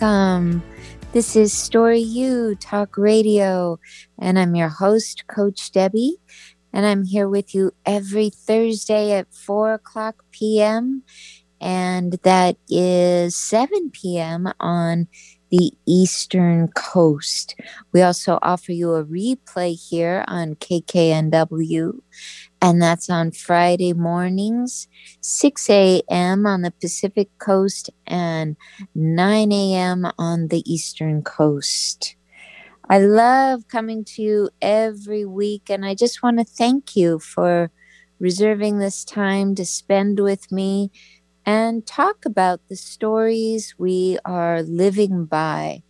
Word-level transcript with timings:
Welcome. 0.00 0.62
This 1.12 1.36
is 1.36 1.52
Story 1.52 2.00
U 2.00 2.54
Talk 2.54 2.96
Radio, 2.96 3.78
and 4.18 4.38
I'm 4.38 4.54
your 4.54 4.70
host, 4.70 5.26
Coach 5.26 5.72
Debby. 5.72 6.16
And 6.72 6.86
I'm 6.86 7.04
here 7.04 7.28
with 7.28 7.54
you 7.54 7.72
every 7.84 8.30
Thursday 8.30 9.12
at 9.12 9.32
4 9.34 9.74
o'clock 9.74 10.24
p.m. 10.30 11.02
And 11.60 12.14
that 12.22 12.56
is 12.70 13.36
7 13.36 13.90
p.m. 13.90 14.50
on 14.58 15.06
the 15.50 15.72
Eastern 15.86 16.68
Coast. 16.68 17.56
We 17.92 18.00
also 18.00 18.38
offer 18.40 18.72
you 18.72 18.94
a 18.94 19.04
replay 19.04 19.78
here 19.78 20.24
on 20.28 20.54
KKNW, 20.54 22.00
and 22.62 22.80
that's 22.80 23.08
on 23.08 23.32
Friday 23.32 23.92
mornings, 23.92 24.88
6 25.20 26.02
a.m. 26.08 26.46
on 26.46 26.62
the 26.62 26.70
Pacific 26.70 27.30
Coast 27.38 27.90
and 28.06 28.56
9 28.94 29.74
a.m. 29.74 30.06
on 30.18 30.48
the 30.48 30.62
Eastern 30.70 31.22
Coast. 31.22 32.16
I 32.88 32.98
love 32.98 33.68
coming 33.68 34.04
to 34.06 34.22
you 34.22 34.50
every 34.60 35.24
week, 35.24 35.70
and 35.70 35.84
I 35.84 35.94
just 35.94 36.22
want 36.22 36.38
to 36.38 36.44
thank 36.44 36.96
you 36.96 37.18
for 37.18 37.70
reserving 38.18 38.78
this 38.78 39.04
time 39.04 39.54
to 39.56 39.64
spend 39.64 40.20
with 40.20 40.50
me 40.52 40.90
and 41.46 41.86
talk 41.86 42.24
about 42.26 42.60
the 42.68 42.76
stories 42.76 43.74
we 43.78 44.18
are 44.24 44.62
living 44.62 45.26
by. 45.26 45.82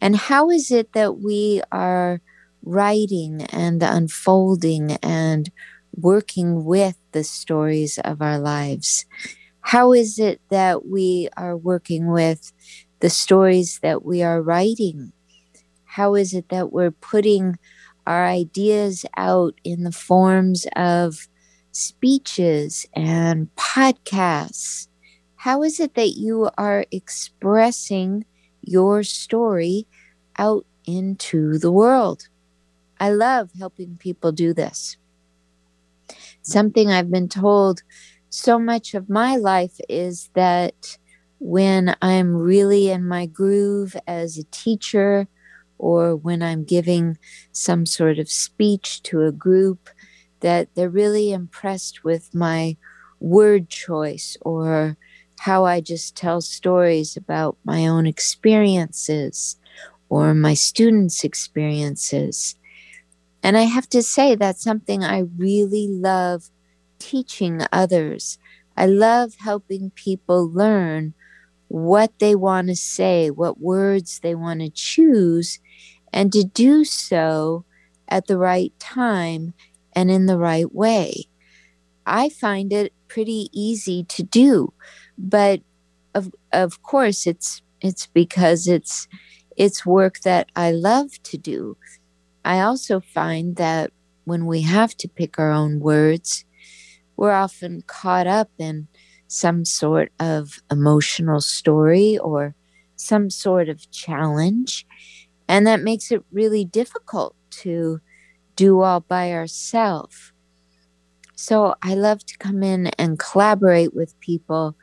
And 0.00 0.16
how 0.16 0.50
is 0.50 0.70
it 0.70 0.92
that 0.92 1.18
we 1.18 1.62
are 1.70 2.20
writing 2.64 3.42
and 3.50 3.82
unfolding 3.82 4.92
and 5.02 5.50
working 5.94 6.64
with 6.64 6.96
the 7.12 7.24
stories 7.24 7.98
of 7.98 8.22
our 8.22 8.38
lives? 8.38 9.06
How 9.60 9.92
is 9.92 10.18
it 10.18 10.40
that 10.50 10.86
we 10.86 11.28
are 11.36 11.56
working 11.56 12.10
with 12.10 12.52
the 13.00 13.10
stories 13.10 13.78
that 13.82 14.04
we 14.04 14.22
are 14.22 14.42
writing? 14.42 15.12
How 15.84 16.14
is 16.14 16.34
it 16.34 16.48
that 16.48 16.72
we're 16.72 16.90
putting 16.90 17.58
our 18.06 18.26
ideas 18.26 19.04
out 19.16 19.54
in 19.64 19.84
the 19.84 19.92
forms 19.92 20.66
of 20.74 21.28
speeches 21.72 22.86
and 22.94 23.54
podcasts? 23.56 24.88
How 25.36 25.62
is 25.62 25.80
it 25.80 25.94
that 25.94 26.10
you 26.10 26.50
are 26.56 26.86
expressing 26.90 28.24
your 28.62 29.02
story 29.02 29.86
out 30.38 30.66
into 30.86 31.58
the 31.58 31.72
world? 31.72 32.28
I 33.00 33.10
love 33.10 33.50
helping 33.58 33.96
people 33.96 34.32
do 34.32 34.54
this. 34.54 34.96
Something 36.42 36.90
I've 36.90 37.10
been 37.10 37.28
told 37.28 37.82
so 38.30 38.58
much 38.58 38.94
of 38.94 39.08
my 39.08 39.36
life 39.36 39.78
is 39.88 40.30
that 40.34 40.98
when 41.38 41.96
I'm 42.02 42.34
really 42.34 42.90
in 42.90 43.06
my 43.06 43.26
groove 43.26 43.96
as 44.06 44.38
a 44.38 44.44
teacher, 44.44 45.28
or 45.78 46.14
when 46.14 46.42
I'm 46.42 46.62
giving 46.62 47.18
some 47.50 47.86
sort 47.86 48.18
of 48.20 48.30
speech 48.30 49.02
to 49.04 49.22
a 49.22 49.32
group, 49.32 49.88
that 50.40 50.68
they're 50.74 50.88
really 50.88 51.32
impressed 51.32 52.04
with 52.04 52.34
my 52.34 52.76
word 53.20 53.68
choice 53.68 54.36
or 54.42 54.96
how 55.40 55.64
I 55.64 55.80
just 55.80 56.16
tell 56.16 56.40
stories 56.40 57.16
about 57.16 57.56
my 57.64 57.86
own 57.86 58.06
experiences 58.06 59.56
or 60.08 60.34
my 60.34 60.54
students' 60.54 61.24
experiences. 61.24 62.54
And 63.42 63.56
I 63.56 63.62
have 63.62 63.88
to 63.90 64.02
say, 64.02 64.34
that's 64.34 64.62
something 64.62 65.02
I 65.02 65.24
really 65.36 65.88
love 65.88 66.50
teaching 66.98 67.62
others. 67.72 68.38
I 68.76 68.86
love 68.86 69.34
helping 69.40 69.90
people 69.90 70.50
learn 70.50 71.14
what 71.68 72.18
they 72.18 72.34
want 72.34 72.68
to 72.68 72.76
say, 72.76 73.30
what 73.30 73.60
words 73.60 74.20
they 74.20 74.34
want 74.34 74.60
to 74.60 74.70
choose, 74.70 75.58
and 76.12 76.32
to 76.32 76.44
do 76.44 76.84
so 76.84 77.64
at 78.08 78.26
the 78.26 78.38
right 78.38 78.72
time 78.78 79.54
and 79.94 80.10
in 80.10 80.26
the 80.26 80.38
right 80.38 80.72
way. 80.74 81.24
I 82.06 82.28
find 82.28 82.72
it 82.72 82.92
pretty 83.08 83.48
easy 83.52 84.04
to 84.04 84.22
do, 84.22 84.72
but 85.16 85.60
of 86.14 86.32
of 86.52 86.82
course 86.82 87.26
it's 87.26 87.62
it's 87.80 88.06
because 88.06 88.66
it's 88.66 89.08
it's 89.56 89.86
work 89.86 90.20
that 90.20 90.50
I 90.56 90.72
love 90.72 91.22
to 91.24 91.38
do. 91.38 91.76
I 92.44 92.60
also 92.60 93.00
find 93.00 93.56
that 93.56 93.92
when 94.24 94.46
we 94.46 94.62
have 94.62 94.96
to 94.98 95.08
pick 95.08 95.38
our 95.38 95.50
own 95.50 95.80
words, 95.80 96.44
we're 97.16 97.32
often 97.32 97.82
caught 97.86 98.26
up 98.26 98.50
in 98.58 98.88
some 99.28 99.64
sort 99.64 100.12
of 100.20 100.60
emotional 100.70 101.40
story 101.40 102.18
or 102.18 102.54
some 102.96 103.30
sort 103.30 103.68
of 103.68 103.90
challenge. 103.90 104.86
And 105.48 105.66
that 105.66 105.80
makes 105.80 106.10
it 106.10 106.24
really 106.32 106.64
difficult 106.64 107.34
to 107.62 108.00
do 108.56 108.80
all 108.80 109.00
by 109.00 109.32
ourselves. 109.32 110.32
So 111.34 111.74
I 111.82 111.94
love 111.94 112.24
to 112.26 112.38
come 112.38 112.62
in 112.62 112.88
and 112.98 113.18
collaborate 113.18 113.94
with 113.94 114.18
people 114.20 114.76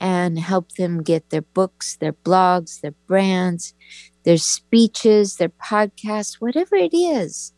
and 0.00 0.38
help 0.38 0.72
them 0.72 1.02
get 1.02 1.30
their 1.30 1.42
books, 1.42 1.96
their 1.96 2.12
blogs, 2.12 2.80
their 2.80 2.94
brands, 3.06 3.74
their 4.28 4.36
speeches, 4.36 5.36
their 5.36 5.48
podcasts, 5.48 6.34
whatever 6.34 6.76
it 6.76 6.94
is. 6.94 7.54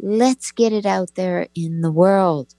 Let's 0.00 0.52
get 0.52 0.72
it 0.72 0.86
out 0.86 1.16
there 1.16 1.48
in 1.54 1.82
the 1.82 1.92
world. 1.92 2.54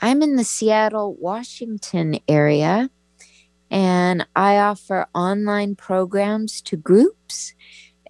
I'm 0.00 0.20
in 0.20 0.34
the 0.34 0.42
Seattle, 0.42 1.14
Washington 1.14 2.18
area, 2.26 2.90
and 3.70 4.26
I 4.34 4.58
offer 4.58 5.06
online 5.14 5.76
programs 5.76 6.60
to 6.62 6.76
groups 6.76 7.54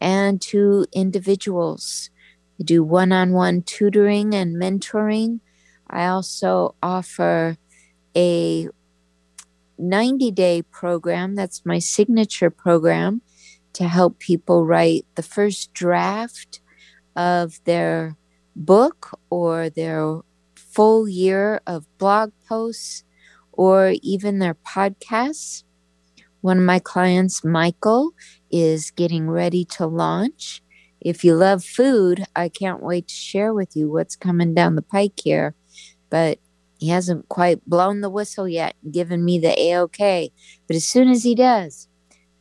and 0.01 0.41
to 0.41 0.87
individuals. 0.91 2.09
I 2.59 2.65
do 2.65 2.83
one 2.83 3.13
on 3.13 3.33
one 3.33 3.61
tutoring 3.61 4.35
and 4.35 4.57
mentoring. 4.57 5.41
I 5.91 6.07
also 6.07 6.77
offer 6.83 7.59
a 8.17 8.71
90 9.77 10.31
day 10.31 10.63
program 10.63 11.35
that's 11.35 11.67
my 11.67 11.79
signature 11.79 12.49
program 12.49 13.21
to 13.77 13.87
help 13.87 14.19
people 14.19 14.65
write 14.65 15.05
the 15.17 15.23
first 15.23 15.75
draft 15.75 16.61
of 17.15 17.63
their 17.65 18.17
book 18.55 19.19
or 19.29 19.69
their 19.69 20.21
full 20.55 21.07
year 21.07 21.61
of 21.67 21.87
blog 21.99 22.33
posts 22.49 23.05
or 23.53 23.93
even 24.01 24.39
their 24.39 24.55
podcasts. 24.55 25.63
One 26.41 26.57
of 26.57 26.65
my 26.65 26.79
clients, 26.79 27.45
Michael, 27.45 28.13
is 28.51 28.91
getting 28.91 29.29
ready 29.29 29.67
to 29.77 29.87
launch. 29.87 30.63
If 31.03 31.23
you 31.23 31.35
love 31.35 31.63
food, 31.63 32.25
I 32.35 32.49
can't 32.49 32.83
wait 32.83 33.09
to 33.09 33.15
share 33.15 33.53
with 33.53 33.77
you 33.77 33.91
what's 33.91 34.17
coming 34.17 34.55
down 34.55 34.77
the 34.77 34.83
pike 34.83 35.21
here. 35.23 35.55
But 36.09 36.39
he 36.79 36.89
hasn't 36.89 37.29
quite 37.29 37.65
blown 37.67 38.01
the 38.01 38.09
whistle 38.09 38.49
yet, 38.49 38.75
given 38.91 39.23
me 39.23 39.39
the 39.39 39.59
A-OK. 39.61 40.33
But 40.67 40.77
as 40.77 40.87
soon 40.87 41.09
as 41.09 41.25
he 41.25 41.35
does, 41.35 41.86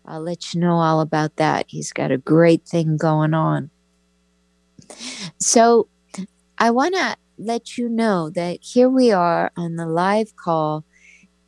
I'll 0.08 0.22
let 0.22 0.54
you 0.54 0.60
know 0.60 0.76
all 0.76 1.02
about 1.02 1.38
that. 1.38 1.66
He's 1.68 1.92
got 1.92 2.12
a 2.12 2.18
great 2.18 2.66
thing 2.66 2.98
going 2.98 3.34
on. 3.34 3.70
So 5.40 5.88
I 6.58 6.72
want 6.72 6.96
to 6.96 7.18
let 7.38 7.78
you 7.78 7.90
know 7.90 8.30
that 8.30 8.60
here 8.62 8.90
we 8.90 9.12
are 9.12 9.52
on 9.58 9.76
the 9.76 9.88
live 9.88 10.36
call, 10.36 10.86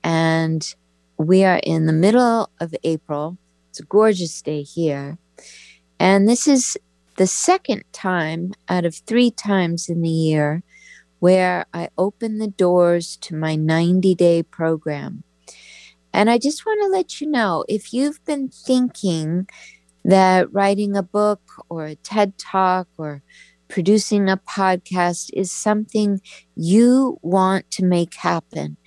and 0.04 0.76
we 1.18 1.44
are 1.44 1.60
in 1.64 1.86
the 1.86 1.94
middle 1.94 2.50
of 2.60 2.76
April. 2.84 3.38
It's 3.70 3.80
a 3.80 3.84
gorgeous 3.84 4.42
day 4.42 4.64
here. 4.64 5.18
And 6.00 6.28
this 6.28 6.48
is 6.48 6.78
the 7.18 7.28
second 7.28 7.84
time 7.92 8.54
out 8.70 8.86
of 8.86 8.96
three 8.96 9.32
times 9.32 9.90
in 9.90 10.02
the 10.02 10.10
year 10.10 10.64
where 11.20 11.66
I 11.74 11.90
open 11.98 12.38
the 12.38 12.48
doors 12.48 13.18
to 13.22 13.36
my 13.36 13.56
90 13.56 14.14
day 14.16 14.44
program. 14.44 15.24
And 16.14 16.30
I 16.30 16.38
just 16.38 16.66
want 16.66 16.82
to 16.82 16.88
let 16.88 17.22
you 17.22 17.30
know 17.30 17.64
if 17.68 17.94
you've 17.94 18.24
been 18.26 18.50
thinking 18.50 19.48
that 20.06 20.52
writing 20.54 20.96
a 20.96 21.04
book 21.04 21.42
or 21.70 21.86
a 21.86 21.96
TED 21.96 22.38
talk 22.38 22.88
or 22.98 23.22
producing 23.68 24.30
a 24.30 24.38
podcast 24.38 25.30
is 25.34 25.52
something 25.52 26.22
you 26.56 27.20
want 27.22 27.70
to 27.72 27.86
make 27.86 28.16
happen, 28.16 28.78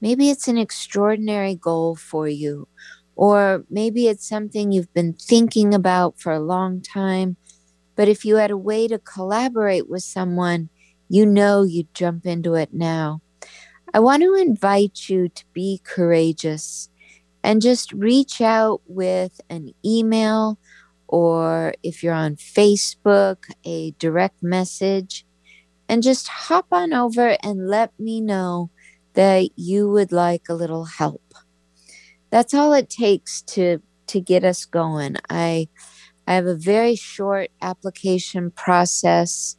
maybe 0.00 0.30
it's 0.30 0.48
an 0.48 0.58
extraordinary 0.58 1.54
goal 1.54 1.96
for 1.96 2.28
you, 2.28 2.68
or 3.16 3.64
maybe 3.70 4.08
it's 4.08 4.28
something 4.28 4.72
you've 4.72 4.92
been 4.94 5.14
thinking 5.14 5.74
about 5.74 6.20
for 6.20 6.32
a 6.32 6.40
long 6.40 6.82
time. 6.82 7.36
But 7.96 8.08
if 8.08 8.24
you 8.24 8.36
had 8.36 8.50
a 8.50 8.58
way 8.58 8.88
to 8.88 8.98
collaborate 8.98 9.88
with 9.88 10.02
someone, 10.02 10.68
you 11.08 11.24
know 11.26 11.62
you'd 11.62 11.94
jump 11.94 12.26
into 12.26 12.54
it 12.54 12.70
now. 12.72 13.22
I 13.94 14.00
want 14.00 14.22
to 14.22 14.34
invite 14.34 15.08
you 15.08 15.28
to 15.28 15.44
be 15.52 15.80
courageous 15.84 16.88
and 17.42 17.62
just 17.62 17.92
reach 17.92 18.40
out 18.40 18.82
with 18.86 19.40
an 19.48 19.72
email 19.84 20.58
or 21.08 21.74
if 21.82 22.02
you're 22.02 22.12
on 22.14 22.36
Facebook, 22.36 23.44
a 23.64 23.92
direct 23.92 24.42
message, 24.42 25.24
and 25.88 26.02
just 26.02 26.26
hop 26.28 26.66
on 26.72 26.92
over 26.92 27.36
and 27.42 27.68
let 27.68 27.98
me 27.98 28.20
know 28.20 28.70
that 29.14 29.50
you 29.56 29.88
would 29.88 30.12
like 30.12 30.48
a 30.48 30.54
little 30.54 30.84
help. 30.84 31.22
that's 32.30 32.54
all 32.54 32.72
it 32.72 32.90
takes 32.90 33.42
to 33.42 33.80
to 34.06 34.20
get 34.20 34.44
us 34.44 34.64
going. 34.64 35.16
I 35.30 35.68
I 36.26 36.34
have 36.34 36.46
a 36.46 36.56
very 36.56 36.96
short 36.96 37.50
application 37.62 38.50
process 38.50 39.56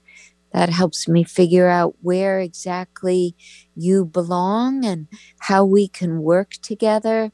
that 0.58 0.70
helps 0.70 1.08
me 1.08 1.24
figure 1.24 1.68
out 1.68 1.94
where 2.02 2.40
exactly 2.40 3.36
you 3.76 4.04
belong 4.04 4.84
and 4.84 5.08
how 5.42 5.64
we 5.64 5.88
can 5.88 6.24
work 6.24 6.54
together. 6.64 7.32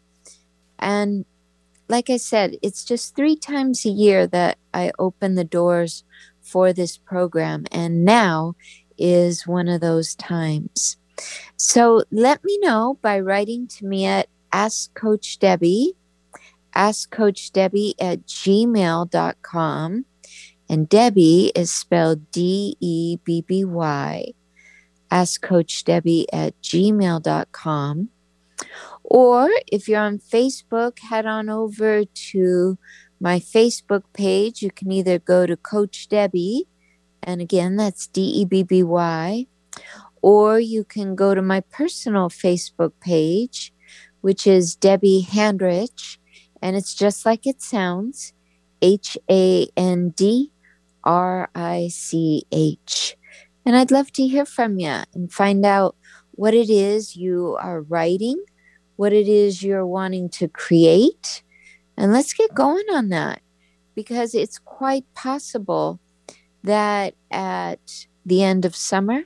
And 0.77 1.23
like 1.87 2.09
I 2.09 2.17
said, 2.17 2.57
it's 2.61 2.83
just 2.83 3.15
three 3.15 3.37
times 3.37 3.85
a 3.85 3.89
year 3.89 4.27
that 4.27 4.57
I 4.73 4.91
open 4.99 5.35
the 5.35 5.45
doors 5.45 6.03
for 6.41 6.73
this 6.73 6.97
program. 6.97 7.63
And 7.71 8.03
now 8.03 8.55
is 8.97 9.47
one 9.47 9.69
of 9.69 9.79
those 9.79 10.15
times. 10.15 10.97
So 11.55 12.03
let 12.11 12.43
me 12.43 12.59
know 12.59 12.99
by 13.01 13.21
writing 13.21 13.67
to 13.67 13.85
me 13.85 14.03
at 14.03 14.27
Ask 14.51 14.93
Coach 14.95 15.39
Debby, 15.39 15.93
Ask 16.75 17.09
Coach 17.09 17.53
Debby 17.53 17.95
at 18.01 18.25
gmail.com. 18.25 20.05
And 20.69 20.89
Debby 20.89 21.51
is 21.55 21.71
spelled 21.71 22.31
D 22.31 22.77
E 22.79 23.17
B 23.23 23.41
B 23.41 23.65
Y. 23.65 24.33
Ask 25.11 25.41
Coach 25.41 25.83
Debby 25.83 26.25
at 26.33 26.59
gmail.com. 26.61 28.09
Or 29.03 29.49
if 29.67 29.87
you're 29.87 29.99
on 29.99 30.17
Facebook, 30.17 30.99
head 30.99 31.25
on 31.25 31.49
over 31.49 32.05
to 32.05 32.77
my 33.19 33.39
Facebook 33.39 34.03
page. 34.13 34.61
You 34.61 34.71
can 34.71 34.91
either 34.91 35.19
go 35.19 35.45
to 35.45 35.55
Coach 35.55 36.09
Debby, 36.09 36.67
and 37.21 37.41
again, 37.41 37.75
that's 37.75 38.07
D 38.07 38.21
E 38.21 38.45
B 38.45 38.63
B 38.63 38.83
Y, 38.83 39.47
or 40.21 40.59
you 40.59 40.83
can 40.83 41.15
go 41.15 41.35
to 41.35 41.41
my 41.41 41.59
personal 41.59 42.29
Facebook 42.29 42.93
page, 43.01 43.73
which 44.21 44.47
is 44.47 44.75
Debby 44.75 45.27
Handrich, 45.29 46.17
and 46.61 46.75
it's 46.75 46.95
just 46.95 47.25
like 47.25 47.45
it 47.45 47.61
sounds 47.61 48.33
H 48.81 49.17
A 49.29 49.67
N 49.77 50.09
D 50.09 50.52
R 51.03 51.49
I 51.55 51.89
C 51.91 52.43
H. 52.51 53.17
And 53.65 53.75
I'd 53.75 53.91
love 53.91 54.11
to 54.13 54.27
hear 54.27 54.45
from 54.45 54.79
you 54.79 55.03
and 55.13 55.31
find 55.31 55.65
out 55.65 55.95
what 56.31 56.53
it 56.53 56.69
is 56.69 57.15
you 57.15 57.57
are 57.59 57.81
writing, 57.81 58.43
what 58.95 59.13
it 59.13 59.27
is 59.27 59.63
you're 59.63 59.87
wanting 59.87 60.29
to 60.29 60.47
create. 60.47 61.43
And 61.97 62.11
let's 62.11 62.33
get 62.33 62.53
going 62.53 62.85
on 62.91 63.09
that 63.09 63.41
because 63.95 64.33
it's 64.33 64.59
quite 64.59 65.05
possible 65.13 65.99
that 66.63 67.15
at 67.31 68.05
the 68.25 68.43
end 68.43 68.65
of 68.65 68.75
summer 68.75 69.23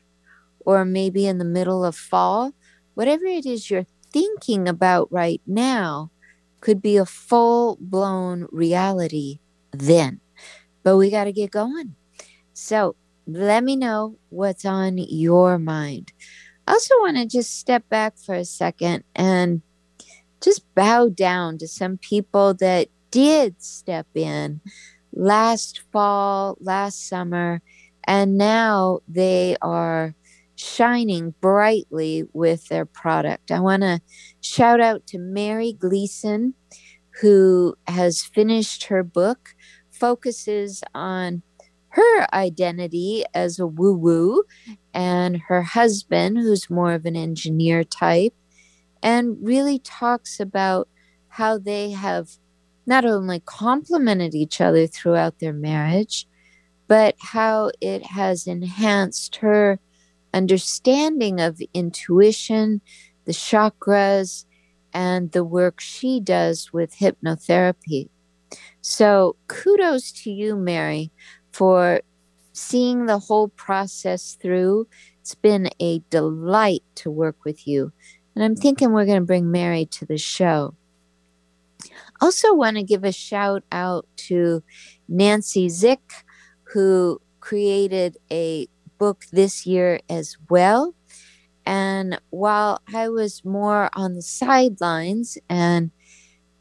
or 0.59 0.83
maybe 0.83 1.25
in 1.25 1.37
the 1.37 1.45
middle 1.45 1.85
of 1.85 1.95
fall, 1.95 2.53
whatever 2.93 3.25
it 3.25 3.45
is 3.45 3.69
you're 3.69 3.85
thinking 4.11 4.67
about 4.67 5.11
right 5.11 5.41
now 5.47 6.11
could 6.59 6.81
be 6.81 6.97
a 6.97 7.05
full 7.05 7.77
blown 7.79 8.47
reality 8.51 9.39
then. 9.71 10.19
But 10.87 10.95
we 10.95 11.09
got 11.09 11.25
to 11.25 11.33
get 11.33 11.51
going. 11.51 11.95
So 12.53 12.95
let 13.27 13.65
me 13.65 13.75
know 13.75 14.15
what's 14.29 14.63
on 14.63 14.97
your 14.97 15.59
mind. 15.59 16.13
I 16.65 16.71
also 16.71 16.93
want 16.99 17.17
to 17.17 17.25
just 17.25 17.59
step 17.59 17.89
back 17.89 18.17
for 18.17 18.33
a 18.33 18.45
second 18.45 19.03
and 19.13 19.63
just 20.41 20.63
bow 20.75 21.09
down 21.09 21.57
to 21.57 21.67
some 21.67 21.97
people 21.97 22.53
that 22.53 22.87
did 23.11 23.61
step 23.61 24.07
in 24.15 24.61
last 25.11 25.81
fall, 25.91 26.57
last 26.61 27.09
summer, 27.09 27.61
and 28.05 28.37
now 28.37 29.01
they 29.09 29.57
are 29.61 30.15
shining 30.55 31.33
brightly 31.41 32.23
with 32.31 32.69
their 32.69 32.85
product. 32.85 33.51
I 33.51 33.59
want 33.59 33.81
to 33.83 33.99
shout 34.39 34.79
out 34.79 35.05
to 35.07 35.17
Mary 35.17 35.73
Gleason, 35.73 36.53
who 37.19 37.75
has 37.87 38.23
finished 38.23 38.85
her 38.85 39.03
book, 39.03 39.49
focuses 39.99 40.83
on 40.93 41.41
her 41.89 42.35
identity 42.35 43.23
as 43.33 43.59
a 43.59 43.67
woo 43.67 43.93
woo, 43.93 44.43
and 44.93 45.37
her 45.47 45.63
husband, 45.63 46.37
who's 46.37 46.69
more 46.69 46.93
of 46.93 47.05
an 47.05 47.15
engineer 47.15 47.83
type, 47.83 48.33
and 49.01 49.37
really 49.41 49.79
talks 49.79 50.39
about 50.39 50.87
how 51.27 51.57
they 51.57 51.91
have 51.91 52.29
not 52.85 53.05
only 53.05 53.39
complemented 53.45 54.33
each 54.33 54.61
other 54.61 54.87
throughout 54.87 55.39
their 55.39 55.53
marriage, 55.53 56.27
but 56.87 57.15
how 57.19 57.71
it 57.81 58.05
has 58.05 58.47
enhanced 58.47 59.37
her 59.37 59.79
understanding 60.33 61.39
of 61.41 61.61
intuition, 61.73 62.81
the 63.25 63.33
chakras, 63.33 64.45
and 64.93 65.31
the 65.31 65.43
work 65.43 65.79
she 65.79 66.19
does 66.19 66.71
with 66.71 66.95
hypnotherapy. 66.95 68.09
So, 68.89 69.35
kudos 69.49 70.13
to 70.23 70.31
you, 70.31 70.55
Mary, 70.55 71.11
for 71.51 71.99
seeing 72.53 73.05
the 73.05 73.19
whole 73.19 73.49
process 73.49 74.37
through. 74.41 74.87
It's 75.19 75.35
been 75.35 75.69
a 75.81 75.99
delight 76.09 76.83
to 76.95 77.11
work 77.11 77.43
with 77.43 77.67
you. 77.67 77.91
And 78.33 78.45
I'm 78.45 78.55
thinking 78.55 78.93
we're 78.93 79.05
going 79.05 79.19
to 79.19 79.25
bring 79.25 79.51
Mary 79.51 79.87
to 79.87 80.05
the 80.05 80.17
show. 80.17 80.73
Also, 82.21 82.53
want 82.53 82.77
to 82.77 82.81
give 82.81 83.03
a 83.03 83.11
shout 83.11 83.61
out 83.73 84.07
to 84.27 84.63
Nancy 85.09 85.67
Zick, 85.67 86.23
who 86.63 87.19
created 87.41 88.15
a 88.31 88.69
book 88.97 89.25
this 89.33 89.65
year 89.65 89.99
as 90.09 90.37
well. 90.49 90.95
And 91.65 92.21
while 92.29 92.81
I 92.95 93.09
was 93.09 93.43
more 93.43 93.89
on 93.91 94.13
the 94.13 94.21
sidelines 94.21 95.37
and 95.49 95.91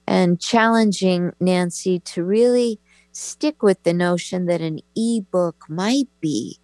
and 0.07 0.41
challenging 0.41 1.33
Nancy 1.41 1.99
to 2.01 2.25
really 2.25 2.81
stick 3.13 3.63
with 3.63 3.83
the 3.83 3.93
notion 3.95 4.47
that 4.47 4.61
an 4.61 4.81
ebook 4.95 5.65
might 5.69 6.09
be 6.21 6.59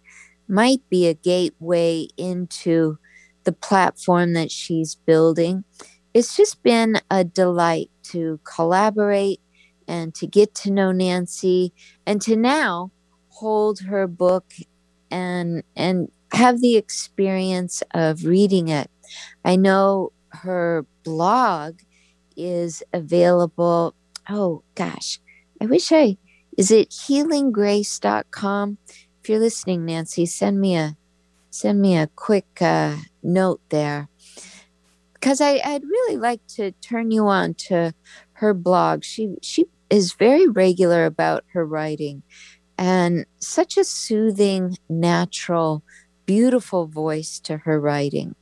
might 0.47 0.81
be 0.89 1.07
a 1.07 1.13
gateway 1.13 2.07
into 2.17 2.97
the 3.43 3.51
platform 3.51 4.33
that 4.33 4.51
she's 4.51 4.95
building. 4.95 5.63
It's 6.13 6.35
just 6.37 6.61
been 6.63 6.99
a 7.09 7.23
delight 7.23 7.89
to 8.03 8.39
collaborate 8.43 9.39
and 9.87 10.13
to 10.15 10.27
get 10.27 10.53
to 10.55 10.71
know 10.71 10.91
Nancy 10.91 11.73
and 12.05 12.21
to 12.21 12.35
now 12.35 12.91
hold 13.29 13.79
her 13.81 14.07
book 14.07 14.53
and 15.09 15.63
and 15.75 16.09
have 16.33 16.61
the 16.61 16.75
experience 16.75 17.83
of 17.93 18.25
reading 18.25 18.67
it. 18.67 18.89
I 19.45 19.55
know 19.55 20.11
her 20.29 20.85
blog 21.03 21.79
is 22.35 22.83
available. 22.93 23.95
Oh 24.29 24.63
gosh, 24.75 25.19
I 25.61 25.65
wish 25.65 25.91
I 25.91 26.17
is 26.57 26.71
it 26.71 26.89
healinggrace.com? 26.89 28.77
If 29.21 29.29
you're 29.29 29.39
listening, 29.39 29.85
Nancy, 29.85 30.25
send 30.25 30.59
me 30.59 30.75
a 30.75 30.95
send 31.49 31.81
me 31.81 31.97
a 31.97 32.07
quick 32.15 32.61
uh, 32.61 32.97
note 33.21 33.61
there 33.69 34.09
because 35.13 35.39
I, 35.39 35.61
I'd 35.63 35.83
really 35.83 36.17
like 36.17 36.45
to 36.55 36.71
turn 36.73 37.11
you 37.11 37.27
on 37.27 37.53
to 37.69 37.93
her 38.33 38.53
blog. 38.53 39.03
She 39.03 39.35
she 39.41 39.65
is 39.89 40.13
very 40.13 40.47
regular 40.47 41.05
about 41.05 41.43
her 41.53 41.65
writing 41.65 42.23
and 42.77 43.25
such 43.39 43.77
a 43.77 43.83
soothing, 43.83 44.77
natural, 44.89 45.83
beautiful 46.25 46.87
voice 46.87 47.39
to 47.41 47.57
her 47.57 47.79
writing. 47.79 48.35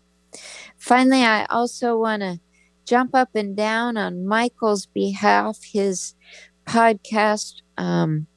Finally, 0.77 1.24
I 1.24 1.45
also 1.45 1.98
want 1.98 2.21
to 2.21 2.39
jump 2.85 3.11
up 3.13 3.29
and 3.35 3.55
down 3.55 3.97
on 3.97 4.25
Michael's 4.25 4.85
behalf. 4.85 5.57
His 5.63 6.15
podcast, 6.65 7.61
um, 7.77 8.27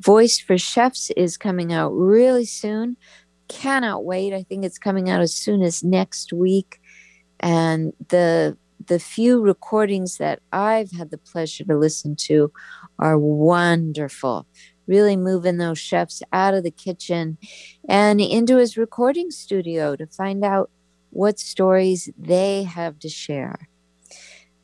Voice 0.00 0.38
for 0.38 0.58
Chefs, 0.58 1.10
is 1.16 1.36
coming 1.36 1.72
out 1.72 1.90
really 1.90 2.44
soon. 2.44 2.96
Cannot 3.48 4.04
wait. 4.04 4.32
I 4.32 4.42
think 4.42 4.64
it's 4.64 4.78
coming 4.78 5.08
out 5.08 5.20
as 5.20 5.34
soon 5.34 5.62
as 5.62 5.82
next 5.84 6.32
week. 6.32 6.80
And 7.40 7.92
the 8.08 8.56
the 8.86 8.98
few 8.98 9.40
recordings 9.40 10.18
that 10.18 10.40
I've 10.52 10.92
had 10.92 11.10
the 11.10 11.18
pleasure 11.18 11.64
to 11.64 11.76
listen 11.76 12.14
to 12.26 12.52
are 12.98 13.18
wonderful 13.18 14.46
really 14.86 15.16
moving 15.16 15.58
those 15.58 15.78
chefs 15.78 16.22
out 16.32 16.54
of 16.54 16.62
the 16.62 16.70
kitchen 16.70 17.38
and 17.88 18.20
into 18.20 18.56
his 18.56 18.76
recording 18.76 19.30
studio 19.30 19.96
to 19.96 20.06
find 20.06 20.44
out 20.44 20.70
what 21.10 21.38
stories 21.38 22.10
they 22.18 22.62
have 22.62 22.98
to 23.00 23.08
share. 23.08 23.68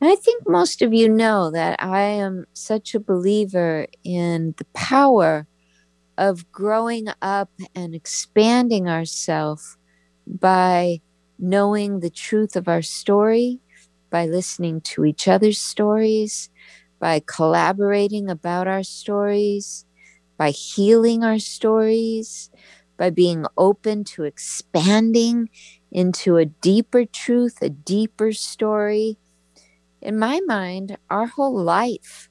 I 0.03 0.17
think 0.17 0.49
most 0.49 0.83
of 0.83 0.93
you 0.93 1.09
know 1.09 1.51
that 1.53 1.77
I 1.83 2.01
am 2.03 2.47
such 2.53 2.95
a 2.95 3.01
believer 3.01 3.87
in 4.03 4.55
the 4.59 4.65
power 4.75 5.47
of 6.19 6.51
growing 6.53 7.09
up 7.23 7.51
and 7.75 7.95
expanding 7.95 8.89
ourselves 8.89 9.79
by 10.27 11.01
knowing 11.39 12.01
the 12.01 12.11
truth 12.11 12.57
of 12.57 12.69
our 12.69 12.83
story, 12.83 13.61
by 14.11 14.27
listening 14.27 14.81
to 14.83 15.05
each 15.05 15.29
other's 15.29 15.59
stories, 15.61 16.51
by 17.01 17.23
collaborating 17.27 18.31
about 18.31 18.69
our 18.69 18.85
stories, 18.85 19.87
by 20.39 20.51
healing 20.51 21.25
our 21.25 21.39
stories, 21.39 22.51
by 22.99 23.11
being 23.11 23.47
open 23.59 24.05
to 24.05 24.25
expanding 24.25 25.51
into 25.93 26.37
a 26.37 26.47
deeper 26.47 27.05
truth, 27.07 27.59
a 27.63 27.71
deeper 27.71 28.33
story. 28.33 29.19
In 30.03 30.19
my 30.19 30.41
mind, 30.47 30.99
our 31.09 31.27
whole 31.27 31.57
life 31.57 32.29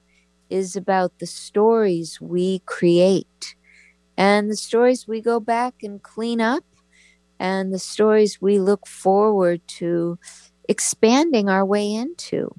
is 0.50 0.76
about 0.76 1.18
the 1.20 1.26
stories 1.26 2.20
we 2.20 2.60
create 2.66 3.56
and 4.18 4.52
the 4.52 4.56
stories 4.58 5.08
we 5.08 5.22
go 5.22 5.40
back 5.40 5.76
and 5.82 6.04
clean 6.04 6.42
up 6.42 6.66
and 7.40 7.74
the 7.74 7.80
stories 7.80 8.42
we 8.42 8.60
look 8.60 8.86
forward 8.86 9.62
to 9.68 10.20
expanding 10.68 11.50
our 11.50 11.66
way 11.66 11.92
into. 11.92 12.54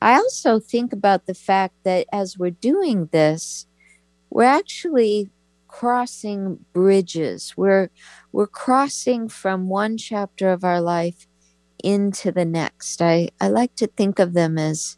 I 0.00 0.14
also 0.14 0.60
think 0.60 0.92
about 0.92 1.26
the 1.26 1.34
fact 1.34 1.74
that 1.84 2.06
as 2.12 2.38
we're 2.38 2.50
doing 2.50 3.08
this, 3.12 3.66
we're 4.30 4.44
actually 4.44 5.30
crossing 5.68 6.64
bridges. 6.72 7.54
We're 7.56 7.90
we're 8.32 8.46
crossing 8.46 9.28
from 9.28 9.68
one 9.68 9.96
chapter 9.96 10.50
of 10.50 10.64
our 10.64 10.80
life 10.80 11.26
into 11.82 12.32
the 12.32 12.44
next. 12.44 13.02
I, 13.02 13.30
I 13.40 13.48
like 13.48 13.74
to 13.76 13.86
think 13.86 14.18
of 14.18 14.34
them 14.34 14.58
as 14.58 14.96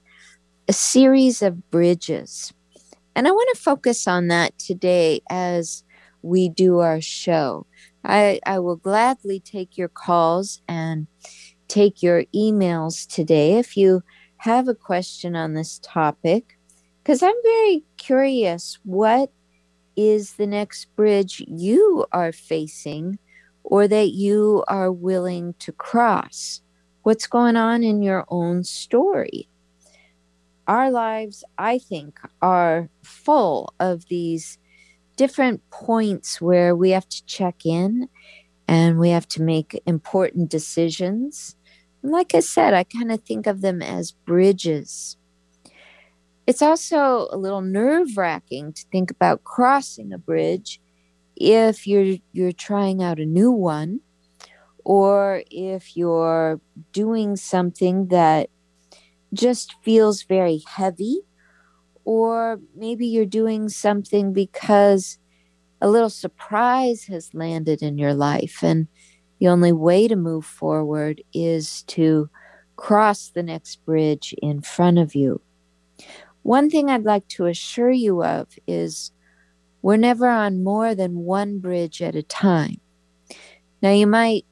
a 0.69 0.73
series 0.73 1.43
of 1.43 1.71
bridges. 1.71 2.53
And 3.15 3.29
I 3.29 3.31
want 3.31 3.49
to 3.55 3.63
focus 3.63 4.07
on 4.07 4.29
that 4.29 4.59
today 4.59 5.21
as 5.29 5.85
we 6.23 6.49
do 6.49 6.79
our 6.79 7.01
show. 7.01 7.67
I, 8.05 8.41
I 8.47 8.59
will 8.59 8.77
gladly 8.77 9.41
take 9.41 9.77
your 9.77 9.89
calls 9.89 10.63
and 10.69 11.07
take 11.69 12.03
your 12.03 12.25
emails 12.35 13.07
today 13.07 13.59
if 13.59 13.77
you 13.77 14.03
have 14.39 14.69
a 14.69 14.75
question 14.75 15.37
on 15.37 15.55
this 15.55 15.79
topic, 15.83 16.59
because 17.03 17.23
I'm 17.23 17.35
very 17.43 17.85
curious 17.97 18.79
what 18.85 19.31
is 19.97 20.35
the 20.35 20.47
next 20.47 20.87
bridge 20.97 21.45
you 21.47 22.07
are 22.13 22.33
facing 22.33 23.19
or 23.63 23.87
that 23.87 24.11
you 24.11 24.65
are 24.69 24.91
willing 24.91 25.55
to 25.61 25.73
cross? 25.73 26.61
What's 27.03 27.27
going 27.27 27.57
on 27.57 27.83
in 27.83 28.01
your 28.01 28.25
own 28.29 28.63
story? 28.63 29.49
Our 30.69 30.89
lives, 30.89 31.43
I 31.59 31.79
think, 31.79 32.21
are 32.41 32.91
full 33.03 33.75
of 33.81 34.07
these 34.07 34.59
different 35.17 35.69
points 35.71 36.41
where 36.41 36.77
we 36.77 36.91
have 36.91 37.09
to 37.09 37.25
check 37.27 37.67
in 37.67 38.09
and 38.69 39.01
we 39.01 39.11
have 39.11 39.27
to 39.29 39.43
make 39.43 39.83
important 39.85 40.49
decisions. 40.49 41.57
Like 42.05 42.37
I 42.37 42.41
said, 42.41 42.73
I 42.73 42.85
kind 42.85 43.11
of 43.11 43.23
think 43.23 43.49
of 43.49 43.63
them 43.63 43.83
as 43.83 44.13
bridges. 44.13 45.17
It's 46.47 46.63
also 46.63 47.27
a 47.33 47.37
little 47.37 47.63
nerve 47.63 48.17
wracking 48.17 48.75
to 48.75 48.85
think 48.93 49.11
about 49.11 49.43
crossing 49.43 50.13
a 50.13 50.19
bridge 50.19 50.81
if 51.35 51.85
you're 51.85 52.19
you're 52.33 52.53
trying 52.53 53.03
out 53.03 53.19
a 53.19 53.25
new 53.25 53.51
one 53.51 54.01
or 54.85 55.43
if 55.51 55.97
you're 55.97 56.61
doing 56.93 57.37
something 57.37 58.09
that 58.09 58.51
just 59.33 59.75
feels 59.83 60.23
very 60.23 60.63
heavy 60.67 61.21
or 62.05 62.61
maybe 62.77 63.07
you're 63.07 63.25
doing 63.25 63.69
something 63.69 64.33
because 64.33 65.19
a 65.81 65.89
little 65.89 66.11
surprise 66.11 67.05
has 67.05 67.35
landed 67.35 67.83
in 67.83 67.99
your 67.99 68.15
life 68.15 68.63
and 68.63 68.89
the 69.41 69.49
only 69.49 69.73
way 69.73 70.07
to 70.07 70.17
move 70.17 70.45
forward 70.45 71.23
is 71.35 71.83
to 71.85 72.29
cross 72.77 73.31
the 73.35 73.43
next 73.43 73.85
bridge 73.85 74.35
in 74.41 74.63
front 74.63 74.99
of 74.99 75.15
you. 75.15 75.41
One 76.43 76.71
thing 76.71 76.91
I'd 76.91 77.05
like 77.05 77.27
to 77.29 77.47
assure 77.47 77.91
you 77.91 78.23
of 78.23 78.49
is 78.67 79.13
we're 79.83 79.97
never 79.97 80.29
on 80.29 80.63
more 80.63 80.95
than 80.95 81.19
one 81.19 81.59
bridge 81.59 82.01
at 82.03 82.15
a 82.15 82.23
time. 82.23 82.81
Now 83.83 83.91
you 83.91 84.07
might 84.07 84.45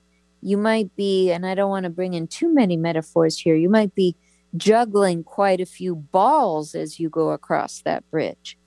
you 0.43 0.57
might 0.57 0.95
be 0.97 1.31
and 1.31 1.47
I 1.47 1.55
don't 1.55 1.71
want 1.71 1.85
to 1.85 1.91
bring 1.91 2.15
in 2.15 2.27
too 2.27 2.53
many 2.53 2.77
metaphors 2.77 3.39
here. 3.39 3.55
You 3.55 3.69
might 3.69 3.95
be 3.95 4.17
juggling 4.57 5.25
quite 5.25 5.61
a 5.61 5.67
few 5.67 5.95
balls 5.95 6.75
as 6.75 6.99
you 6.99 7.09
go 7.09 7.31
across 7.31 7.83
that 7.83 8.09
bridge. 8.11 8.59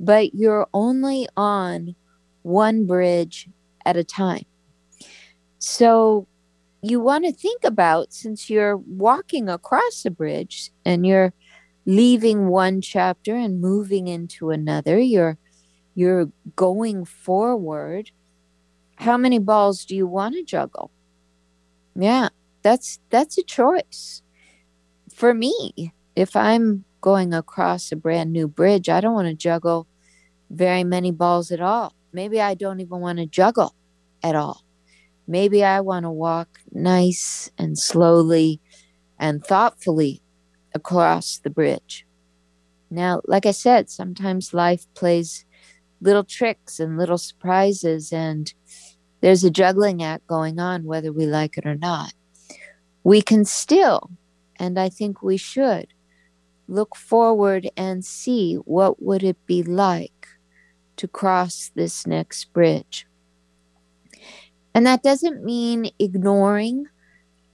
But 0.00 0.34
you're 0.34 0.68
only 0.72 1.28
on 1.36 1.94
one 2.42 2.86
bridge 2.86 3.48
at 3.84 3.96
a 3.96 4.04
time. 4.04 4.44
So 5.58 6.26
you 6.82 7.00
want 7.00 7.24
to 7.24 7.32
think 7.32 7.64
about 7.64 8.12
since 8.12 8.48
you're 8.48 8.76
walking 8.76 9.48
across 9.48 10.04
a 10.04 10.10
bridge 10.10 10.70
and 10.84 11.04
you're 11.04 11.32
leaving 11.84 12.48
one 12.48 12.80
chapter 12.80 13.34
and 13.34 13.60
moving 13.60 14.06
into 14.08 14.50
another, 14.50 14.98
you're 14.98 15.38
you're 15.94 16.30
going 16.54 17.04
forward. 17.04 18.12
How 18.96 19.16
many 19.16 19.40
balls 19.40 19.84
do 19.84 19.96
you 19.96 20.06
want 20.06 20.36
to 20.36 20.44
juggle? 20.44 20.92
Yeah, 21.98 22.30
that's 22.62 22.98
that's 23.10 23.36
a 23.38 23.42
choice 23.42 24.22
for 25.14 25.34
me, 25.34 25.92
if 26.16 26.36
I'm 26.36 26.84
going 27.00 27.34
across 27.34 27.92
a 27.92 27.96
brand 27.96 28.32
new 28.32 28.48
bridge, 28.48 28.88
I 28.88 29.00
don't 29.00 29.14
want 29.14 29.28
to 29.28 29.34
juggle 29.34 29.86
very 30.50 30.84
many 30.84 31.10
balls 31.10 31.50
at 31.50 31.60
all. 31.60 31.94
Maybe 32.12 32.40
I 32.40 32.54
don't 32.54 32.80
even 32.80 33.00
want 33.00 33.18
to 33.18 33.26
juggle 33.26 33.74
at 34.22 34.36
all. 34.36 34.64
Maybe 35.26 35.64
I 35.64 35.80
want 35.80 36.04
to 36.04 36.10
walk 36.10 36.60
nice 36.72 37.50
and 37.58 37.78
slowly 37.78 38.60
and 39.18 39.44
thoughtfully 39.44 40.22
across 40.74 41.38
the 41.38 41.50
bridge. 41.50 42.06
Now, 42.90 43.22
like 43.26 43.46
I 43.46 43.52
said, 43.52 43.90
sometimes 43.90 44.54
life 44.54 44.86
plays 44.94 45.44
little 46.00 46.24
tricks 46.24 46.80
and 46.80 46.98
little 46.98 47.18
surprises, 47.18 48.12
and 48.12 48.52
there's 49.20 49.44
a 49.44 49.50
juggling 49.50 50.02
act 50.02 50.26
going 50.26 50.58
on, 50.58 50.84
whether 50.84 51.12
we 51.12 51.26
like 51.26 51.58
it 51.58 51.66
or 51.66 51.74
not. 51.74 52.12
We 53.04 53.22
can 53.22 53.44
still 53.44 54.10
and 54.58 54.78
I 54.78 54.88
think 54.88 55.22
we 55.22 55.36
should 55.36 55.88
look 56.66 56.96
forward 56.96 57.70
and 57.76 58.04
see 58.04 58.56
what 58.56 59.02
would 59.02 59.22
it 59.22 59.38
be 59.46 59.62
like 59.62 60.26
to 60.96 61.08
cross 61.08 61.70
this 61.74 62.06
next 62.06 62.52
bridge. 62.52 63.06
And 64.74 64.86
that 64.86 65.02
doesn't 65.02 65.44
mean 65.44 65.90
ignoring 65.98 66.86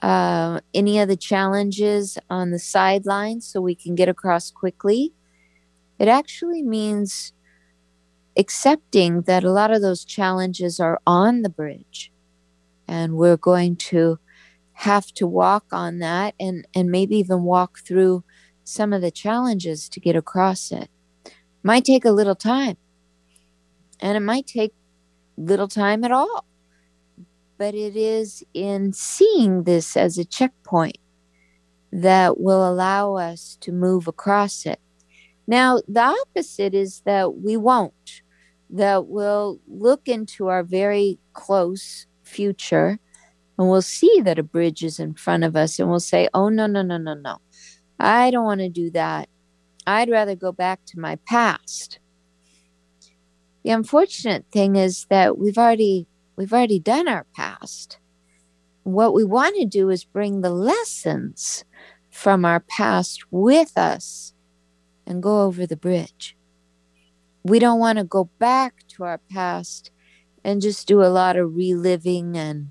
uh, 0.03 0.61
any 0.73 0.99
of 0.99 1.09
the 1.09 1.17
challenges 1.17 2.19
on 2.29 2.51
the 2.51 2.59
sidelines 2.59 3.47
so 3.47 3.61
we 3.61 3.75
can 3.75 3.95
get 3.95 4.09
across 4.09 4.51
quickly. 4.51 5.13
It 5.99 6.09
actually 6.09 6.63
means 6.63 7.33
accepting 8.37 9.23
that 9.23 9.45
a 9.45 9.51
lot 9.51 9.71
of 9.71 9.83
those 9.83 10.05
challenges 10.05 10.81
are 10.81 11.01
on 11.07 11.43
the 11.43 11.49
bridge. 11.49 12.13
And 12.87 13.17
we're 13.17 13.37
going 13.37 13.77
to 13.77 14.19
have 14.75 15.07
to 15.13 15.27
walk 15.27 15.67
on 15.73 16.01
that 16.01 16.35
and 16.39 16.67
and 16.75 16.91
maybe 16.91 17.17
even 17.17 17.45
walk 17.45 17.79
through 17.79 18.25
some 18.65 18.93
of 18.93 19.03
the 19.03 19.11
challenges 19.11 19.89
to 19.89 20.01
get 20.01 20.17
across 20.17 20.73
it. 20.73 20.91
Might 21.63 21.85
take 21.85 22.05
a 22.05 22.11
little 22.11 22.35
time. 22.35 22.77
And 24.01 24.17
it 24.17 24.21
might 24.21 24.47
take 24.47 24.75
little 25.37 25.69
time 25.69 26.05
at 26.05 26.11
all. 26.13 26.45
But 27.57 27.75
it 27.75 27.97
is 27.97 28.43
in 28.53 28.93
seeing 28.93 29.63
this 29.63 29.97
as 29.97 30.19
a 30.19 30.25
checkpoint 30.25 30.99
that 31.93 32.41
will 32.41 32.69
allow 32.69 33.15
us 33.15 33.57
to 33.61 33.71
move 33.71 34.09
across 34.09 34.67
it. 34.67 34.81
Now 35.47 35.81
the 35.87 36.01
opposite 36.01 36.75
is 36.75 37.03
that 37.05 37.37
we 37.37 37.57
won't 37.57 38.23
that 38.75 39.07
we'll 39.07 39.61
look 39.69 40.09
into 40.09 40.49
our 40.49 40.65
very 40.65 41.19
close 41.33 42.07
future 42.25 42.99
and 43.57 43.71
we'll 43.71 43.83
see 43.83 44.21
that 44.25 44.39
a 44.39 44.43
bridge 44.43 44.83
is 44.83 44.99
in 44.99 45.15
front 45.15 45.45
of 45.45 45.55
us 45.55 45.79
and 45.79 45.89
we'll 45.89 46.01
say, 46.01 46.29
oh, 46.35 46.49
no, 46.49 46.67
no, 46.67 46.83
no, 46.83 46.99
no, 46.99 47.15
no. 47.15 47.39
I 48.01 48.33
don't 48.33 48.45
want 48.45 48.61
to 48.61 48.69
do 48.69 48.91
that. 48.91 49.29
I'd 49.87 50.11
rather 50.11 50.35
go 50.35 50.51
back 50.51 50.81
to 50.87 50.99
my 50.99 51.17
past. 51.25 52.01
The 53.63 53.71
unfortunate 53.71 54.45
thing 54.51 54.75
is 54.75 55.07
that 55.09 55.39
we've 55.39 55.57
already 55.57 56.09
we've 56.37 56.53
already 56.53 56.81
done 56.81 57.07
our 57.07 57.27
past. 57.35 57.99
What 58.83 59.15
we 59.15 59.25
want 59.25 59.55
to 59.57 59.65
do 59.65 59.89
is 59.89 60.05
bring 60.05 60.41
the 60.41 60.51
lessons 60.51 61.65
from 62.11 62.45
our 62.45 62.61
past 62.61 63.25
with 63.31 63.79
us 63.79 64.35
and 65.07 65.23
go 65.23 65.43
over 65.43 65.65
the 65.65 65.77
bridge. 65.77 66.34
We 67.45 67.59
don't 67.59 67.79
want 67.79 67.99
to 67.99 68.05
go 68.05 68.31
back 68.39 68.87
to 68.89 69.05
our 69.05 69.19
past 69.31 69.91
and 70.43 70.63
just 70.63 70.87
do 70.87 71.03
a 71.03 71.13
lot 71.13 71.37
of 71.37 71.55
reliving 71.55 72.37
and 72.37 72.71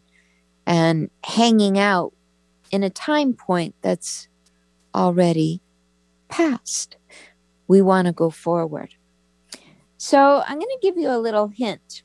and 0.65 1.09
hanging 1.23 1.77
out 1.77 2.13
in 2.71 2.83
a 2.83 2.89
time 2.89 3.33
point 3.33 3.75
that's 3.81 4.27
already 4.95 5.61
past. 6.29 6.97
We 7.67 7.81
want 7.81 8.07
to 8.07 8.13
go 8.13 8.29
forward. 8.29 8.95
So 9.97 10.43
I'm 10.45 10.57
going 10.57 10.67
to 10.67 10.79
give 10.81 10.97
you 10.97 11.09
a 11.09 11.19
little 11.19 11.47
hint. 11.47 12.03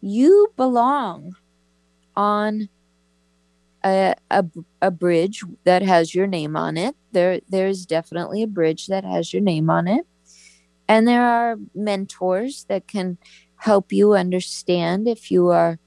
You 0.00 0.52
belong 0.56 1.36
on 2.14 2.68
a, 3.84 4.14
a, 4.30 4.44
a 4.80 4.90
bridge 4.90 5.42
that 5.64 5.82
has 5.82 6.14
your 6.14 6.26
name 6.26 6.56
on 6.56 6.76
it. 6.76 6.94
There, 7.12 7.40
there's 7.48 7.86
definitely 7.86 8.42
a 8.42 8.46
bridge 8.46 8.86
that 8.86 9.04
has 9.04 9.32
your 9.32 9.42
name 9.42 9.68
on 9.70 9.88
it. 9.88 10.06
And 10.88 11.06
there 11.06 11.24
are 11.24 11.56
mentors 11.74 12.64
that 12.68 12.86
can 12.86 13.18
help 13.56 13.92
you 13.92 14.14
understand 14.14 15.08
if 15.08 15.30
you 15.30 15.48
are 15.48 15.78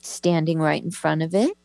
standing 0.00 0.58
right 0.58 0.82
in 0.82 0.90
front 0.90 1.22
of 1.22 1.34
it, 1.34 1.56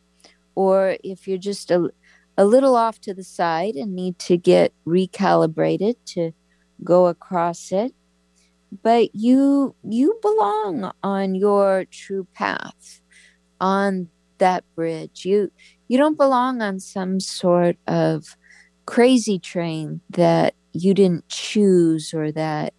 or 0.54 0.96
if 1.02 1.26
you're 1.26 1.38
just 1.38 1.70
a, 1.70 1.90
a 2.36 2.44
little 2.44 2.76
off 2.76 3.00
to 3.00 3.14
the 3.14 3.24
side 3.24 3.74
and 3.74 3.94
need 3.94 4.18
to 4.20 4.36
get 4.36 4.72
recalibrated 4.86 5.96
to 6.06 6.32
go 6.84 7.06
across 7.06 7.72
it. 7.72 7.92
But 8.82 9.14
you 9.14 9.74
you 9.82 10.18
belong 10.20 10.92
on 11.02 11.34
your 11.34 11.86
true 11.90 12.26
path 12.34 13.00
on 13.60 14.08
that 14.38 14.62
bridge. 14.74 15.24
You 15.24 15.50
you 15.88 15.96
don't 15.96 16.18
belong 16.18 16.60
on 16.60 16.78
some 16.78 17.18
sort 17.18 17.76
of 17.86 18.36
crazy 18.84 19.38
train 19.38 20.00
that 20.10 20.54
you 20.72 20.94
didn't 20.94 21.28
choose 21.28 22.12
or 22.14 22.32
that 22.32 22.74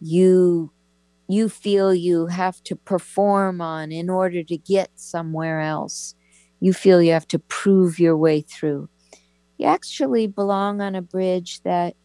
you 0.00 0.72
you 1.28 1.48
feel 1.48 1.94
you 1.94 2.26
have 2.26 2.62
to 2.64 2.76
perform 2.76 3.60
on 3.60 3.90
in 3.90 4.08
order 4.08 4.44
to 4.44 4.56
get 4.56 4.90
somewhere 4.94 5.60
else. 5.60 6.14
You 6.60 6.72
feel 6.72 7.02
you 7.02 7.12
have 7.12 7.28
to 7.28 7.38
prove 7.38 7.98
your 7.98 8.16
way 8.16 8.42
through. 8.42 8.88
You 9.58 9.66
actually 9.66 10.26
belong 10.28 10.80
on 10.80 10.94
a 10.94 11.02
bridge 11.02 11.62
that 11.62 11.96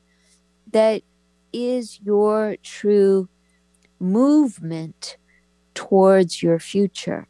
that 0.72 1.04
is 1.54 2.00
your 2.02 2.56
true 2.64 3.30
movement 4.00 5.18
towards 5.76 6.44
your 6.44 6.60
future. 6.60 7.28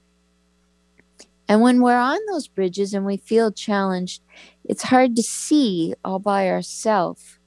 And 1.47 1.61
when 1.61 1.81
we're 1.81 1.99
on 1.99 2.19
those 2.29 2.47
bridges 2.47 2.93
and 2.93 3.05
we 3.05 3.17
feel 3.17 3.51
challenged 3.51 4.21
it's 4.63 4.83
hard 4.83 5.15
to 5.17 5.23
see 5.23 5.93
all 6.05 6.19
by 6.19 6.49
ourselves 6.49 7.39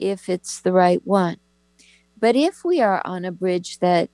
if 0.00 0.28
it's 0.28 0.60
the 0.60 0.72
right 0.72 1.06
one 1.06 1.36
but 2.20 2.36
if 2.36 2.64
we 2.64 2.80
are 2.80 3.00
on 3.04 3.24
a 3.24 3.32
bridge 3.32 3.78
that 3.78 4.10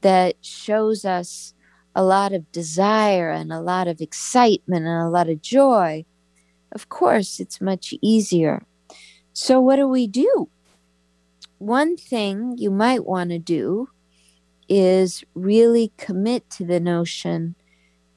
that 0.00 0.36
shows 0.40 1.04
us 1.04 1.54
a 1.94 2.02
lot 2.02 2.32
of 2.32 2.50
desire 2.52 3.30
and 3.30 3.52
a 3.52 3.60
lot 3.60 3.88
of 3.88 4.00
excitement 4.00 4.86
and 4.86 5.02
a 5.02 5.10
lot 5.10 5.28
of 5.28 5.42
joy, 5.42 6.04
of 6.72 6.88
course 6.88 7.40
it's 7.40 7.60
much 7.60 7.94
easier. 8.00 8.64
So 9.32 9.60
what 9.60 9.76
do 9.76 9.88
we 9.88 10.06
do? 10.06 10.48
One 11.58 11.96
thing 11.96 12.54
you 12.56 12.70
might 12.70 13.04
want 13.04 13.30
to 13.30 13.38
do 13.38 13.88
is 14.68 15.22
really 15.34 15.92
commit 15.96 16.48
to 16.50 16.64
the 16.64 16.80
notion 16.80 17.54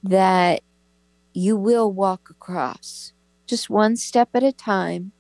that 0.03 0.61
you 1.33 1.57
will 1.57 1.91
walk 1.91 2.29
across 2.29 3.11
just 3.45 3.69
one 3.69 3.95
step 3.95 4.29
at 4.33 4.43
a 4.43 4.51
time 4.51 5.11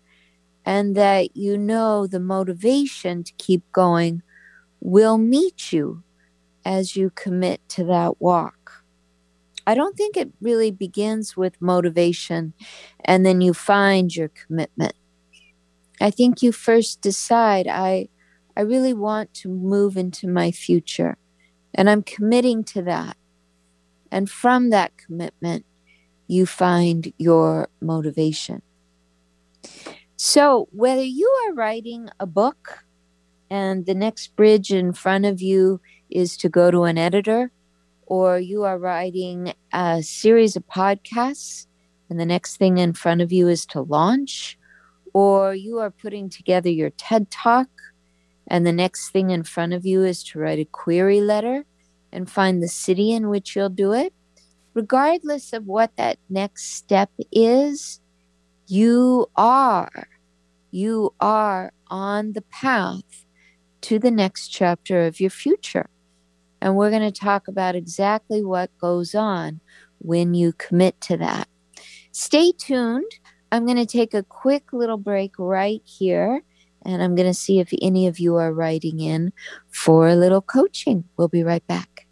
and 0.65 0.95
that 0.95 1.35
you 1.37 1.57
know 1.57 2.07
the 2.07 2.19
motivation 2.19 3.23
to 3.23 3.33
keep 3.37 3.63
going 3.71 4.21
will 4.79 5.17
meet 5.17 5.71
you 5.71 6.03
as 6.65 6.95
you 6.95 7.11
commit 7.11 7.61
to 7.69 7.83
that 7.83 8.19
walk. 8.19 8.83
I 9.67 9.75
don't 9.75 9.95
think 9.95 10.17
it 10.17 10.31
really 10.41 10.71
begins 10.71 11.37
with 11.37 11.61
motivation 11.61 12.53
and 13.03 13.25
then 13.25 13.41
you 13.41 13.53
find 13.53 14.15
your 14.15 14.29
commitment. 14.29 14.93
I 16.01 16.11
think 16.11 16.41
you 16.41 16.51
first 16.51 17.01
decide 17.01 17.67
I 17.67 18.09
I 18.57 18.61
really 18.61 18.93
want 18.93 19.33
to 19.35 19.49
move 19.49 19.97
into 19.97 20.27
my 20.27 20.51
future 20.51 21.17
and 21.73 21.89
I'm 21.89 22.03
committing 22.03 22.63
to 22.65 22.81
that. 22.83 23.17
And 24.11 24.29
from 24.29 24.69
that 24.69 24.97
commitment, 24.97 25.65
you 26.27 26.45
find 26.45 27.11
your 27.17 27.69
motivation. 27.81 28.61
So, 30.27 30.67
whether 30.71 31.03
you 31.03 31.29
are 31.45 31.53
writing 31.53 32.09
a 32.19 32.25
book 32.25 32.83
and 33.51 33.85
the 33.85 33.93
next 33.93 34.35
bridge 34.35 34.71
in 34.71 34.91
front 34.91 35.23
of 35.23 35.39
you 35.39 35.79
is 36.09 36.35
to 36.37 36.49
go 36.49 36.71
to 36.71 36.85
an 36.85 36.97
editor, 36.97 37.51
or 38.07 38.39
you 38.39 38.63
are 38.63 38.79
writing 38.79 39.53
a 39.71 40.01
series 40.01 40.55
of 40.55 40.65
podcasts 40.65 41.67
and 42.09 42.19
the 42.19 42.25
next 42.25 42.57
thing 42.57 42.79
in 42.79 42.93
front 42.93 43.21
of 43.21 43.31
you 43.31 43.47
is 43.47 43.67
to 43.67 43.81
launch, 43.81 44.57
or 45.13 45.53
you 45.53 45.77
are 45.77 45.91
putting 45.91 46.27
together 46.27 46.71
your 46.71 46.89
TED 46.89 47.29
Talk 47.29 47.69
and 48.47 48.65
the 48.65 48.73
next 48.73 49.11
thing 49.11 49.29
in 49.29 49.43
front 49.43 49.73
of 49.73 49.85
you 49.85 50.03
is 50.03 50.23
to 50.23 50.39
write 50.39 50.57
a 50.57 50.65
query 50.65 51.21
letter 51.21 51.65
and 52.11 52.27
find 52.27 52.63
the 52.63 52.67
city 52.67 53.11
in 53.11 53.29
which 53.29 53.55
you'll 53.55 53.69
do 53.69 53.93
it, 53.93 54.11
regardless 54.73 55.53
of 55.53 55.67
what 55.67 55.95
that 55.97 56.17
next 56.31 56.73
step 56.73 57.11
is 57.31 58.01
you 58.67 59.27
are, 59.35 60.07
you 60.75 61.13
are 61.21 61.71
on 61.87 62.33
the 62.33 62.41
path 62.41 63.25
to 63.79 63.97
the 63.97 64.11
next 64.11 64.49
chapter 64.49 65.05
of 65.05 65.19
your 65.21 65.29
future. 65.29 65.89
And 66.61 66.75
we're 66.75 66.89
going 66.89 67.09
to 67.09 67.17
talk 67.17 67.47
about 67.47 67.75
exactly 67.75 68.43
what 68.43 68.77
goes 68.77 69.15
on 69.15 69.61
when 69.99 70.33
you 70.33 70.51
commit 70.53 70.99
to 71.01 71.17
that. 71.17 71.47
Stay 72.11 72.51
tuned. 72.51 73.11
I'm 73.51 73.65
going 73.65 73.77
to 73.77 73.85
take 73.85 74.13
a 74.13 74.23
quick 74.23 74.73
little 74.73 74.97
break 74.97 75.31
right 75.37 75.81
here. 75.85 76.43
And 76.83 77.01
I'm 77.01 77.15
going 77.15 77.27
to 77.27 77.33
see 77.33 77.59
if 77.59 77.71
any 77.81 78.07
of 78.07 78.19
you 78.19 78.35
are 78.35 78.53
writing 78.53 78.99
in 78.99 79.31
for 79.69 80.07
a 80.07 80.15
little 80.15 80.41
coaching. 80.41 81.05
We'll 81.17 81.29
be 81.29 81.43
right 81.43 81.65
back. 81.67 82.04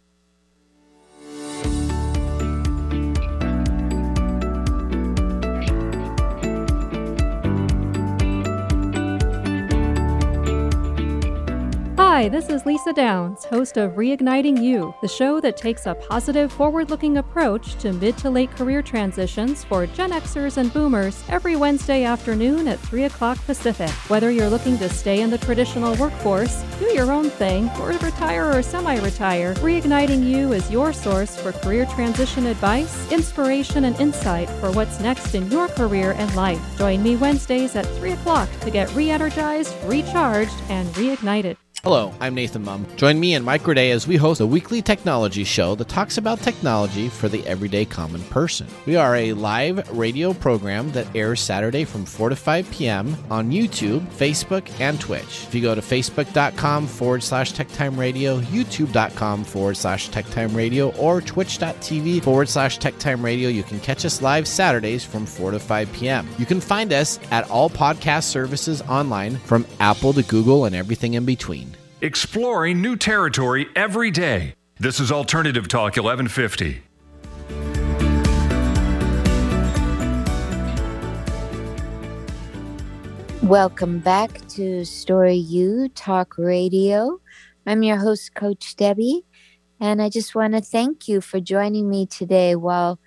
Hi, 12.14 12.28
this 12.28 12.48
is 12.48 12.64
Lisa 12.64 12.92
Downs, 12.92 13.44
host 13.44 13.76
of 13.76 13.94
Reigniting 13.94 14.62
You, 14.62 14.94
the 15.02 15.08
show 15.08 15.40
that 15.40 15.56
takes 15.56 15.86
a 15.86 15.96
positive, 15.96 16.52
forward 16.52 16.88
looking 16.88 17.16
approach 17.16 17.74
to 17.80 17.92
mid 17.92 18.16
to 18.18 18.30
late 18.30 18.52
career 18.52 18.82
transitions 18.82 19.64
for 19.64 19.84
Gen 19.88 20.12
Xers 20.12 20.56
and 20.56 20.72
Boomers 20.72 21.24
every 21.28 21.56
Wednesday 21.56 22.04
afternoon 22.04 22.68
at 22.68 22.78
3 22.78 23.02
o'clock 23.06 23.36
Pacific. 23.46 23.90
Whether 24.06 24.30
you're 24.30 24.48
looking 24.48 24.78
to 24.78 24.88
stay 24.88 25.22
in 25.22 25.30
the 25.30 25.38
traditional 25.38 25.96
workforce, 25.96 26.62
do 26.78 26.84
your 26.94 27.10
own 27.10 27.30
thing, 27.30 27.68
or 27.80 27.88
retire 27.88 28.48
or 28.48 28.62
semi 28.62 28.96
retire, 29.00 29.54
Reigniting 29.54 30.24
You 30.24 30.52
is 30.52 30.70
your 30.70 30.92
source 30.92 31.34
for 31.34 31.50
career 31.50 31.84
transition 31.84 32.46
advice, 32.46 33.10
inspiration, 33.10 33.86
and 33.86 33.98
insight 33.98 34.48
for 34.60 34.70
what's 34.70 35.00
next 35.00 35.34
in 35.34 35.50
your 35.50 35.66
career 35.66 36.12
and 36.12 36.32
life. 36.36 36.62
Join 36.78 37.02
me 37.02 37.16
Wednesdays 37.16 37.74
at 37.74 37.86
3 37.98 38.12
o'clock 38.12 38.48
to 38.60 38.70
get 38.70 38.94
re 38.94 39.10
energized, 39.10 39.74
recharged, 39.88 40.54
and 40.68 40.86
reignited. 40.94 41.56
Hello, 41.84 42.14
I'm 42.18 42.34
Nathan 42.34 42.64
Mumm. 42.64 42.86
Join 42.96 43.20
me 43.20 43.34
and 43.34 43.44
Mike 43.44 43.64
Roday 43.64 43.90
as 43.90 44.06
we 44.06 44.16
host 44.16 44.40
a 44.40 44.46
weekly 44.46 44.80
technology 44.80 45.44
show 45.44 45.74
that 45.74 45.86
talks 45.86 46.16
about 46.16 46.40
technology 46.40 47.10
for 47.10 47.28
the 47.28 47.46
everyday 47.46 47.84
common 47.84 48.22
person. 48.22 48.66
We 48.86 48.96
are 48.96 49.14
a 49.14 49.34
live 49.34 49.86
radio 49.94 50.32
program 50.32 50.90
that 50.92 51.14
airs 51.14 51.40
Saturday 51.40 51.84
from 51.84 52.06
4 52.06 52.30
to 52.30 52.36
5 52.36 52.70
p.m. 52.70 53.14
on 53.28 53.50
YouTube, 53.50 54.00
Facebook, 54.12 54.66
and 54.80 54.98
Twitch. 54.98 55.44
If 55.46 55.54
you 55.54 55.60
go 55.60 55.74
to 55.74 55.82
facebook.com 55.82 56.86
forward 56.86 57.22
slash 57.22 57.52
techtime 57.52 57.98
radio, 57.98 58.40
youtube.com 58.40 59.44
forward 59.44 59.76
slash 59.76 60.08
techtime 60.08 60.56
radio, 60.56 60.90
or 60.92 61.20
twitch.tv 61.20 62.22
forward 62.22 62.48
slash 62.48 62.78
techtime 62.78 63.22
radio, 63.22 63.50
you 63.50 63.62
can 63.62 63.78
catch 63.80 64.06
us 64.06 64.22
live 64.22 64.48
Saturdays 64.48 65.04
from 65.04 65.26
4 65.26 65.50
to 65.50 65.58
5 65.58 65.92
p.m. 65.92 66.26
You 66.38 66.46
can 66.46 66.62
find 66.62 66.94
us 66.94 67.18
at 67.30 67.50
all 67.50 67.68
podcast 67.68 68.24
services 68.24 68.80
online 68.88 69.36
from 69.36 69.66
Apple 69.80 70.14
to 70.14 70.22
Google 70.22 70.64
and 70.64 70.74
everything 70.74 71.12
in 71.12 71.26
between 71.26 71.73
exploring 72.04 72.82
new 72.82 72.96
territory 72.96 73.66
every 73.74 74.10
day. 74.10 74.52
This 74.78 75.00
is 75.00 75.10
Alternative 75.10 75.66
Talk 75.66 75.96
1150. 75.96 76.82
Welcome 83.42 84.00
back 84.00 84.46
to 84.48 84.84
Story 84.84 85.36
U 85.36 85.88
Talk 85.94 86.36
Radio. 86.36 87.22
I'm 87.66 87.82
your 87.82 87.96
host, 87.96 88.34
Coach 88.34 88.76
Debby, 88.76 89.24
and 89.80 90.02
I 90.02 90.10
just 90.10 90.34
want 90.34 90.52
to 90.52 90.60
thank 90.60 91.08
you 91.08 91.22
for 91.22 91.40
joining 91.40 91.88
me 91.88 92.04
today 92.04 92.54
while 92.54 93.00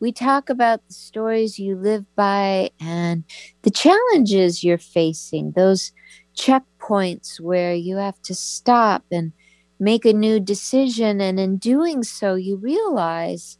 we 0.00 0.10
talk 0.10 0.48
about 0.48 0.86
the 0.88 0.94
stories 0.94 1.58
you 1.58 1.76
live 1.76 2.06
by 2.14 2.70
and 2.80 3.24
the 3.60 3.70
challenges 3.70 4.64
you're 4.64 4.78
facing, 4.78 5.52
those 5.52 5.92
checkpoints 6.38 7.40
where 7.40 7.74
you 7.74 7.96
have 7.96 8.20
to 8.22 8.34
stop 8.34 9.04
and 9.10 9.32
make 9.80 10.04
a 10.04 10.12
new 10.12 10.40
decision. 10.40 11.20
And 11.20 11.38
in 11.38 11.56
doing 11.56 12.02
so, 12.02 12.34
you 12.34 12.56
realize 12.56 13.58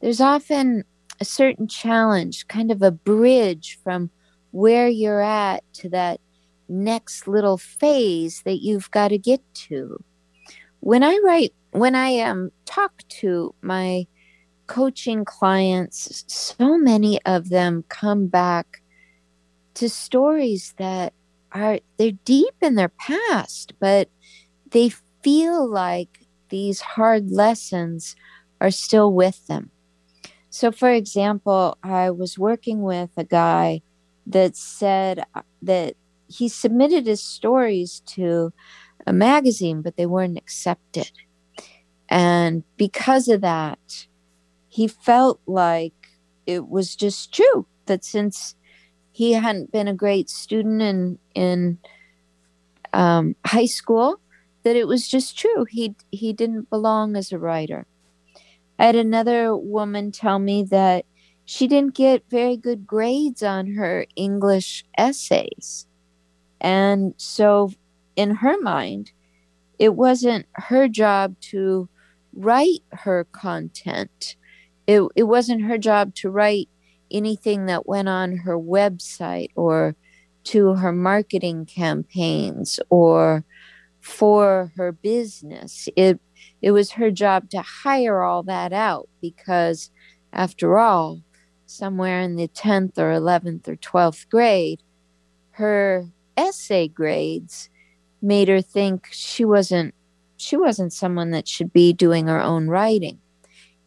there's 0.00 0.20
often 0.20 0.84
a 1.20 1.24
certain 1.24 1.68
challenge, 1.68 2.48
kind 2.48 2.70
of 2.70 2.82
a 2.82 2.90
bridge 2.90 3.78
from 3.84 4.10
where 4.50 4.88
you're 4.88 5.22
at 5.22 5.62
to 5.74 5.88
that 5.90 6.20
next 6.68 7.28
little 7.28 7.58
phase 7.58 8.42
that 8.44 8.62
you've 8.62 8.90
got 8.90 9.08
to 9.08 9.18
get 9.18 9.42
to. 9.54 10.02
When 10.80 11.02
I 11.02 11.20
write, 11.24 11.54
when 11.72 11.94
I 11.94 12.20
um, 12.20 12.50
talk 12.64 13.02
to 13.20 13.54
my 13.60 14.06
coaching 14.66 15.24
clients, 15.24 16.24
so 16.26 16.78
many 16.78 17.20
of 17.24 17.50
them 17.50 17.84
come 17.88 18.26
back 18.28 18.82
to 19.74 19.88
stories 19.88 20.74
that 20.78 21.12
are 21.54 21.78
they're 21.96 22.12
deep 22.24 22.54
in 22.60 22.74
their 22.74 22.90
past, 22.90 23.72
but 23.80 24.08
they 24.70 24.90
feel 25.22 25.68
like 25.68 26.26
these 26.50 26.80
hard 26.80 27.30
lessons 27.30 28.16
are 28.60 28.70
still 28.70 29.12
with 29.12 29.46
them. 29.46 29.70
So, 30.50 30.70
for 30.70 30.90
example, 30.90 31.78
I 31.82 32.10
was 32.10 32.38
working 32.38 32.82
with 32.82 33.10
a 33.16 33.24
guy 33.24 33.82
that 34.26 34.56
said 34.56 35.24
uh, 35.34 35.42
that 35.62 35.94
he 36.28 36.48
submitted 36.48 37.06
his 37.06 37.22
stories 37.22 38.02
to 38.06 38.52
a 39.06 39.12
magazine, 39.12 39.82
but 39.82 39.96
they 39.96 40.06
weren't 40.06 40.38
accepted. 40.38 41.10
And 42.08 42.64
because 42.76 43.28
of 43.28 43.40
that, 43.40 44.06
he 44.68 44.88
felt 44.88 45.40
like 45.46 45.94
it 46.46 46.68
was 46.68 46.96
just 46.96 47.32
true 47.32 47.66
that 47.86 48.04
since 48.04 48.54
he 49.14 49.32
hadn't 49.32 49.70
been 49.70 49.86
a 49.86 49.94
great 49.94 50.28
student 50.28 50.82
in 50.82 51.18
in 51.36 51.78
um, 52.92 53.36
high 53.46 53.66
school, 53.66 54.20
that 54.64 54.74
it 54.74 54.88
was 54.88 55.06
just 55.06 55.38
true. 55.38 55.64
He 55.70 55.94
he 56.10 56.32
didn't 56.32 56.68
belong 56.68 57.16
as 57.16 57.30
a 57.30 57.38
writer. 57.38 57.86
I 58.76 58.86
had 58.86 58.96
another 58.96 59.56
woman 59.56 60.10
tell 60.10 60.40
me 60.40 60.64
that 60.64 61.06
she 61.44 61.68
didn't 61.68 61.94
get 61.94 62.28
very 62.28 62.56
good 62.56 62.88
grades 62.88 63.40
on 63.42 63.74
her 63.74 64.04
English 64.16 64.84
essays. 64.98 65.86
And 66.60 67.14
so, 67.16 67.70
in 68.16 68.36
her 68.36 68.58
mind, 68.60 69.12
it 69.78 69.94
wasn't 69.94 70.46
her 70.54 70.88
job 70.88 71.36
to 71.52 71.88
write 72.32 72.82
her 72.90 73.28
content. 73.30 74.34
It, 74.88 75.02
it 75.14 75.24
wasn't 75.24 75.62
her 75.62 75.78
job 75.78 76.16
to 76.16 76.30
write 76.30 76.68
anything 77.14 77.66
that 77.66 77.86
went 77.86 78.08
on 78.08 78.38
her 78.38 78.58
website 78.58 79.50
or 79.54 79.96
to 80.44 80.74
her 80.74 80.92
marketing 80.92 81.64
campaigns 81.64 82.78
or 82.90 83.44
for 84.00 84.72
her 84.76 84.92
business. 84.92 85.88
It 85.96 86.20
it 86.60 86.72
was 86.72 86.92
her 86.92 87.10
job 87.10 87.48
to 87.50 87.62
hire 87.62 88.22
all 88.22 88.42
that 88.44 88.72
out 88.72 89.08
because 89.20 89.90
after 90.32 90.78
all, 90.78 91.22
somewhere 91.66 92.20
in 92.20 92.36
the 92.36 92.48
10th 92.48 92.98
or 92.98 93.12
11th 93.12 93.68
or 93.68 93.76
12th 93.76 94.28
grade, 94.28 94.82
her 95.52 96.06
essay 96.36 96.88
grades 96.88 97.70
made 98.20 98.48
her 98.48 98.60
think 98.60 99.08
she 99.10 99.44
wasn't 99.44 99.94
she 100.36 100.56
wasn't 100.56 100.92
someone 100.92 101.30
that 101.30 101.48
should 101.48 101.72
be 101.72 101.92
doing 101.92 102.26
her 102.26 102.40
own 102.40 102.68
writing. 102.68 103.18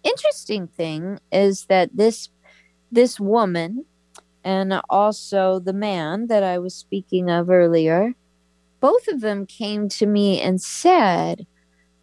Interesting 0.04 0.68
thing 0.68 1.20
is 1.32 1.66
that 1.66 1.90
this 1.94 2.30
this 2.92 3.20
woman 3.20 3.86
and 4.44 4.82
also 4.90 5.60
the 5.60 5.74
man 5.74 6.28
that 6.28 6.44
I 6.44 6.58
was 6.60 6.74
speaking 6.74 7.30
of 7.30 7.50
earlier, 7.50 8.14
both 8.80 9.08
of 9.08 9.22
them 9.22 9.46
came 9.46 9.90
to 9.90 10.06
me 10.06 10.40
and 10.42 10.62
said, 10.62 11.46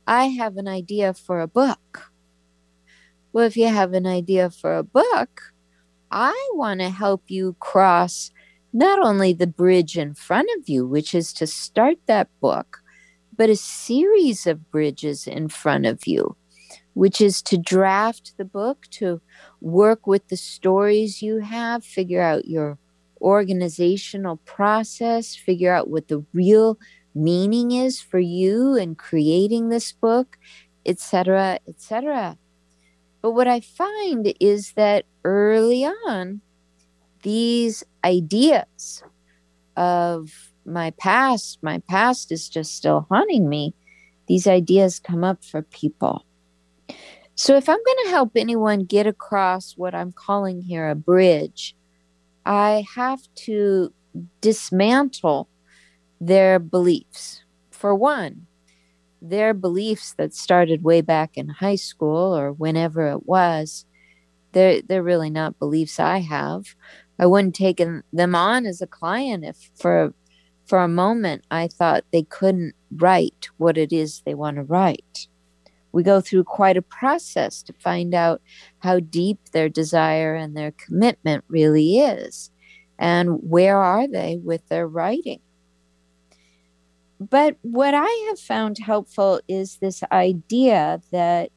I 0.06 0.26
have 0.26 0.56
an 0.56 0.68
idea 0.68 1.14
for 1.14 1.40
a 1.40 1.46
book. 1.46 2.10
Well, 3.32 3.46
if 3.46 3.56
you 3.56 3.68
have 3.68 3.94
an 3.94 4.06
idea 4.06 4.50
for 4.50 4.76
a 4.76 4.82
book, 4.82 5.54
I 6.10 6.50
want 6.52 6.80
to 6.80 6.90
help 6.90 7.22
you 7.28 7.56
cross 7.58 8.30
not 8.72 9.04
only 9.04 9.32
the 9.32 9.46
bridge 9.46 9.96
in 9.96 10.14
front 10.14 10.48
of 10.58 10.68
you, 10.68 10.86
which 10.86 11.14
is 11.14 11.32
to 11.34 11.46
start 11.46 11.96
that 12.06 12.28
book, 12.40 12.82
but 13.36 13.50
a 13.50 13.56
series 13.56 14.46
of 14.46 14.70
bridges 14.70 15.26
in 15.26 15.48
front 15.48 15.86
of 15.86 16.06
you, 16.06 16.36
which 16.92 17.20
is 17.20 17.40
to 17.42 17.56
draft 17.56 18.34
the 18.36 18.44
book, 18.44 18.86
to 18.90 19.20
work 19.64 20.06
with 20.06 20.28
the 20.28 20.36
stories 20.36 21.22
you 21.22 21.38
have, 21.38 21.82
figure 21.82 22.20
out 22.20 22.46
your 22.46 22.78
organizational 23.20 24.36
process, 24.44 25.34
figure 25.34 25.72
out 25.72 25.88
what 25.88 26.08
the 26.08 26.24
real 26.34 26.78
meaning 27.14 27.72
is 27.72 28.00
for 28.00 28.18
you 28.18 28.74
in 28.76 28.94
creating 28.94 29.70
this 29.70 29.90
book, 29.90 30.36
etc., 30.84 31.58
etc. 31.66 32.36
But 33.22 33.30
what 33.30 33.48
I 33.48 33.60
find 33.60 34.34
is 34.38 34.72
that 34.72 35.06
early 35.24 35.84
on, 35.84 36.42
these 37.22 37.82
ideas 38.04 39.02
of 39.78 40.52
my 40.66 40.90
past, 40.90 41.58
my 41.62 41.78
past 41.88 42.30
is 42.30 42.50
just 42.50 42.76
still 42.76 43.06
haunting 43.08 43.48
me. 43.48 43.74
These 44.26 44.46
ideas 44.46 44.98
come 44.98 45.24
up 45.24 45.42
for 45.42 45.62
people. 45.62 46.26
So, 47.36 47.56
if 47.56 47.68
I'm 47.68 47.82
going 47.84 48.04
to 48.04 48.10
help 48.10 48.32
anyone 48.36 48.84
get 48.84 49.06
across 49.06 49.72
what 49.76 49.94
I'm 49.94 50.12
calling 50.12 50.62
here 50.62 50.88
a 50.88 50.94
bridge, 50.94 51.74
I 52.46 52.84
have 52.94 53.20
to 53.46 53.92
dismantle 54.40 55.48
their 56.20 56.58
beliefs. 56.58 57.42
For 57.70 57.94
one, 57.94 58.46
their 59.20 59.52
beliefs 59.52 60.14
that 60.14 60.34
started 60.34 60.84
way 60.84 61.00
back 61.00 61.36
in 61.36 61.48
high 61.48 61.76
school 61.76 62.36
or 62.36 62.52
whenever 62.52 63.08
it 63.08 63.26
was, 63.26 63.84
they're, 64.52 64.82
they're 64.82 65.02
really 65.02 65.30
not 65.30 65.58
beliefs 65.58 65.98
I 65.98 66.18
have. 66.18 66.76
I 67.18 67.26
wouldn't 67.26 67.54
take 67.54 67.78
them 67.78 68.34
on 68.34 68.66
as 68.66 68.80
a 68.80 68.86
client 68.86 69.44
if 69.44 69.70
for 69.74 70.14
for 70.66 70.78
a 70.78 70.88
moment 70.88 71.44
I 71.50 71.68
thought 71.68 72.04
they 72.10 72.22
couldn't 72.22 72.74
write 72.90 73.48
what 73.58 73.76
it 73.76 73.92
is 73.92 74.22
they 74.24 74.34
want 74.34 74.56
to 74.56 74.62
write. 74.62 75.28
We 75.94 76.02
go 76.02 76.20
through 76.20 76.44
quite 76.44 76.76
a 76.76 76.82
process 76.82 77.62
to 77.62 77.72
find 77.74 78.14
out 78.14 78.42
how 78.80 79.00
deep 79.00 79.38
their 79.52 79.68
desire 79.68 80.34
and 80.34 80.56
their 80.56 80.72
commitment 80.72 81.44
really 81.48 81.98
is 81.98 82.50
and 82.98 83.38
where 83.42 83.78
are 83.78 84.06
they 84.06 84.38
with 84.42 84.68
their 84.68 84.86
writing. 84.86 85.40
But 87.18 87.56
what 87.62 87.94
I 87.94 88.26
have 88.28 88.38
found 88.38 88.78
helpful 88.78 89.40
is 89.48 89.76
this 89.76 90.02
idea 90.12 91.00
that 91.12 91.50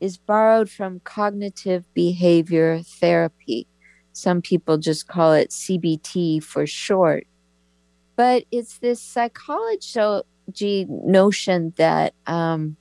is 0.00 0.16
borrowed 0.16 0.68
from 0.68 1.00
cognitive 1.00 1.84
behavior 1.94 2.80
therapy. 2.82 3.68
Some 4.12 4.42
people 4.42 4.78
just 4.78 5.06
call 5.06 5.32
it 5.32 5.50
CBT 5.50 6.42
for 6.42 6.66
short 6.66 7.26
but 8.16 8.44
it's 8.50 8.78
this 8.78 9.00
psychology 9.00 10.86
notion 10.88 11.72
that 11.76 12.14
um, 12.26 12.76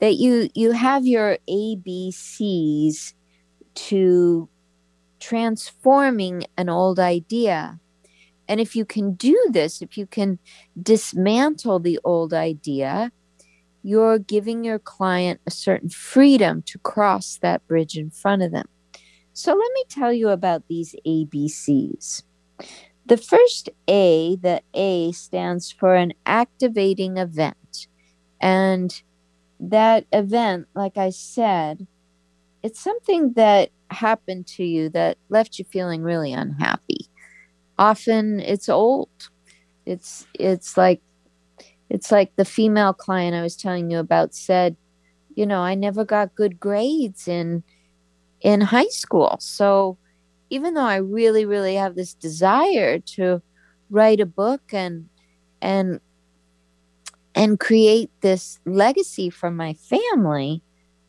that 0.00 0.14
you 0.14 0.48
you 0.54 0.72
have 0.72 1.06
your 1.06 1.38
ABCs 1.48 3.14
to 3.74 4.48
transforming 5.18 6.44
an 6.56 6.68
old 6.68 6.98
idea. 6.98 7.80
And 8.48 8.60
if 8.60 8.76
you 8.76 8.84
can 8.84 9.14
do 9.14 9.36
this, 9.50 9.82
if 9.82 9.96
you 9.96 10.06
can 10.06 10.38
dismantle 10.80 11.80
the 11.80 11.98
old 12.04 12.32
idea, 12.32 13.10
you're 13.82 14.18
giving 14.18 14.64
your 14.64 14.78
client 14.78 15.40
a 15.46 15.50
certain 15.50 15.88
freedom 15.88 16.62
to 16.66 16.78
cross 16.78 17.38
that 17.42 17.66
bridge 17.66 17.96
in 17.96 18.10
front 18.10 18.42
of 18.42 18.52
them. 18.52 18.66
So 19.32 19.52
let 19.52 19.70
me 19.74 19.84
tell 19.88 20.12
you 20.12 20.28
about 20.28 20.64
these 20.68 20.94
ABCs. 21.06 22.22
The 23.04 23.16
first 23.16 23.68
A, 23.86 24.36
the 24.36 24.62
A 24.74 25.12
stands 25.12 25.70
for 25.70 25.94
an 25.94 26.14
activating 26.24 27.18
event. 27.18 27.86
And 28.40 29.02
that 29.60 30.06
event, 30.12 30.66
like 30.74 30.96
I 30.96 31.10
said, 31.10 31.86
it's 32.62 32.80
something 32.80 33.32
that 33.34 33.70
happened 33.90 34.46
to 34.46 34.64
you 34.64 34.88
that 34.90 35.18
left 35.28 35.58
you 35.58 35.64
feeling 35.64 36.02
really 36.02 36.32
unhappy. 36.32 37.08
Often 37.78 38.40
it's 38.40 38.68
old. 38.68 39.10
It's 39.84 40.26
it's 40.34 40.76
like 40.76 41.00
it's 41.88 42.10
like 42.10 42.34
the 42.36 42.44
female 42.44 42.92
client 42.92 43.36
I 43.36 43.42
was 43.42 43.56
telling 43.56 43.90
you 43.90 43.98
about 43.98 44.34
said, 44.34 44.76
you 45.34 45.46
know, 45.46 45.60
I 45.60 45.74
never 45.74 46.04
got 46.04 46.34
good 46.34 46.58
grades 46.58 47.28
in 47.28 47.62
in 48.40 48.60
high 48.60 48.88
school. 48.88 49.36
So 49.40 49.98
even 50.50 50.74
though 50.74 50.82
I 50.82 50.96
really, 50.96 51.44
really 51.44 51.74
have 51.74 51.94
this 51.94 52.14
desire 52.14 52.98
to 53.16 53.42
write 53.90 54.20
a 54.20 54.26
book 54.26 54.62
and 54.72 55.08
and 55.62 56.00
and 57.36 57.60
create 57.60 58.10
this 58.22 58.58
legacy 58.64 59.28
for 59.28 59.50
my 59.50 59.74
family, 59.74 60.62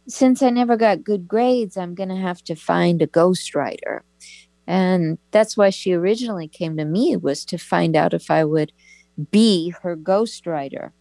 since 0.09 0.43
I 0.43 0.49
never 0.49 0.75
got 0.75 1.03
good 1.03 1.25
grades, 1.27 1.77
I'm 1.77 1.95
going 1.95 2.09
to 2.09 2.15
have 2.15 2.43
to 2.43 2.55
find 2.55 3.01
a 3.01 3.07
ghostwriter. 3.07 4.01
And 4.67 5.17
that's 5.31 5.55
why 5.55 5.69
she 5.69 5.93
originally 5.93 6.49
came 6.49 6.75
to 6.77 6.85
me 6.85 7.15
was 7.15 7.45
to 7.45 7.57
find 7.57 7.95
out 7.95 8.13
if 8.13 8.29
I 8.29 8.43
would 8.43 8.73
be 9.31 9.73
her 9.81 9.95
ghostwriter. 9.95 10.91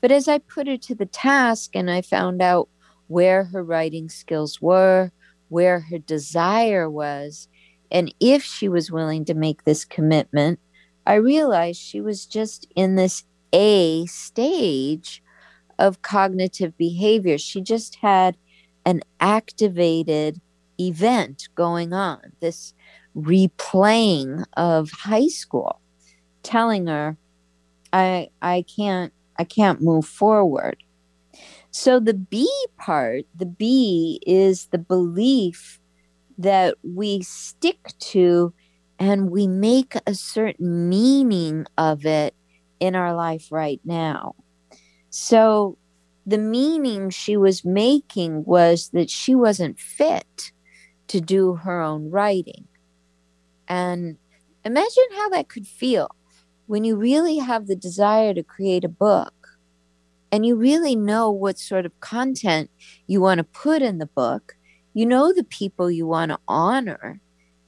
But 0.00 0.10
as 0.10 0.26
I 0.26 0.38
put 0.38 0.66
her 0.66 0.78
to 0.78 0.94
the 0.94 1.06
task 1.06 1.76
and 1.76 1.90
I 1.90 2.00
found 2.00 2.40
out 2.40 2.70
where 3.08 3.44
her 3.44 3.62
writing 3.62 4.08
skills 4.08 4.60
were, 4.62 5.12
where 5.50 5.80
her 5.80 5.98
desire 5.98 6.88
was, 6.88 7.46
and 7.90 8.12
if 8.20 8.42
she 8.42 8.70
was 8.70 8.90
willing 8.90 9.26
to 9.26 9.34
make 9.34 9.64
this 9.64 9.84
commitment, 9.84 10.58
I 11.06 11.14
realized 11.14 11.78
she 11.78 12.00
was 12.00 12.24
just 12.24 12.66
in 12.74 12.96
this 12.96 13.24
A 13.52 14.06
stage 14.06 15.22
of 15.78 16.02
cognitive 16.02 16.76
behavior. 16.76 17.38
She 17.38 17.60
just 17.60 17.96
had 17.96 18.36
an 18.84 19.02
activated 19.20 20.40
event 20.80 21.48
going 21.54 21.92
on, 21.92 22.20
this 22.40 22.74
replaying 23.16 24.44
of 24.56 24.90
high 24.90 25.28
school, 25.28 25.80
telling 26.42 26.86
her, 26.86 27.16
I 27.92 28.30
I 28.40 28.64
can't 28.74 29.12
I 29.36 29.44
can't 29.44 29.82
move 29.82 30.06
forward. 30.06 30.76
So 31.70 32.00
the 32.00 32.14
B 32.14 32.50
part, 32.78 33.24
the 33.34 33.46
B 33.46 34.20
is 34.26 34.66
the 34.66 34.78
belief 34.78 35.80
that 36.38 36.76
we 36.82 37.22
stick 37.22 37.92
to 37.98 38.52
and 38.98 39.30
we 39.30 39.46
make 39.46 39.94
a 40.06 40.14
certain 40.14 40.88
meaning 40.88 41.66
of 41.78 42.04
it 42.04 42.34
in 42.82 42.96
our 42.96 43.14
life 43.14 43.46
right 43.52 43.80
now. 43.84 44.34
So 45.10 45.78
the 46.26 46.38
meaning 46.38 47.10
she 47.10 47.36
was 47.36 47.64
making 47.64 48.44
was 48.44 48.88
that 48.88 49.08
she 49.08 49.36
wasn't 49.36 49.78
fit 49.78 50.50
to 51.06 51.20
do 51.20 51.54
her 51.54 51.80
own 51.80 52.10
writing. 52.10 52.66
And 53.68 54.16
imagine 54.64 55.10
how 55.16 55.28
that 55.28 55.48
could 55.48 55.66
feel 55.66 56.10
when 56.66 56.82
you 56.82 56.96
really 56.96 57.38
have 57.38 57.68
the 57.68 57.76
desire 57.76 58.34
to 58.34 58.42
create 58.42 58.82
a 58.82 58.88
book 58.88 59.32
and 60.32 60.44
you 60.44 60.56
really 60.56 60.96
know 60.96 61.30
what 61.30 61.60
sort 61.60 61.86
of 61.86 62.00
content 62.00 62.68
you 63.06 63.20
want 63.20 63.38
to 63.38 63.44
put 63.44 63.80
in 63.80 63.98
the 63.98 64.06
book. 64.06 64.56
You 64.92 65.06
know 65.06 65.32
the 65.32 65.44
people 65.44 65.88
you 65.88 66.08
want 66.08 66.32
to 66.32 66.38
honor. 66.48 67.20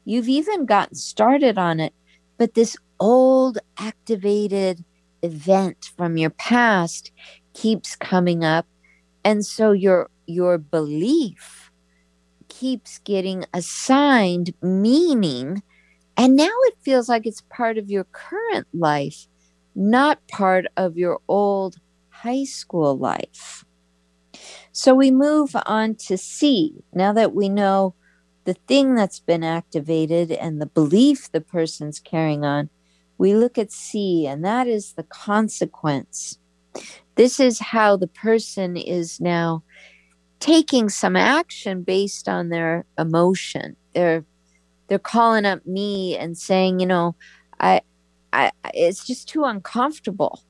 You've 0.04 0.28
even 0.28 0.66
gotten 0.66 0.96
started 0.96 1.56
on 1.56 1.78
it, 1.78 1.94
but 2.36 2.54
this 2.54 2.76
old 2.98 3.58
activated 3.78 4.84
event 5.24 5.90
from 5.96 6.16
your 6.16 6.30
past 6.30 7.10
keeps 7.54 7.96
coming 7.96 8.44
up. 8.44 8.66
And 9.24 9.44
so 9.44 9.72
your 9.72 10.10
your 10.26 10.58
belief 10.58 11.70
keeps 12.48 12.98
getting 12.98 13.44
assigned 13.52 14.52
meaning. 14.62 15.62
And 16.16 16.36
now 16.36 16.52
it 16.62 16.74
feels 16.82 17.08
like 17.08 17.26
it's 17.26 17.42
part 17.50 17.78
of 17.78 17.90
your 17.90 18.04
current 18.04 18.68
life 18.72 19.26
not 19.74 20.26
part 20.28 20.66
of 20.76 20.96
your 20.96 21.20
old 21.28 21.76
high 22.10 22.44
school 22.44 22.96
life. 22.96 23.64
So 24.72 24.94
we 24.94 25.10
move 25.10 25.54
on 25.66 25.94
to 26.06 26.16
C. 26.16 26.74
Now 26.92 27.12
that 27.12 27.34
we 27.34 27.48
know 27.48 27.94
the 28.44 28.54
thing 28.54 28.94
that's 28.94 29.20
been 29.20 29.42
activated 29.42 30.30
and 30.30 30.60
the 30.60 30.66
belief 30.66 31.30
the 31.32 31.40
person's 31.40 31.98
carrying 31.98 32.44
on 32.44 32.70
we 33.18 33.34
look 33.34 33.58
at 33.58 33.72
C 33.72 34.26
and 34.26 34.44
that 34.44 34.66
is 34.66 34.92
the 34.92 35.04
consequence 35.04 36.38
this 37.16 37.38
is 37.38 37.58
how 37.60 37.96
the 37.96 38.08
person 38.08 38.76
is 38.76 39.20
now 39.20 39.62
taking 40.40 40.88
some 40.88 41.16
action 41.16 41.82
based 41.82 42.28
on 42.28 42.48
their 42.48 42.84
emotion. 42.98 43.76
They're 43.94 44.24
they're 44.88 44.98
calling 44.98 45.46
up 45.46 45.64
me 45.66 46.16
and 46.16 46.36
saying, 46.36 46.80
you 46.80 46.86
know, 46.86 47.16
I 47.60 47.82
I 48.32 48.50
it's 48.74 49.06
just 49.06 49.28
too 49.28 49.44
uncomfortable 49.44 50.40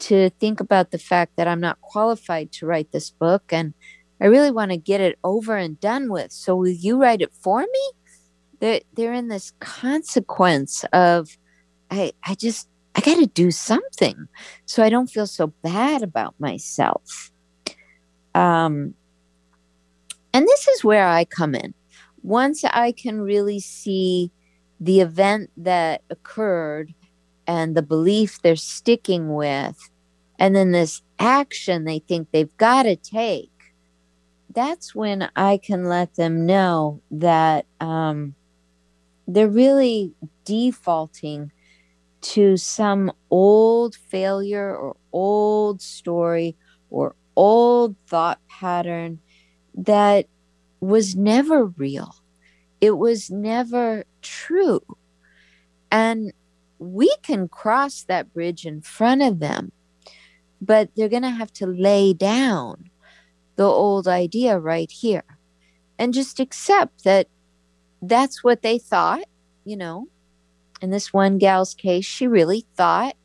to 0.00 0.30
think 0.40 0.60
about 0.60 0.90
the 0.90 0.98
fact 0.98 1.36
that 1.36 1.48
I'm 1.48 1.60
not 1.60 1.80
qualified 1.80 2.52
to 2.52 2.66
write 2.66 2.92
this 2.92 3.10
book 3.10 3.44
and 3.50 3.74
I 4.20 4.26
really 4.26 4.50
want 4.50 4.70
to 4.72 4.76
get 4.76 5.00
it 5.00 5.18
over 5.24 5.56
and 5.56 5.78
done 5.78 6.10
with. 6.10 6.32
So 6.32 6.56
will 6.56 6.68
you 6.68 7.00
write 7.00 7.22
it 7.22 7.32
for 7.32 7.60
me? 7.60 7.90
They're 8.60 8.80
they're 8.94 9.12
in 9.12 9.28
this 9.28 9.52
consequence 9.60 10.84
of 10.92 11.38
I 11.90 12.12
I 12.24 12.34
just 12.34 12.68
I 12.94 13.00
got 13.00 13.16
to 13.16 13.26
do 13.26 13.50
something 13.50 14.28
so 14.66 14.82
I 14.82 14.90
don't 14.90 15.10
feel 15.10 15.26
so 15.26 15.48
bad 15.62 16.02
about 16.02 16.34
myself. 16.38 17.30
Um, 18.34 18.94
and 20.32 20.46
this 20.46 20.68
is 20.68 20.84
where 20.84 21.06
I 21.06 21.24
come 21.24 21.54
in. 21.54 21.74
Once 22.22 22.64
I 22.64 22.92
can 22.92 23.20
really 23.20 23.60
see 23.60 24.30
the 24.80 25.00
event 25.00 25.50
that 25.56 26.02
occurred 26.10 26.92
and 27.46 27.76
the 27.76 27.82
belief 27.82 28.42
they're 28.42 28.56
sticking 28.56 29.34
with, 29.34 29.78
and 30.38 30.54
then 30.54 30.72
this 30.72 31.02
action 31.18 31.84
they 31.84 32.00
think 32.00 32.28
they've 32.30 32.56
got 32.56 32.82
to 32.82 32.96
take, 32.96 33.50
that's 34.54 34.94
when 34.94 35.30
I 35.36 35.58
can 35.58 35.84
let 35.84 36.14
them 36.16 36.46
know 36.46 37.00
that 37.10 37.66
um, 37.80 38.34
they're 39.26 39.48
really 39.48 40.12
defaulting 40.44 41.52
to 42.20 42.56
some 42.56 43.12
old 43.30 43.94
failure 43.94 44.74
or 44.76 44.96
old 45.12 45.80
story 45.80 46.56
or 46.90 47.14
old 47.36 47.96
thought 48.06 48.40
pattern 48.48 49.20
that 49.74 50.26
was 50.80 51.14
never 51.14 51.66
real. 51.66 52.14
It 52.80 52.98
was 52.98 53.30
never 53.30 54.04
true. 54.22 54.82
And 55.90 56.32
we 56.78 57.14
can 57.22 57.48
cross 57.48 58.04
that 58.04 58.32
bridge 58.32 58.64
in 58.66 58.80
front 58.82 59.22
of 59.22 59.38
them, 59.40 59.72
but 60.60 60.90
they're 60.94 61.08
going 61.08 61.22
to 61.22 61.30
have 61.30 61.52
to 61.54 61.66
lay 61.66 62.12
down 62.12 62.90
the 63.56 63.64
old 63.64 64.06
idea 64.06 64.58
right 64.58 64.90
here 64.90 65.24
and 65.98 66.14
just 66.14 66.38
accept 66.38 67.04
that 67.04 67.26
that's 68.00 68.44
what 68.44 68.62
they 68.62 68.78
thought, 68.78 69.24
you 69.64 69.76
know, 69.76 70.06
in 70.80 70.90
this 70.90 71.12
one 71.12 71.38
gal's 71.38 71.74
case, 71.74 72.04
she 72.04 72.26
really 72.26 72.66
thought 72.76 73.16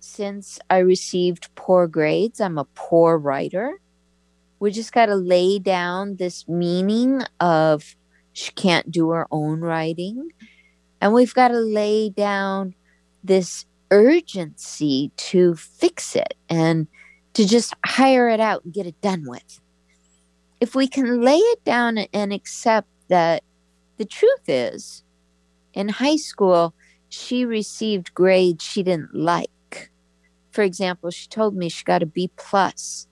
since 0.00 0.58
I 0.70 0.78
received 0.78 1.54
poor 1.54 1.86
grades, 1.86 2.40
I'm 2.40 2.58
a 2.58 2.64
poor 2.74 3.18
writer. 3.18 3.80
We 4.60 4.70
just 4.70 4.92
got 4.92 5.06
to 5.06 5.14
lay 5.14 5.58
down 5.58 6.16
this 6.16 6.48
meaning 6.48 7.22
of 7.40 7.96
she 8.32 8.52
can't 8.52 8.90
do 8.90 9.10
her 9.10 9.26
own 9.30 9.60
writing. 9.60 10.30
And 11.00 11.12
we've 11.12 11.34
got 11.34 11.48
to 11.48 11.58
lay 11.58 12.10
down 12.10 12.74
this 13.22 13.66
urgency 13.90 15.10
to 15.16 15.54
fix 15.54 16.16
it 16.16 16.34
and 16.48 16.86
to 17.34 17.46
just 17.46 17.74
hire 17.84 18.28
it 18.28 18.40
out 18.40 18.64
and 18.64 18.74
get 18.74 18.86
it 18.86 19.00
done 19.00 19.24
with. 19.26 19.60
If 20.60 20.74
we 20.74 20.88
can 20.88 21.22
lay 21.22 21.36
it 21.36 21.64
down 21.64 21.98
and 21.98 22.32
accept 22.32 22.88
that 23.08 23.44
the 23.96 24.04
truth 24.04 24.48
is, 24.48 25.04
in 25.74 25.88
high 25.88 26.16
school, 26.16 26.74
she 27.08 27.44
received 27.44 28.14
grades 28.14 28.64
she 28.64 28.82
didn't 28.82 29.14
like. 29.14 29.90
For 30.50 30.62
example, 30.62 31.10
she 31.10 31.28
told 31.28 31.54
me 31.56 31.68
she 31.68 31.84
got 31.84 32.02
a 32.02 32.06
B 32.06 32.30
plus 32.36 33.06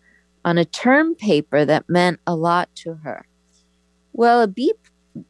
on 0.44 0.58
a 0.58 0.64
term 0.64 1.14
paper 1.14 1.64
that 1.64 1.88
meant 1.88 2.20
a 2.26 2.34
lot 2.34 2.68
to 2.76 2.94
her. 2.94 3.26
Well, 4.12 4.42
a 4.42 4.48
B 4.48 4.72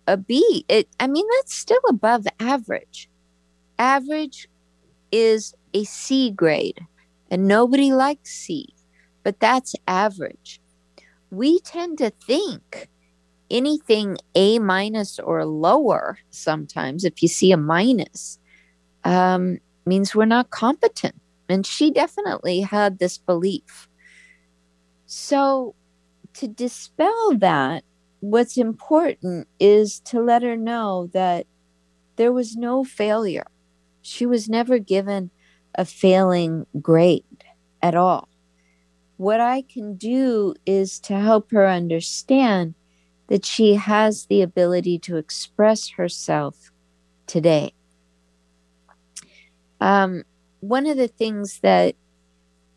a 0.06 0.16
B, 0.16 0.64
it 0.68 0.88
I 0.98 1.06
mean 1.06 1.26
that's 1.36 1.54
still 1.54 1.80
above 1.88 2.26
average. 2.40 3.08
Average 3.78 4.48
is 5.12 5.54
a 5.74 5.84
C 5.84 6.30
grade 6.30 6.80
and 7.30 7.46
nobody 7.46 7.92
likes 7.92 8.30
C, 8.32 8.74
but 9.22 9.40
that's 9.40 9.74
average. 9.86 10.60
We 11.30 11.60
tend 11.60 11.98
to 11.98 12.10
think 12.10 12.88
anything 13.50 14.16
A 14.34 14.58
minus 14.58 15.18
or 15.18 15.44
lower 15.44 16.18
sometimes 16.30 17.04
if 17.04 17.22
you 17.22 17.28
see 17.28 17.52
a 17.52 17.56
minus 17.56 18.38
um, 19.06 19.58
means 19.86 20.14
we're 20.14 20.24
not 20.24 20.50
competent. 20.50 21.14
And 21.48 21.64
she 21.64 21.92
definitely 21.92 22.60
had 22.60 22.98
this 22.98 23.16
belief. 23.16 23.88
So, 25.06 25.76
to 26.34 26.48
dispel 26.48 27.38
that, 27.38 27.84
what's 28.18 28.58
important 28.58 29.46
is 29.60 30.00
to 30.00 30.20
let 30.20 30.42
her 30.42 30.56
know 30.56 31.08
that 31.14 31.46
there 32.16 32.32
was 32.32 32.56
no 32.56 32.82
failure. 32.82 33.46
She 34.02 34.26
was 34.26 34.48
never 34.48 34.78
given 34.80 35.30
a 35.76 35.84
failing 35.84 36.66
grade 36.82 37.44
at 37.80 37.94
all. 37.94 38.28
What 39.18 39.40
I 39.40 39.62
can 39.62 39.96
do 39.96 40.54
is 40.66 40.98
to 41.00 41.18
help 41.18 41.52
her 41.52 41.68
understand 41.68 42.74
that 43.28 43.44
she 43.44 43.74
has 43.74 44.26
the 44.26 44.42
ability 44.42 44.98
to 45.00 45.16
express 45.16 45.90
herself 45.90 46.72
today. 47.26 47.72
Um, 49.80 50.24
one 50.60 50.86
of 50.86 50.96
the 50.96 51.08
things 51.08 51.60
that 51.60 51.94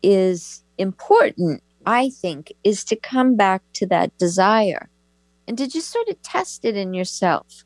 is 0.02 0.62
important, 0.78 1.62
I 1.86 2.10
think, 2.10 2.52
is 2.64 2.84
to 2.84 2.96
come 2.96 3.36
back 3.36 3.62
to 3.74 3.86
that 3.86 4.16
desire 4.18 4.88
and 5.48 5.58
to 5.58 5.66
just 5.66 5.90
sort 5.90 6.08
of 6.08 6.20
test 6.22 6.64
it 6.64 6.76
in 6.76 6.94
yourself. 6.94 7.64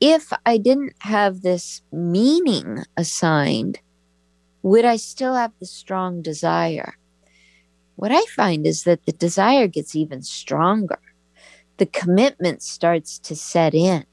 If 0.00 0.32
I 0.46 0.56
didn't 0.56 0.94
have 1.00 1.42
this 1.42 1.82
meaning 1.92 2.84
assigned, 2.96 3.80
would 4.62 4.84
I 4.84 4.96
still 4.96 5.34
have 5.34 5.52
the 5.60 5.66
strong 5.66 6.22
desire? 6.22 6.96
What 7.96 8.12
I 8.12 8.24
find 8.34 8.66
is 8.66 8.84
that 8.84 9.04
the 9.04 9.12
desire 9.12 9.66
gets 9.66 9.94
even 9.94 10.22
stronger. 10.22 10.98
The 11.76 11.86
commitment 11.86 12.62
starts 12.62 13.18
to 13.20 13.36
set 13.36 13.74
in. 13.74 14.04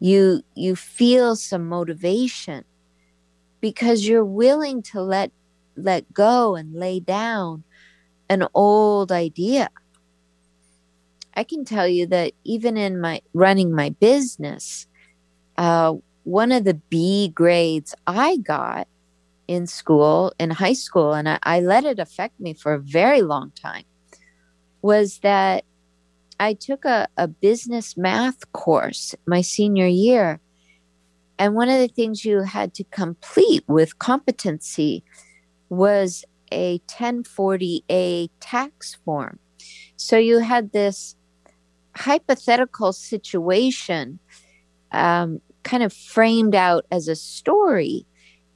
You 0.00 0.42
you 0.54 0.76
feel 0.76 1.36
some 1.36 1.68
motivation 1.68 2.64
because 3.64 4.06
you're 4.06 4.26
willing 4.26 4.82
to 4.82 5.00
let 5.00 5.32
let 5.74 6.12
go 6.12 6.54
and 6.54 6.74
lay 6.74 7.00
down 7.00 7.64
an 8.28 8.46
old 8.52 9.10
idea. 9.10 9.70
I 11.32 11.44
can 11.44 11.64
tell 11.64 11.88
you 11.88 12.06
that 12.08 12.34
even 12.44 12.76
in 12.76 13.00
my 13.00 13.22
running 13.32 13.74
my 13.74 13.88
business, 13.88 14.86
uh, 15.56 15.94
one 16.24 16.52
of 16.52 16.64
the 16.64 16.74
B 16.74 17.32
grades 17.34 17.94
I 18.06 18.36
got 18.36 18.86
in 19.48 19.66
school, 19.66 20.34
in 20.38 20.50
high 20.50 20.74
school, 20.74 21.14
and 21.14 21.26
I, 21.26 21.38
I 21.42 21.60
let 21.60 21.84
it 21.86 21.98
affect 21.98 22.38
me 22.38 22.52
for 22.52 22.74
a 22.74 22.78
very 22.78 23.22
long 23.22 23.50
time, 23.52 23.84
was 24.82 25.20
that 25.20 25.64
I 26.38 26.52
took 26.52 26.84
a, 26.84 27.08
a 27.16 27.28
business 27.28 27.96
math 27.96 28.52
course 28.52 29.14
my 29.26 29.40
senior 29.40 29.86
year. 29.86 30.38
And 31.38 31.54
one 31.54 31.68
of 31.68 31.78
the 31.78 31.88
things 31.88 32.24
you 32.24 32.42
had 32.42 32.74
to 32.74 32.84
complete 32.84 33.64
with 33.66 33.98
competency 33.98 35.02
was 35.68 36.24
a 36.52 36.78
1040A 36.86 38.30
tax 38.40 38.96
form. 39.04 39.38
So 39.96 40.16
you 40.16 40.38
had 40.38 40.72
this 40.72 41.16
hypothetical 41.96 42.92
situation 42.92 44.18
um, 44.92 45.40
kind 45.62 45.82
of 45.82 45.92
framed 45.92 46.54
out 46.54 46.84
as 46.90 47.08
a 47.08 47.16
story, 47.16 48.06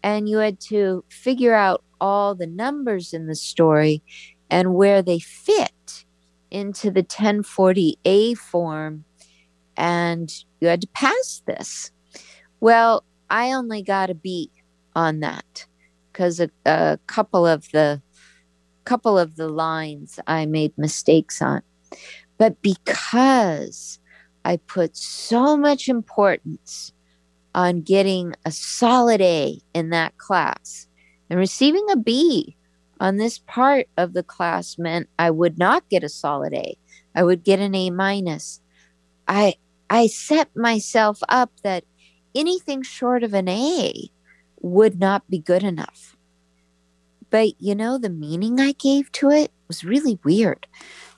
and 0.02 0.28
you 0.28 0.38
had 0.38 0.60
to 0.60 1.04
figure 1.08 1.54
out 1.54 1.82
all 2.00 2.34
the 2.34 2.46
numbers 2.46 3.12
in 3.12 3.26
the 3.26 3.34
story 3.34 4.02
and 4.50 4.74
where 4.74 5.02
they 5.02 5.18
fit 5.18 6.04
into 6.50 6.90
the 6.90 7.02
1040A 7.02 8.36
form, 8.36 9.04
and 9.76 10.32
you 10.60 10.68
had 10.68 10.80
to 10.80 10.88
pass 10.88 11.42
this. 11.46 11.90
Well, 12.60 13.04
I 13.30 13.52
only 13.52 13.82
got 13.82 14.10
a 14.10 14.14
B 14.14 14.50
on 14.96 15.20
that 15.20 15.66
because 16.12 16.40
a, 16.40 16.50
a 16.66 16.98
couple 17.06 17.46
of 17.46 17.70
the 17.72 18.02
couple 18.84 19.18
of 19.18 19.36
the 19.36 19.48
lines 19.48 20.18
I 20.26 20.46
made 20.46 20.72
mistakes 20.78 21.42
on. 21.42 21.62
But 22.38 22.62
because 22.62 23.98
I 24.44 24.56
put 24.56 24.96
so 24.96 25.56
much 25.56 25.88
importance 25.88 26.92
on 27.54 27.82
getting 27.82 28.34
a 28.46 28.50
solid 28.50 29.20
A 29.20 29.60
in 29.74 29.90
that 29.90 30.16
class 30.16 30.88
and 31.28 31.38
receiving 31.38 31.86
a 31.90 31.96
B 31.96 32.56
on 32.98 33.16
this 33.16 33.38
part 33.38 33.86
of 33.96 34.14
the 34.14 34.22
class 34.22 34.78
meant 34.78 35.08
I 35.18 35.30
would 35.30 35.58
not 35.58 35.88
get 35.88 36.02
a 36.02 36.08
solid 36.08 36.54
A. 36.54 36.76
I 37.14 37.22
would 37.22 37.44
get 37.44 37.60
an 37.60 37.74
A 37.74 37.90
minus. 37.90 38.60
I 39.26 39.54
I 39.90 40.06
set 40.06 40.48
myself 40.56 41.20
up 41.28 41.50
that 41.62 41.84
anything 42.38 42.82
short 42.82 43.24
of 43.24 43.34
an 43.34 43.48
A 43.48 44.10
would 44.60 44.98
not 44.98 45.28
be 45.28 45.38
good 45.38 45.62
enough. 45.62 46.16
But 47.30 47.60
you 47.60 47.74
know, 47.74 47.98
the 47.98 48.10
meaning 48.10 48.60
I 48.60 48.72
gave 48.72 49.12
to 49.12 49.30
it 49.30 49.52
was 49.66 49.84
really 49.84 50.18
weird. 50.24 50.66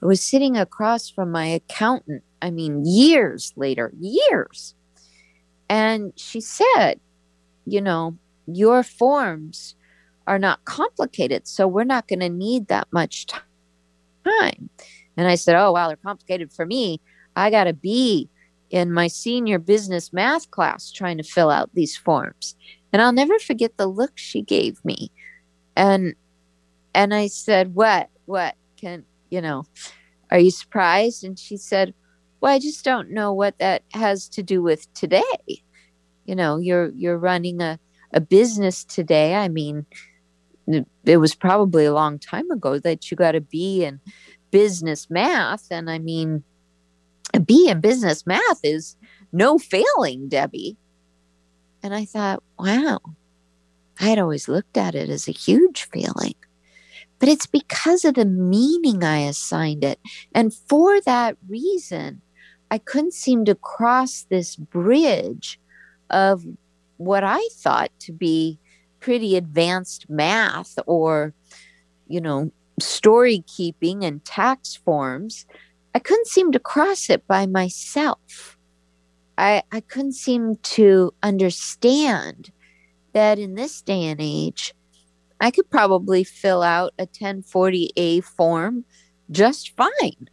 I 0.02 0.06
was 0.06 0.22
sitting 0.22 0.56
across 0.56 1.08
from 1.08 1.30
my 1.30 1.46
accountant, 1.46 2.24
I 2.42 2.50
mean, 2.50 2.84
years 2.84 3.52
later, 3.56 3.92
years. 4.00 4.74
And 5.68 6.12
she 6.16 6.40
said, 6.40 6.98
you 7.64 7.80
know, 7.80 8.16
your 8.46 8.82
forms 8.82 9.76
are 10.26 10.38
not 10.38 10.64
complicated, 10.64 11.46
so 11.46 11.68
we're 11.68 11.84
not 11.84 12.08
going 12.08 12.20
to 12.20 12.28
need 12.28 12.68
that 12.68 12.88
much 12.92 13.26
time. 13.26 14.70
And 15.16 15.28
I 15.28 15.36
said, 15.36 15.54
oh, 15.54 15.72
wow, 15.72 15.88
they're 15.88 15.96
complicated 15.96 16.52
for 16.52 16.66
me. 16.66 17.00
I 17.36 17.50
got 17.50 17.68
a 17.68 17.72
B 17.72 18.28
in 18.70 18.92
my 18.92 19.08
senior 19.08 19.58
business 19.58 20.12
math 20.12 20.50
class 20.50 20.90
trying 20.90 21.18
to 21.18 21.24
fill 21.24 21.50
out 21.50 21.70
these 21.74 21.96
forms. 21.96 22.54
And 22.92 23.02
I'll 23.02 23.12
never 23.12 23.38
forget 23.38 23.76
the 23.76 23.86
look 23.86 24.12
she 24.14 24.42
gave 24.42 24.82
me. 24.84 25.10
And 25.76 26.14
and 26.94 27.14
I 27.14 27.28
said, 27.28 27.74
"What? 27.74 28.08
What 28.26 28.54
can, 28.76 29.04
you 29.30 29.40
know, 29.40 29.64
are 30.30 30.38
you 30.38 30.50
surprised?" 30.50 31.24
And 31.24 31.38
she 31.38 31.56
said, 31.56 31.94
"Well, 32.40 32.52
I 32.52 32.58
just 32.58 32.84
don't 32.84 33.10
know 33.10 33.32
what 33.32 33.58
that 33.58 33.82
has 33.92 34.28
to 34.30 34.42
do 34.42 34.62
with 34.62 34.92
today. 34.94 35.62
You 36.24 36.34
know, 36.34 36.58
you're 36.58 36.90
you're 36.90 37.18
running 37.18 37.60
a 37.60 37.78
a 38.12 38.20
business 38.20 38.84
today. 38.84 39.36
I 39.36 39.48
mean, 39.48 39.86
it 41.04 41.16
was 41.18 41.34
probably 41.34 41.84
a 41.84 41.94
long 41.94 42.18
time 42.18 42.50
ago 42.50 42.78
that 42.78 43.10
you 43.10 43.16
got 43.16 43.34
a 43.34 43.40
B 43.40 43.84
in 43.84 44.00
business 44.50 45.08
math 45.08 45.66
and 45.70 45.88
I 45.88 45.98
mean, 45.98 46.42
a 47.34 47.40
B 47.40 47.68
in 47.68 47.80
business 47.80 48.26
math 48.26 48.60
is 48.62 48.96
no 49.32 49.58
failing, 49.58 50.28
Debby. 50.28 50.76
And 51.82 51.94
I 51.94 52.04
thought, 52.04 52.42
wow, 52.58 53.00
I 54.00 54.04
had 54.04 54.18
always 54.18 54.48
looked 54.48 54.76
at 54.76 54.94
it 54.94 55.08
as 55.08 55.28
a 55.28 55.32
huge 55.32 55.84
failing. 55.84 56.34
But 57.18 57.28
it's 57.28 57.46
because 57.46 58.04
of 58.04 58.14
the 58.14 58.24
meaning 58.24 59.04
I 59.04 59.18
assigned 59.18 59.84
it. 59.84 60.00
And 60.34 60.54
for 60.54 61.00
that 61.02 61.36
reason, 61.48 62.22
I 62.70 62.78
couldn't 62.78 63.14
seem 63.14 63.44
to 63.44 63.54
cross 63.54 64.26
this 64.28 64.56
bridge 64.56 65.60
of 66.08 66.44
what 66.96 67.24
I 67.24 67.46
thought 67.52 67.90
to 68.00 68.12
be 68.12 68.58
pretty 69.00 69.36
advanced 69.36 70.08
math 70.08 70.78
or, 70.86 71.34
you 72.08 72.20
know, 72.20 72.52
story 72.78 73.44
keeping 73.46 74.04
and 74.04 74.24
tax 74.24 74.76
forms 74.76 75.46
I 75.94 75.98
couldn't 75.98 76.28
seem 76.28 76.52
to 76.52 76.58
cross 76.58 77.10
it 77.10 77.26
by 77.26 77.46
myself. 77.46 78.56
I, 79.36 79.62
I 79.72 79.80
couldn't 79.80 80.12
seem 80.12 80.56
to 80.56 81.12
understand 81.22 82.50
that 83.12 83.38
in 83.38 83.54
this 83.54 83.82
day 83.82 84.04
and 84.04 84.20
age, 84.20 84.74
I 85.40 85.50
could 85.50 85.70
probably 85.70 86.22
fill 86.22 86.62
out 86.62 86.92
a 86.98 87.06
1040A 87.06 88.22
form 88.22 88.84
just 89.30 89.74
fine. 89.76 90.28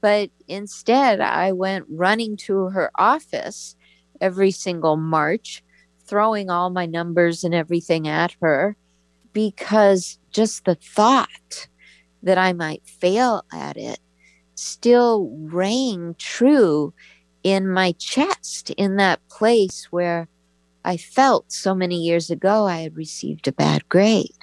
But 0.00 0.30
instead, 0.48 1.20
I 1.20 1.52
went 1.52 1.86
running 1.88 2.36
to 2.38 2.68
her 2.70 2.90
office 2.96 3.76
every 4.20 4.50
single 4.50 4.96
March, 4.96 5.62
throwing 6.04 6.50
all 6.50 6.70
my 6.70 6.86
numbers 6.86 7.44
and 7.44 7.54
everything 7.54 8.06
at 8.06 8.36
her 8.40 8.76
because 9.32 10.18
just 10.30 10.64
the 10.64 10.74
thought 10.74 11.68
that 12.22 12.36
I 12.36 12.52
might 12.52 12.86
fail 12.86 13.44
at 13.52 13.76
it 13.76 13.98
still 14.54 15.30
rang 15.50 16.14
true 16.18 16.92
in 17.42 17.68
my 17.68 17.92
chest, 17.92 18.70
in 18.70 18.96
that 18.96 19.26
place 19.28 19.88
where 19.90 20.28
I 20.84 20.96
felt 20.96 21.52
so 21.52 21.74
many 21.74 21.96
years 21.96 22.30
ago 22.30 22.66
I 22.66 22.80
had 22.80 22.96
received 22.96 23.48
a 23.48 23.52
bad 23.52 23.88
grade. 23.88 24.36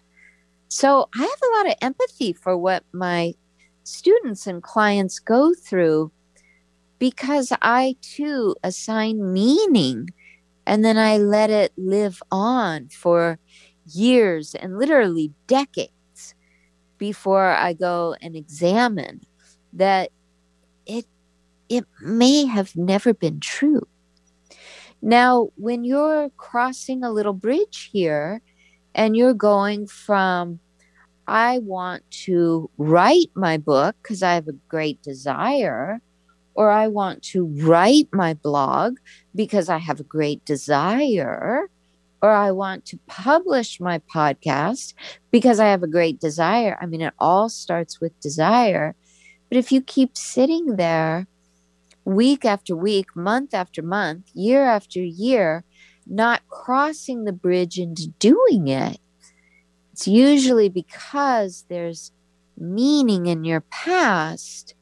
So 0.67 1.10
I 1.15 1.19
have 1.19 1.30
a 1.43 1.58
lot 1.58 1.67
of 1.67 1.78
empathy 1.82 2.34
for 2.34 2.58
what 2.58 2.84
my 2.93 3.34
students 3.84 4.45
and 4.48 4.62
clients 4.62 5.19
go 5.19 5.54
through 5.54 6.12
because 7.00 7.52
I 7.62 7.95
too 8.02 8.56
assign 8.63 9.34
meaning 9.34 10.10
and 10.67 10.86
then 10.86 10.98
I 10.98 11.17
let 11.17 11.50
it 11.50 11.72
live 11.78 12.22
on 12.32 12.89
for 12.89 13.39
years 13.86 14.54
and 14.54 14.78
literally 14.78 15.34
decades 15.48 16.36
before 16.98 17.48
I 17.48 17.74
go 17.74 18.15
and 18.22 18.36
examine 18.36 19.22
that 19.74 20.12
it 20.86 21.06
it 21.70 21.86
may 22.02 22.46
have 22.46 22.76
never 22.76 23.14
been 23.14 23.40
true. 23.40 23.88
Now, 25.02 25.50
when 25.56 25.84
you're 25.84 26.30
crossing 26.38 27.04
a 27.04 27.12
little 27.12 27.34
bridge 27.34 27.90
here 27.92 28.42
and 28.96 29.16
you're 29.16 29.34
going 29.34 29.88
from 29.88 30.60
I 31.30 31.60
want 31.60 32.10
to 32.26 32.72
write 32.80 33.30
my 33.36 33.58
book 33.58 33.96
because 34.02 34.24
I 34.24 34.34
have 34.34 34.48
a 34.48 34.54
great 34.68 35.00
desire, 35.04 36.02
or 36.56 36.72
I 36.72 36.88
want 36.88 37.22
to 37.26 37.46
write 37.46 38.10
my 38.12 38.34
blog 38.34 38.98
because 39.36 39.70
I 39.70 39.78
have 39.78 40.00
a 40.00 40.04
great 40.04 40.44
desire, 40.44 41.70
or 42.24 42.32
I 42.32 42.52
want 42.52 42.86
to 42.86 43.00
publish 43.06 43.80
my 43.80 44.00
podcast 44.14 44.96
because 45.30 45.60
I 45.60 45.68
have 45.68 45.84
a 45.84 45.88
great 45.88 46.20
desire. 46.20 46.76
I 46.82 46.88
mean, 46.88 47.02
it 47.02 47.14
all 47.20 47.48
starts 47.48 48.02
with 48.02 48.20
desire. 48.20 48.96
But 49.50 49.58
if 49.58 49.71
you 49.71 49.81
keep 49.81 50.15
sitting 50.15 50.75
there 50.75 51.27
week 52.06 52.45
after 52.45 52.75
week, 52.75 53.15
month 53.15 53.54
after 53.54 53.81
month, 53.81 54.29
year 54.33 54.63
after 54.65 55.00
year, 55.00 55.63
not 56.06 56.47
crossing 56.47 57.25
the 57.25 57.33
bridge 57.33 57.77
into 57.77 58.08
doing 58.19 58.67
it, 58.67 59.00
it's 59.91 60.08
usually 60.08 60.69
because 60.69 61.65
there's 61.67 62.12
meaning 62.58 63.25
in 63.25 63.43
your 63.43 63.62
past 63.62 64.75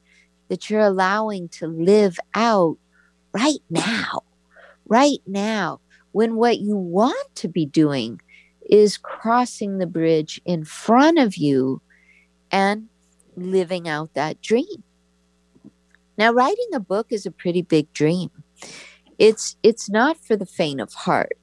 that 0.49 0.69
you're 0.69 0.81
allowing 0.81 1.49
to 1.49 1.67
live 1.67 2.19
out 2.33 2.77
right 3.33 3.63
now, 3.69 4.23
right 4.87 5.21
now, 5.25 5.79
when 6.11 6.35
what 6.35 6.59
you 6.59 6.75
want 6.75 7.35
to 7.35 7.47
be 7.47 7.65
doing 7.65 8.19
is 8.69 8.97
crossing 8.97 9.77
the 9.77 9.87
bridge 9.87 10.41
in 10.45 10.63
front 10.65 11.19
of 11.19 11.37
you 11.37 11.81
and 12.51 12.87
living 13.37 13.87
out 13.87 14.13
that 14.15 14.41
dream. 14.41 14.83
Now, 16.17 16.33
writing 16.33 16.69
a 16.73 16.79
book 16.79 17.07
is 17.11 17.25
a 17.25 17.31
pretty 17.31 17.61
big 17.61 17.93
dream. 17.93 18.31
It's 19.19 19.55
it's 19.63 19.89
not 19.89 20.17
for 20.17 20.35
the 20.35 20.45
faint 20.45 20.81
of 20.81 20.93
heart, 20.93 21.37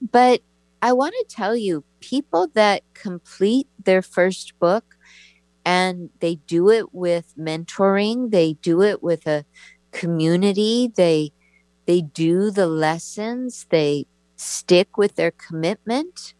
but 0.00 0.40
I 0.82 0.92
want 0.92 1.14
to 1.18 1.34
tell 1.34 1.56
you, 1.56 1.84
people 2.00 2.48
that 2.54 2.82
complete 2.94 3.68
their 3.84 4.02
first 4.02 4.58
book 4.58 4.96
and 5.64 6.10
they 6.20 6.36
do 6.36 6.70
it 6.70 6.94
with 6.94 7.34
mentoring, 7.38 8.30
they 8.30 8.54
do 8.54 8.82
it 8.82 9.02
with 9.02 9.26
a 9.26 9.44
community, 9.92 10.90
they 10.94 11.32
they 11.86 12.00
do 12.00 12.50
the 12.50 12.66
lessons, 12.66 13.66
they 13.70 14.06
stick 14.36 14.96
with 14.96 15.16
their 15.16 15.32
commitment. 15.32 16.34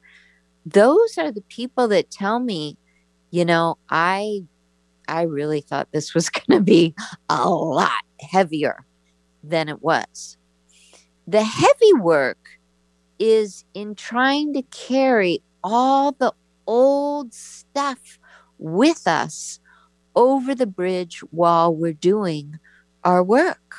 Those 0.65 1.19
are 1.19 1.33
the 1.33 1.43
people 1.43 1.89
that 1.89 2.11
tell 2.11 2.39
me, 2.39 2.79
you 3.31 3.45
know, 3.45 3.79
I 3.89 4.45
I 5.09 5.23
really 5.23 5.61
thought 5.61 5.93
this 5.93 6.15
was 6.15 6.29
going 6.31 6.59
to 6.59 6.65
be 6.65 6.95
a 7.29 7.49
lot 7.49 8.05
heavier 8.21 8.85
than 9.43 9.69
it 9.69 9.83
was. 9.83 10.37
The 11.27 11.43
heavy 11.43 11.93
work 12.01 12.39
is 13.19 13.65
in 13.75 13.95
trying 13.95 14.55
to 14.55 14.63
carry 14.63 15.43
all 15.63 16.13
the 16.13 16.33
old 16.67 17.35
stuff 17.35 18.19
with 18.59 19.07
us 19.07 19.61
over 20.15 20.55
the 20.55 20.67
bridge 20.67 21.21
while 21.31 21.75
we're 21.75 21.93
doing 21.93 22.59
our 23.05 23.23
work, 23.23 23.75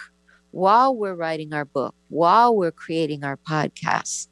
while 0.52 0.96
we're 0.96 1.16
writing 1.16 1.54
our 1.54 1.66
book, 1.66 1.96
while 2.10 2.56
we're 2.56 2.72
creating 2.72 3.24
our 3.24 3.38
podcasts. 3.38 4.28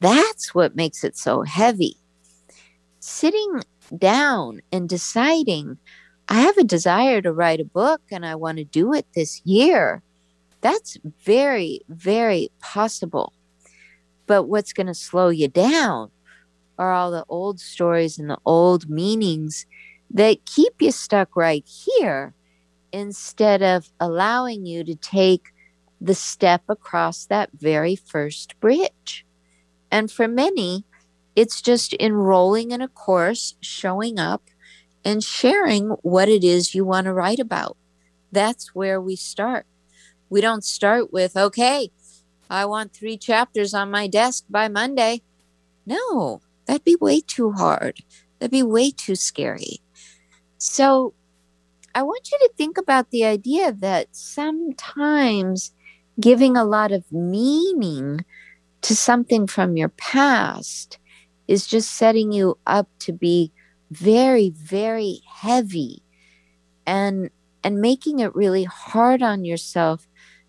That's 0.00 0.54
what 0.54 0.76
makes 0.76 1.04
it 1.04 1.16
so 1.16 1.42
heavy. 1.42 1.96
Sitting 3.00 3.62
down 3.96 4.60
and 4.72 4.88
deciding, 4.88 5.78
I 6.28 6.40
have 6.40 6.58
a 6.58 6.64
desire 6.64 7.22
to 7.22 7.32
write 7.32 7.60
a 7.60 7.64
book 7.64 8.02
and 8.10 8.26
I 8.26 8.34
want 8.34 8.58
to 8.58 8.64
do 8.64 8.92
it 8.92 9.06
this 9.14 9.40
year. 9.44 10.02
That's 10.60 10.96
very, 11.24 11.82
very 11.88 12.50
possible. 12.60 13.32
But 14.26 14.44
what's 14.44 14.72
going 14.72 14.88
to 14.88 14.94
slow 14.94 15.28
you 15.28 15.48
down 15.48 16.10
are 16.78 16.92
all 16.92 17.10
the 17.10 17.24
old 17.28 17.60
stories 17.60 18.18
and 18.18 18.28
the 18.28 18.38
old 18.44 18.90
meanings 18.90 19.66
that 20.10 20.44
keep 20.44 20.80
you 20.80 20.90
stuck 20.90 21.36
right 21.36 21.64
here 21.66 22.34
instead 22.92 23.62
of 23.62 23.90
allowing 24.00 24.66
you 24.66 24.82
to 24.84 24.94
take 24.94 25.52
the 26.00 26.14
step 26.14 26.62
across 26.68 27.26
that 27.26 27.50
very 27.54 27.96
first 27.96 28.58
bridge. 28.60 29.24
And 29.90 30.10
for 30.10 30.28
many, 30.28 30.84
it's 31.34 31.62
just 31.62 31.94
enrolling 32.00 32.70
in 32.70 32.80
a 32.80 32.88
course, 32.88 33.54
showing 33.60 34.18
up, 34.18 34.42
and 35.06 35.22
sharing 35.22 35.90
what 36.02 36.28
it 36.28 36.42
is 36.42 36.74
you 36.74 36.84
want 36.84 37.04
to 37.04 37.12
write 37.12 37.38
about. 37.38 37.76
That's 38.32 38.74
where 38.74 39.00
we 39.00 39.14
start. 39.14 39.64
We 40.28 40.40
don't 40.40 40.64
start 40.64 41.12
with, 41.12 41.36
okay, 41.36 41.92
I 42.50 42.64
want 42.64 42.92
three 42.92 43.16
chapters 43.16 43.72
on 43.72 43.88
my 43.88 44.08
desk 44.08 44.46
by 44.50 44.66
Monday. 44.66 45.22
No, 45.86 46.40
that'd 46.66 46.82
be 46.82 46.96
way 47.00 47.20
too 47.20 47.52
hard. 47.52 48.00
That'd 48.40 48.50
be 48.50 48.64
way 48.64 48.90
too 48.90 49.14
scary. 49.14 49.80
So 50.58 51.14
I 51.94 52.02
want 52.02 52.28
you 52.32 52.38
to 52.40 52.50
think 52.56 52.76
about 52.76 53.12
the 53.12 53.24
idea 53.24 53.70
that 53.70 54.08
sometimes 54.10 55.72
giving 56.18 56.56
a 56.56 56.64
lot 56.64 56.90
of 56.90 57.04
meaning 57.12 58.24
to 58.82 58.96
something 58.96 59.46
from 59.46 59.76
your 59.76 59.90
past 59.90 60.98
is 61.46 61.64
just 61.64 61.94
setting 61.94 62.32
you 62.32 62.58
up 62.66 62.88
to 62.98 63.12
be 63.12 63.52
very 63.90 64.50
very 64.50 65.20
heavy 65.28 66.02
and 66.86 67.30
and 67.62 67.80
making 67.80 68.20
it 68.20 68.34
really 68.34 68.64
hard 68.64 69.22
on 69.22 69.44
yourself 69.44 70.08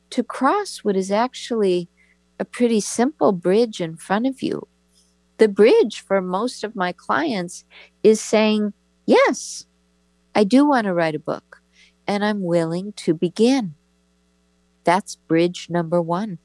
to 0.09 0.23
cross 0.23 0.79
what 0.79 0.95
is 0.95 1.11
actually 1.11 1.89
a 2.39 2.45
pretty 2.45 2.79
simple 2.79 3.31
bridge 3.31 3.81
in 3.81 3.95
front 3.95 4.25
of 4.25 4.41
you 4.41 4.67
the 5.37 5.47
bridge 5.47 6.01
for 6.01 6.21
most 6.21 6.63
of 6.63 6.75
my 6.75 6.91
clients 6.91 7.63
is 8.03 8.19
saying 8.21 8.73
yes 9.05 9.65
I 10.37 10.43
do 10.43 10.67
want 10.67 10.85
to 10.85 10.93
write 10.93 11.15
a 11.15 11.19
book 11.19 11.63
and 12.05 12.23
I'm 12.23 12.43
willing 12.43 12.93
to 12.93 13.15
begin. 13.15 13.73
That's 14.83 15.15
bridge 15.15 15.67
number 15.67 15.99
one. 15.99 16.37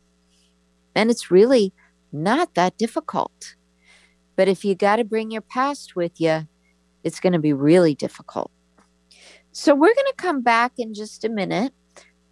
And 0.95 1.11
it's 1.11 1.31
really 1.31 1.75
not 2.11 2.55
that 2.55 2.79
difficult. 2.79 3.55
But 4.35 4.49
if 4.49 4.65
you 4.65 4.75
got 4.75 4.97
to 4.97 5.05
bring 5.05 5.31
your 5.31 5.43
past 5.43 5.95
with 5.95 6.19
you, 6.19 6.49
it's 7.05 7.21
going 7.21 7.33
to 7.33 7.39
be 7.39 7.53
really 7.53 7.95
difficult. 7.95 8.51
So 9.53 9.75
we're 9.75 9.95
going 9.95 10.07
to 10.07 10.15
come 10.17 10.43
back 10.43 10.73
in 10.79 10.95
just 10.95 11.25
a 11.25 11.29
minute. 11.29 11.73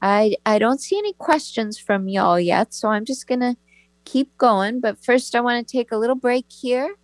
I 0.03 0.37
I 0.47 0.59
don't 0.59 0.81
see 0.81 0.99
any 0.99 1.13
questions 1.15 1.79
from 1.79 2.09
y'all 2.09 2.41
yet, 2.41 2.73
so 2.73 2.89
I'm 2.89 3.05
just 3.05 3.27
going 3.27 3.41
to 3.41 3.57
keep 4.05 4.37
going, 4.39 4.81
but 4.81 5.03
first 5.05 5.35
I 5.35 5.41
want 5.41 5.67
to 5.67 5.73
take 5.73 5.93
a 5.93 5.99
little 5.99 6.17
break 6.17 6.47
here 6.49 6.97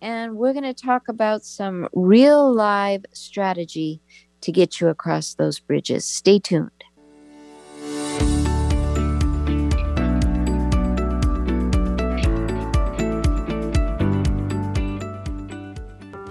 and 0.00 0.36
we're 0.36 0.52
going 0.52 0.64
to 0.64 0.74
talk 0.74 1.08
about 1.08 1.44
some 1.44 1.88
real 1.94 2.52
live 2.52 3.04
strategy 3.12 4.00
to 4.40 4.50
get 4.50 4.80
you 4.80 4.88
across 4.88 5.34
those 5.34 5.60
bridges. 5.60 6.04
Stay 6.04 6.40
tuned. 6.40 6.81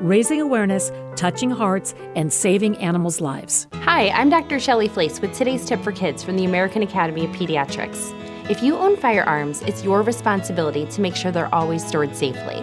raising 0.00 0.40
awareness, 0.40 0.90
touching 1.16 1.50
hearts, 1.50 1.94
and 2.16 2.32
saving 2.32 2.76
animals' 2.78 3.20
lives. 3.20 3.68
Hi, 3.74 4.10
I'm 4.10 4.28
Dr. 4.28 4.58
Shelly 4.58 4.88
Flais 4.88 5.20
with 5.20 5.32
today's 5.34 5.64
tip 5.64 5.80
for 5.82 5.92
kids 5.92 6.22
from 6.22 6.36
the 6.36 6.44
American 6.44 6.82
Academy 6.82 7.24
of 7.24 7.30
Pediatrics. 7.30 8.12
If 8.50 8.62
you 8.62 8.76
own 8.76 8.96
firearms, 8.96 9.62
it's 9.62 9.84
your 9.84 10.02
responsibility 10.02 10.86
to 10.86 11.00
make 11.00 11.16
sure 11.16 11.30
they're 11.30 11.54
always 11.54 11.86
stored 11.86 12.14
safely. 12.14 12.60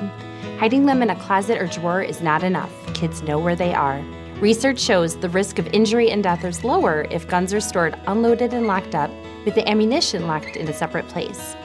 Hiding 0.60 0.86
them 0.86 1.02
in 1.02 1.10
a 1.10 1.16
closet 1.16 1.60
or 1.60 1.68
drawer 1.68 2.04
is 2.04 2.22
not 2.22 2.44
enough. 2.44 2.72
Kids 2.94 3.24
know 3.24 3.40
where 3.40 3.56
they 3.56 3.74
are. 3.74 4.00
Research 4.42 4.80
shows 4.80 5.18
the 5.18 5.30
risk 5.30 5.58
of 5.58 5.68
injury 5.68 6.12
and 6.12 6.24
death 6.24 6.44
is 6.44 6.64
lower 6.64 7.08
if 7.12 7.28
guns 7.28 7.54
are 7.54 7.60
stored 7.60 8.00
unloaded 8.08 8.54
and 8.54 8.68
locked 8.68 8.94
up, 8.94 9.10
with 9.46 9.56
the 9.56 9.68
ammunition 9.68 10.28
locked 10.28 10.56
in 10.56 10.68
a 10.68 10.74
separate 10.74 11.08
place. 11.08 11.56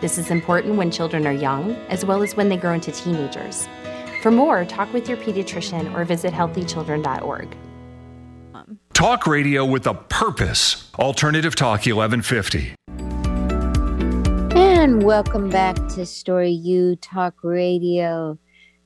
This 0.00 0.18
is 0.18 0.30
important 0.30 0.76
when 0.76 0.90
children 0.90 1.26
are 1.26 1.32
young, 1.32 1.72
as 1.88 2.04
well 2.04 2.22
as 2.22 2.34
when 2.34 2.48
they 2.48 2.56
grow 2.56 2.72
into 2.72 2.90
teenagers. 2.90 3.68
For 4.22 4.30
more, 4.30 4.64
talk 4.64 4.92
with 4.92 5.08
your 5.08 5.18
pediatrician 5.18 5.92
or 5.94 6.04
visit 6.04 6.32
healthychildren.org. 6.32 7.56
Talk 8.92 9.26
radio 9.26 9.64
with 9.64 9.84
a 9.88 9.94
purpose. 9.94 10.88
Alternative 10.96 11.56
Talk 11.56 11.86
1150. 11.86 12.72
And 14.56 15.02
welcome 15.02 15.50
back 15.50 15.74
to 15.88 16.06
Story 16.06 16.52
U 16.52 16.94
Talk 16.94 17.34
Radio. 17.42 18.38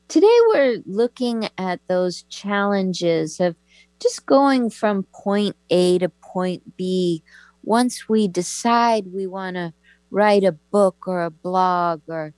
Today 0.09 0.39
we're 0.49 0.79
looking 0.87 1.51
at 1.59 1.81
those 1.87 2.23
challenges 2.31 3.39
of 3.39 3.57
just 4.01 4.25
going 4.25 4.71
from 4.71 5.03
point 5.13 5.55
A 5.69 5.99
to 5.99 6.09
point 6.09 6.79
B. 6.79 7.23
Once 7.63 8.09
we 8.09 8.27
decide 8.27 9.13
we 9.13 9.27
want 9.27 9.57
to 9.57 9.75
write 10.11 10.45
a 10.45 10.53
book 10.53 11.07
or 11.07 11.23
a 11.23 11.31
blog 11.31 12.01
or 12.09 12.33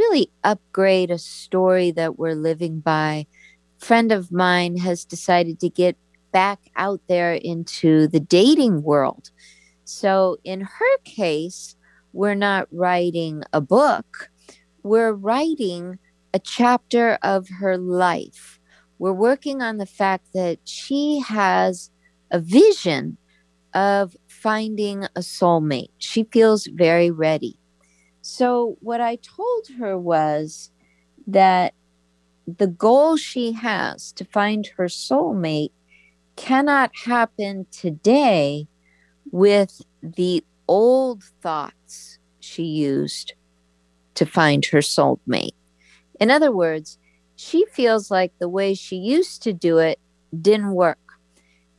really 0.00 0.30
upgrade 0.44 1.10
a 1.10 1.18
story 1.18 1.90
that 1.90 2.18
we're 2.18 2.34
living 2.34 2.80
by, 2.80 3.26
friend 3.78 4.10
of 4.10 4.32
mine 4.32 4.78
has 4.78 5.04
decided 5.04 5.60
to 5.60 5.68
get 5.68 5.96
back 6.32 6.58
out 6.76 7.00
there 7.06 7.34
into 7.34 8.06
the 8.06 8.20
dating 8.20 8.82
world. 8.82 9.30
So 9.84 10.38
in 10.42 10.62
her 10.62 10.98
case, 11.04 11.76
we're 12.14 12.34
not 12.34 12.66
writing 12.72 13.42
a 13.52 13.60
book, 13.60 14.30
we're 14.82 15.12
writing 15.12 15.98
a 16.32 16.38
chapter 16.38 17.18
of 17.22 17.48
her 17.48 17.76
life. 17.76 18.58
We're 18.98 19.12
working 19.12 19.60
on 19.60 19.76
the 19.76 19.86
fact 19.86 20.28
that 20.32 20.58
she 20.64 21.20
has 21.26 21.90
a 22.30 22.38
vision 22.38 23.18
of 23.74 24.16
finding 24.28 25.04
a 25.04 25.20
soulmate. 25.20 25.90
She 25.98 26.24
feels 26.24 26.66
very 26.66 27.10
ready. 27.10 27.59
So, 28.22 28.76
what 28.80 29.00
I 29.00 29.16
told 29.16 29.68
her 29.78 29.98
was 29.98 30.70
that 31.26 31.74
the 32.46 32.66
goal 32.66 33.16
she 33.16 33.52
has 33.52 34.12
to 34.12 34.24
find 34.24 34.66
her 34.76 34.86
soulmate 34.86 35.72
cannot 36.36 36.90
happen 37.04 37.66
today 37.70 38.66
with 39.30 39.82
the 40.02 40.44
old 40.68 41.22
thoughts 41.42 42.18
she 42.40 42.64
used 42.64 43.34
to 44.14 44.26
find 44.26 44.64
her 44.66 44.78
soulmate. 44.78 45.54
In 46.20 46.30
other 46.30 46.52
words, 46.52 46.98
she 47.36 47.64
feels 47.72 48.10
like 48.10 48.32
the 48.38 48.48
way 48.48 48.74
she 48.74 48.96
used 48.96 49.42
to 49.42 49.52
do 49.52 49.78
it 49.78 49.98
didn't 50.40 50.72
work 50.72 50.98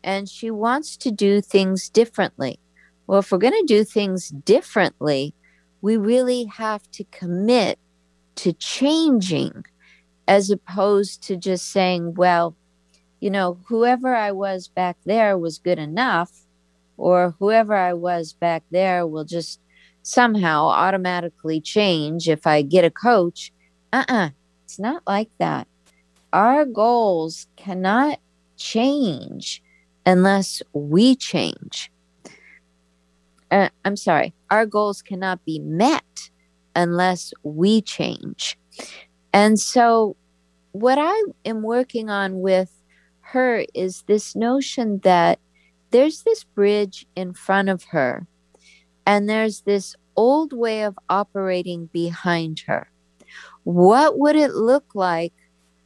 and 0.03 0.27
she 0.27 0.49
wants 0.49 0.97
to 0.97 1.11
do 1.11 1.41
things 1.41 1.89
differently. 1.89 2.59
Well, 3.07 3.19
if 3.19 3.31
we're 3.31 3.37
going 3.37 3.53
to 3.53 3.65
do 3.65 3.83
things 3.83 4.29
differently, 4.29 5.35
we 5.81 5.97
really 5.97 6.45
have 6.45 6.89
to 6.91 7.03
commit 7.05 7.79
to 8.35 8.53
changing 8.53 9.65
as 10.27 10.49
opposed 10.49 11.23
to 11.23 11.35
just 11.35 11.71
saying, 11.71 12.13
well, 12.15 12.55
you 13.19 13.29
know, 13.29 13.59
whoever 13.67 14.15
I 14.15 14.31
was 14.31 14.67
back 14.67 14.97
there 15.05 15.37
was 15.37 15.57
good 15.57 15.79
enough 15.79 16.31
or 16.97 17.35
whoever 17.39 17.75
I 17.75 17.93
was 17.93 18.33
back 18.33 18.63
there 18.71 19.05
will 19.05 19.25
just 19.25 19.59
somehow 20.03 20.65
automatically 20.65 21.61
change 21.61 22.29
if 22.29 22.47
I 22.47 22.61
get 22.61 22.85
a 22.85 22.91
coach. 22.91 23.51
Uh 23.93 24.05
uh-uh, 24.07 24.25
uh, 24.25 24.29
it's 24.63 24.79
not 24.79 25.03
like 25.05 25.29
that. 25.39 25.67
Our 26.33 26.65
goals 26.65 27.47
cannot 27.57 28.19
change 28.57 29.61
unless 30.05 30.61
we 30.73 31.15
change. 31.15 31.90
Uh, 33.51 33.69
I'm 33.83 33.97
sorry, 33.97 34.33
our 34.49 34.65
goals 34.65 35.01
cannot 35.01 35.43
be 35.43 35.59
met 35.59 36.29
unless 36.73 37.33
we 37.43 37.81
change. 37.81 38.57
And 39.33 39.59
so, 39.59 40.15
what 40.71 40.97
I 40.97 41.23
am 41.43 41.61
working 41.61 42.09
on 42.09 42.39
with 42.39 42.71
her 43.19 43.65
is 43.73 44.03
this 44.07 44.35
notion 44.35 44.99
that 45.03 45.39
there's 45.91 46.23
this 46.23 46.45
bridge 46.45 47.05
in 47.15 47.33
front 47.33 47.67
of 47.67 47.83
her, 47.85 48.25
and 49.05 49.29
there's 49.29 49.61
this 49.61 49.95
old 50.15 50.53
way 50.53 50.83
of 50.83 50.97
operating 51.09 51.87
behind 51.87 52.61
her. 52.67 52.89
What 53.63 54.17
would 54.17 54.37
it 54.37 54.51
look 54.53 54.95
like 54.95 55.33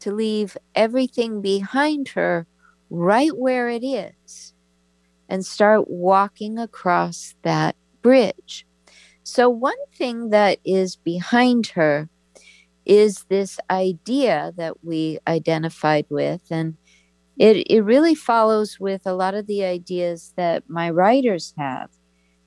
to 0.01 0.13
leave 0.13 0.55
everything 0.75 1.41
behind 1.41 2.09
her 2.09 2.45
right 2.91 3.35
where 3.35 3.69
it 3.69 3.83
is 3.83 4.53
and 5.29 5.45
start 5.45 5.89
walking 5.89 6.57
across 6.57 7.35
that 7.43 7.75
bridge? 8.01 8.65
So, 9.23 9.49
one 9.49 9.73
thing 9.95 10.29
that 10.29 10.59
is 10.63 10.95
behind 10.95 11.67
her 11.67 12.09
is 12.85 13.25
this 13.29 13.59
idea 13.69 14.53
that 14.57 14.83
we 14.83 15.19
identified 15.27 16.05
with, 16.09 16.41
and 16.51 16.77
it, 17.37 17.69
it 17.69 17.81
really 17.81 18.15
follows 18.15 18.79
with 18.79 19.01
a 19.05 19.13
lot 19.13 19.33
of 19.33 19.47
the 19.47 19.63
ideas 19.63 20.33
that 20.37 20.69
my 20.69 20.89
writers 20.89 21.53
have. 21.57 21.89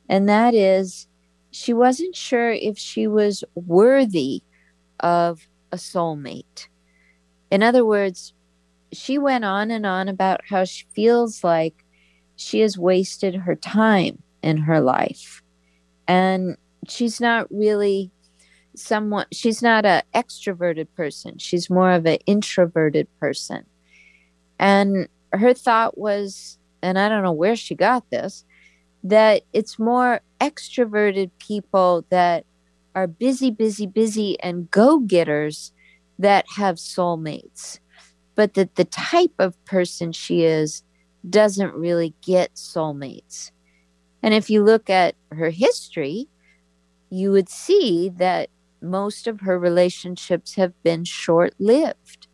And 0.08 0.28
that 0.28 0.54
is, 0.54 1.06
she 1.50 1.72
wasn't 1.72 2.16
sure 2.16 2.50
if 2.50 2.78
she 2.78 3.06
was 3.06 3.44
worthy 3.54 4.42
of 5.00 5.46
a 5.72 5.76
soulmate. 5.76 6.68
In 7.50 7.62
other 7.62 7.84
words, 7.84 8.32
she 8.92 9.18
went 9.18 9.44
on 9.44 9.70
and 9.70 9.84
on 9.84 10.08
about 10.08 10.40
how 10.48 10.64
she 10.64 10.86
feels 10.94 11.44
like 11.44 11.84
she 12.38 12.60
has 12.60 12.78
wasted 12.78 13.34
her 13.34 13.54
time 13.54 14.22
in 14.42 14.56
her 14.56 14.80
life. 14.80 15.42
And 16.06 16.56
she's 16.88 17.20
not 17.20 17.46
really 17.50 18.10
someone 18.74 19.26
she's 19.32 19.62
not 19.62 19.84
a 19.84 20.02
extroverted 20.14 20.86
person 20.96 21.36
she's 21.38 21.68
more 21.68 21.90
of 21.90 22.06
an 22.06 22.18
introverted 22.26 23.08
person 23.18 23.64
and 24.58 25.08
her 25.32 25.52
thought 25.52 25.98
was 25.98 26.58
and 26.80 26.98
i 26.98 27.08
don't 27.08 27.24
know 27.24 27.32
where 27.32 27.56
she 27.56 27.74
got 27.74 28.08
this 28.10 28.44
that 29.02 29.42
it's 29.52 29.78
more 29.78 30.20
extroverted 30.40 31.30
people 31.38 32.04
that 32.10 32.44
are 32.94 33.06
busy 33.06 33.50
busy 33.50 33.86
busy 33.86 34.40
and 34.40 34.70
go-getters 34.70 35.72
that 36.18 36.44
have 36.56 36.76
soulmates 36.76 37.80
but 38.36 38.54
that 38.54 38.76
the 38.76 38.84
type 38.84 39.34
of 39.40 39.62
person 39.64 40.12
she 40.12 40.44
is 40.44 40.84
doesn't 41.30 41.74
really 41.74 42.14
get 42.22 42.54
soulmates 42.54 43.50
and 44.22 44.34
if 44.34 44.50
you 44.50 44.62
look 44.62 44.88
at 44.90 45.14
her 45.32 45.50
history 45.50 46.28
you 47.10 47.30
would 47.30 47.48
see 47.48 48.10
that 48.16 48.50
most 48.82 49.26
of 49.26 49.40
her 49.40 49.58
relationships 49.58 50.54
have 50.54 50.72
been 50.82 51.04
short 51.04 51.54
lived. 51.58 52.28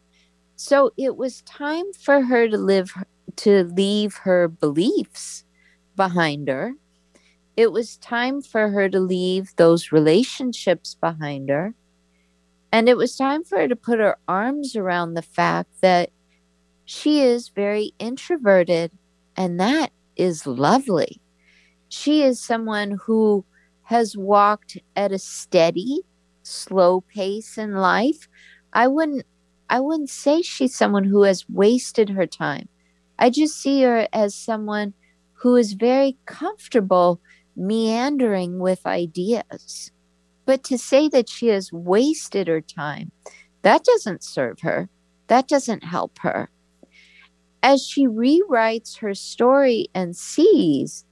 So 0.56 0.92
it 0.96 1.16
was 1.16 1.42
time 1.42 1.92
for 1.92 2.22
her 2.22 2.48
to 2.48 2.58
live 2.58 2.92
to 3.36 3.64
leave 3.64 4.14
her 4.18 4.46
beliefs 4.46 5.44
behind 5.96 6.48
her. 6.48 6.74
It 7.56 7.72
was 7.72 7.96
time 7.96 8.42
for 8.42 8.70
her 8.70 8.88
to 8.88 9.00
leave 9.00 9.54
those 9.56 9.92
relationships 9.92 10.96
behind 11.00 11.48
her. 11.48 11.74
And 12.72 12.88
it 12.88 12.96
was 12.96 13.16
time 13.16 13.44
for 13.44 13.58
her 13.58 13.68
to 13.68 13.76
put 13.76 14.00
her 14.00 14.16
arms 14.26 14.74
around 14.74 15.14
the 15.14 15.22
fact 15.22 15.70
that 15.80 16.10
she 16.84 17.20
is 17.20 17.48
very 17.48 17.92
introverted, 17.98 18.92
and 19.36 19.58
that 19.60 19.90
is 20.16 20.46
lovely. 20.46 21.20
She 21.88 22.22
is 22.22 22.42
someone 22.42 22.98
who 23.06 23.44
has 23.82 24.16
walked 24.16 24.78
at 24.96 25.12
a 25.12 25.18
steady, 25.18 26.00
slow 26.42 27.02
pace 27.02 27.58
in 27.58 27.74
life, 27.74 28.28
I 28.74 28.88
wouldn't 28.88 29.24
I 29.70 29.80
wouldn't 29.80 30.10
say 30.10 30.42
she's 30.42 30.74
someone 30.76 31.04
who 31.04 31.22
has 31.22 31.48
wasted 31.48 32.10
her 32.10 32.26
time. 32.26 32.68
I 33.18 33.30
just 33.30 33.56
see 33.60 33.82
her 33.82 34.08
as 34.12 34.34
someone 34.34 34.92
who 35.32 35.56
is 35.56 35.72
very 35.72 36.18
comfortable 36.26 37.20
meandering 37.56 38.58
with 38.58 38.86
ideas. 38.86 39.90
But 40.44 40.62
to 40.64 40.76
say 40.76 41.08
that 41.08 41.28
she 41.28 41.48
has 41.48 41.72
wasted 41.72 42.48
her 42.48 42.60
time, 42.60 43.10
that 43.62 43.84
doesn't 43.84 44.22
serve 44.22 44.60
her. 44.60 44.90
That 45.28 45.48
doesn't 45.48 45.84
help 45.84 46.18
her. 46.18 46.50
As 47.66 47.82
she 47.82 48.06
rewrites 48.06 48.98
her 48.98 49.14
story 49.14 49.88
and 49.94 50.14
sees 50.14 51.06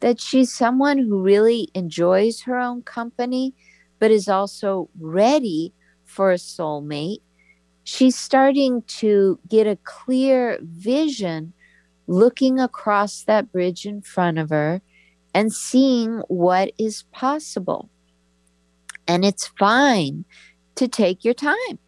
that 0.00 0.20
she's 0.20 0.52
someone 0.52 0.98
who 0.98 1.22
really 1.22 1.68
enjoys 1.74 2.40
her 2.40 2.58
own 2.58 2.82
company, 2.82 3.54
but 4.00 4.10
is 4.10 4.28
also 4.28 4.90
ready 4.98 5.72
for 6.04 6.32
a 6.32 6.38
soulmate. 6.38 7.20
She's 7.84 8.18
starting 8.18 8.82
to 8.98 9.38
get 9.48 9.68
a 9.68 9.78
clear 9.84 10.58
vision 10.60 11.52
looking 12.08 12.58
across 12.58 13.22
that 13.22 13.52
bridge 13.52 13.86
in 13.86 14.02
front 14.02 14.38
of 14.38 14.50
her 14.50 14.82
and 15.32 15.52
seeing 15.52 16.18
what 16.26 16.72
is 16.78 17.04
possible. 17.12 17.90
And 19.06 19.24
it's 19.24 19.46
fine 19.56 20.24
to 20.74 20.88
take 20.88 21.24
your 21.24 21.34
time. 21.34 21.78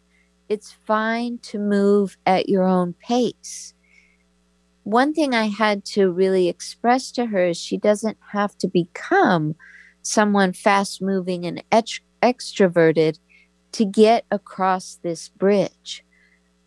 It's 0.47 0.71
fine 0.87 1.39
to 1.39 1.59
move 1.59 2.17
at 2.25 2.47
your 2.47 2.63
own 2.63 2.93
pace 2.93 3.74
one 4.85 5.13
thing 5.13 5.33
I 5.33 5.47
had 5.47 5.83
to 5.85 6.11
really 6.11 6.47
express 6.47 7.11
to 7.13 7.25
her 7.25 7.47
is 7.47 7.57
she 7.57 7.75
doesn't 7.75 8.19
have 8.33 8.55
to 8.59 8.67
become 8.67 9.55
someone 10.03 10.53
fast 10.53 11.01
moving 11.01 11.43
and 11.43 11.63
ext- 11.71 12.01
extroverted 12.21 13.17
to 13.71 13.83
get 13.83 14.25
across 14.29 14.99
this 15.01 15.29
bridge. 15.29 16.05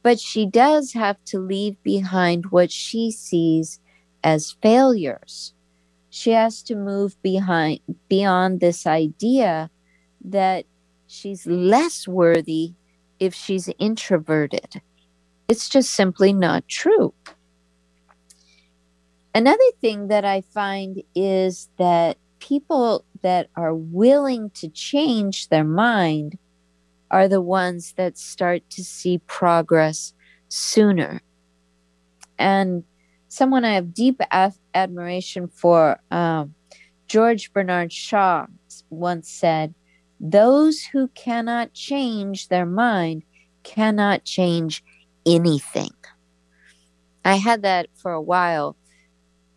But 0.03 0.19
she 0.19 0.47
does 0.47 0.95
have 0.95 1.25
to 1.27 1.39
leave 1.39 1.81
behind 1.85 2.47
what 2.51 2.73
she 2.73 3.13
sees 3.13 3.79
as 4.25 4.57
failures. 4.63 5.55
She 6.11 6.33
has 6.33 6.61
to 6.65 6.75
move 6.75 7.17
behind 7.23 7.79
beyond 8.09 8.59
this 8.59 8.85
idea 8.85 9.71
that 10.25 10.65
she's 11.07 11.47
less 11.47 12.09
worthy 12.09 12.75
if 13.21 13.33
she's 13.33 13.71
introverted. 13.79 14.83
It's 15.47 15.69
just 15.69 15.93
simply 15.93 16.33
not 16.33 16.67
true. 16.67 17.15
Another 19.39 19.71
thing 19.81 20.09
that 20.09 20.25
I 20.25 20.41
find 20.41 21.01
is 21.15 21.69
that 21.79 22.19
people 22.41 23.05
that 23.23 23.51
are 23.55 23.73
willing 23.73 24.51
to 24.55 24.69
change 24.69 25.47
their 25.49 25.63
mind 25.63 26.37
are 27.13 27.29
the 27.29 27.41
ones 27.41 27.93
that 27.93 28.19
start 28.19 28.69
to 28.71 28.83
see 28.83 29.19
progress 29.29 30.13
sooner. 30.49 31.21
And 32.37 32.83
someone 33.29 33.65
I 33.65 33.75
have 33.75 33.95
deep 33.95 34.21
admiration 34.75 35.47
for, 35.47 36.01
um, 36.11 36.55
George 37.07 37.53
Bernard 37.53 37.93
Shaw, 37.93 38.47
once 38.91 39.31
said, 39.31 39.73
Those 40.19 40.83
who 40.83 41.07
cannot 41.15 41.73
change 41.75 42.49
their 42.49 42.67
mind 42.67 43.23
cannot 43.63 44.25
change 44.25 44.83
anything. 45.25 45.95
I 47.25 47.37
had 47.37 47.63
that 47.63 47.87
for 47.95 48.11
a 48.11 48.21
while 48.21 48.75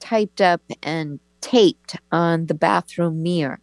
typed 0.02 0.42
up 0.42 0.62
and 0.84 1.20
taped 1.40 1.96
on 2.12 2.48
the 2.48 2.54
bathroom 2.54 3.24
mirror. 3.24 3.60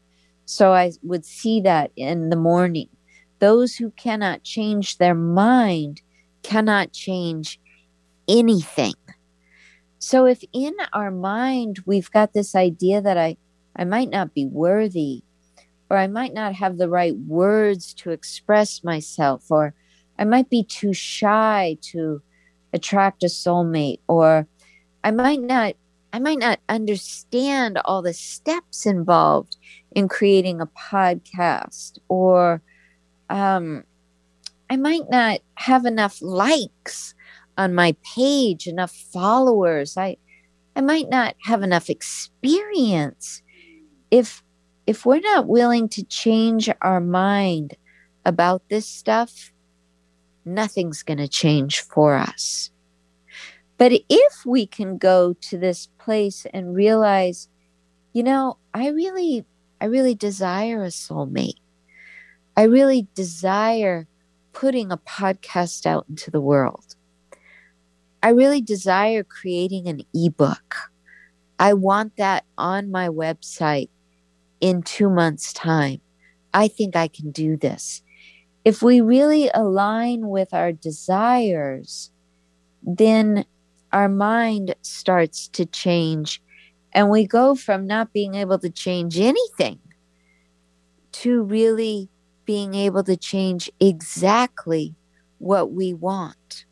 So 0.47 0.73
I 0.73 0.93
would 1.03 1.27
see 1.27 1.61
that 1.61 1.91
in 1.97 2.31
the 2.31 2.37
morning. 2.37 2.89
Those 3.39 3.77
who 3.77 3.91
cannot 3.91 4.43
change 4.43 4.97
their 4.97 5.15
mind 5.15 6.01
cannot 6.43 6.93
change 6.93 7.61
anything. 8.27 8.95
So 9.99 10.27
if 10.27 10.43
in 10.53 10.75
our 10.93 11.11
mind 11.11 11.81
we've 11.85 12.11
got 12.11 12.33
this 12.33 12.55
idea 12.55 13.03
that 13.03 13.19
I, 13.19 13.37
I 13.77 13.85
might 13.85 14.11
not 14.11 14.33
be 14.33 14.47
worthy, 14.47 15.23
or 15.91 15.97
I 15.97 16.07
might 16.07 16.35
not 16.35 16.55
have 16.55 16.79
the 16.79 16.89
right 16.89 17.17
words 17.17 17.95
to 17.95 18.11
express 18.11 18.85
myself, 18.85 19.51
or 19.51 19.75
I 20.19 20.25
might 20.25 20.51
be 20.51 20.63
too 20.63 20.93
shy 20.93 21.79
to 21.93 22.23
attract 22.73 23.23
a 23.23 23.27
soulmate, 23.27 24.01
or 24.09 24.47
I 25.03 25.11
might 25.11 25.41
not 25.41 25.75
I 26.13 26.19
might 26.19 26.39
not 26.39 26.61
understand 26.69 27.79
all 27.85 28.03
the 28.03 28.15
steps 28.15 28.87
involved 28.87 29.57
in 29.93 30.09
creating 30.09 30.61
a 30.61 30.67
podcast, 30.67 31.99
or 32.09 32.63
um, 33.29 33.85
I 34.71 34.77
might 34.77 35.11
not 35.11 35.41
have 35.55 35.85
enough 35.85 36.21
likes 36.23 37.15
on 37.57 37.75
my 37.75 37.95
page, 38.15 38.67
enough 38.67 38.93
followers. 38.93 39.97
I, 39.97 40.17
I 40.77 40.81
might 40.81 41.09
not 41.09 41.35
have 41.43 41.63
enough 41.63 41.91
experience. 41.91 43.43
If 44.11 44.43
if 44.87 45.05
we're 45.05 45.21
not 45.21 45.47
willing 45.47 45.91
to 45.91 46.03
change 46.05 46.71
our 46.81 47.01
mind 47.01 47.77
about 48.25 48.63
this 48.71 48.87
stuff, 48.87 49.53
nothing's 50.47 51.03
going 51.03 51.19
to 51.19 51.29
change 51.29 51.81
for 51.81 52.15
us. 52.15 52.71
But 53.79 53.93
if 54.09 54.45
we 54.45 54.67
can 54.67 54.99
go 54.99 55.35
to 55.41 55.57
this 55.57 55.89
place 55.99 56.47
and 56.53 56.75
realize, 56.75 57.49
you 58.13 58.25
know, 58.25 58.59
I 58.75 58.89
really, 58.89 59.45
I 59.81 59.87
really 59.87 60.17
desire 60.17 60.83
a 60.83 60.89
soulmate. 60.89 61.61
I 62.57 62.65
really 62.65 63.07
desire 63.15 64.09
putting 64.53 64.91
a 64.91 64.97
podcast 64.97 65.87
out 65.87 66.07
into 66.09 66.31
the 66.33 66.41
world. 66.41 66.97
I 68.21 68.31
really 68.31 68.61
desire 68.61 69.23
creating 69.23 69.87
an 69.87 70.03
ebook. 70.13 70.91
I 71.61 71.75
want 71.75 72.17
that 72.17 72.45
on 72.57 72.91
my 72.91 73.09
website 73.09 73.91
in 74.61 74.83
two 74.83 75.09
months' 75.09 75.53
time. 75.53 76.01
I 76.53 76.67
think 76.67 76.97
I 76.97 77.07
can 77.07 77.31
do 77.31 77.57
this. 77.57 78.03
If 78.65 78.83
we 78.83 79.01
really 79.01 79.51
align 79.55 80.29
with 80.29 80.53
our 80.53 80.73
desires, 80.73 82.11
then 82.83 83.45
our 83.93 84.09
mind 84.09 84.75
starts 84.83 85.49
to 85.49 85.67
change 85.67 86.43
and 86.93 87.11
we 87.11 87.27
go 87.27 87.55
from 87.55 87.87
not 87.87 88.13
being 88.13 88.35
able 88.35 88.59
to 88.59 88.71
change 88.71 89.19
anything 89.19 89.79
to 91.13 91.43
really 91.43 92.09
being 92.45 92.75
able 92.75 93.05
to 93.05 93.17
change 93.17 93.71
exactly 93.79 94.95
what 95.39 95.73
we 95.73 95.93
want. 95.93 96.65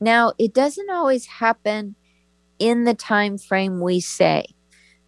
Now, 0.00 0.32
it 0.38 0.54
doesn't 0.54 0.90
always 0.90 1.26
happen 1.26 1.96
in 2.58 2.84
the 2.84 2.94
time 2.94 3.38
frame 3.38 3.80
we 3.80 4.00
say. 4.00 4.46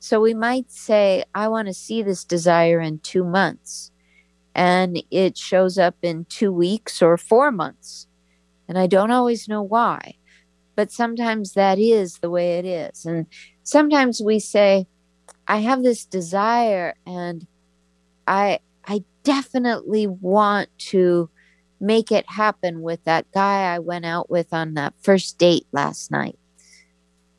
So 0.01 0.21
we 0.21 0.35
might 0.35 0.71
say, 0.71 1.25
I 1.35 1.49
want 1.49 1.69
to 1.69 1.75
see 1.75 2.03
this 2.03 2.25
desire 2.25 2.81
in 2.81 3.01
two 3.01 3.25
months, 3.25 3.91
and 4.55 5.03
it 5.11 5.37
shows 5.37 5.79
up 5.79 5.97
in 6.03 6.27
two 6.29 6.53
weeks 6.53 7.03
or 7.03 7.17
four 7.17 7.51
months. 7.51 8.07
And 8.69 8.79
I 8.79 8.87
don't 8.87 9.11
always 9.11 9.49
know 9.49 9.63
why 9.63 10.18
but 10.79 10.93
sometimes 10.93 11.55
that 11.55 11.77
is 11.77 12.19
the 12.19 12.31
way 12.31 12.57
it 12.57 12.65
is. 12.65 13.05
And 13.05 13.27
sometimes 13.65 14.23
we 14.23 14.39
say, 14.39 14.87
I 15.49 15.57
have 15.57 15.83
this 15.83 16.05
desire 16.05 16.95
and 17.05 17.49
I 18.29 18.61
I 18.87 19.03
definitely 19.25 20.07
want 20.07 20.69
to 20.91 21.31
make 21.81 22.13
it 22.13 22.31
happen 22.31 22.81
with 22.81 23.03
that 23.03 23.27
guy 23.33 23.75
I 23.75 23.81
went 23.81 24.05
out 24.05 24.31
with 24.31 24.53
on 24.53 24.75
that 24.75 24.95
first 25.03 25.37
date 25.37 25.67
last 25.73 26.13
night. 26.13 26.39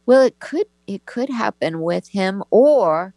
Well, 0.05 0.23
it 0.23 0.39
could 0.39 0.67
it 0.85 1.05
could 1.05 1.29
happen 1.29 1.79
with 1.79 2.09
him 2.09 2.43
or 2.51 3.13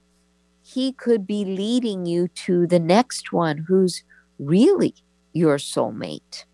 he 0.63 0.93
could 0.93 1.27
be 1.27 1.45
leading 1.45 2.07
you 2.07 2.29
to 2.47 2.69
the 2.69 2.79
next 2.79 3.33
one 3.33 3.65
who's 3.67 4.05
really 4.39 4.95
your 5.33 5.57
soulmate 5.57 6.45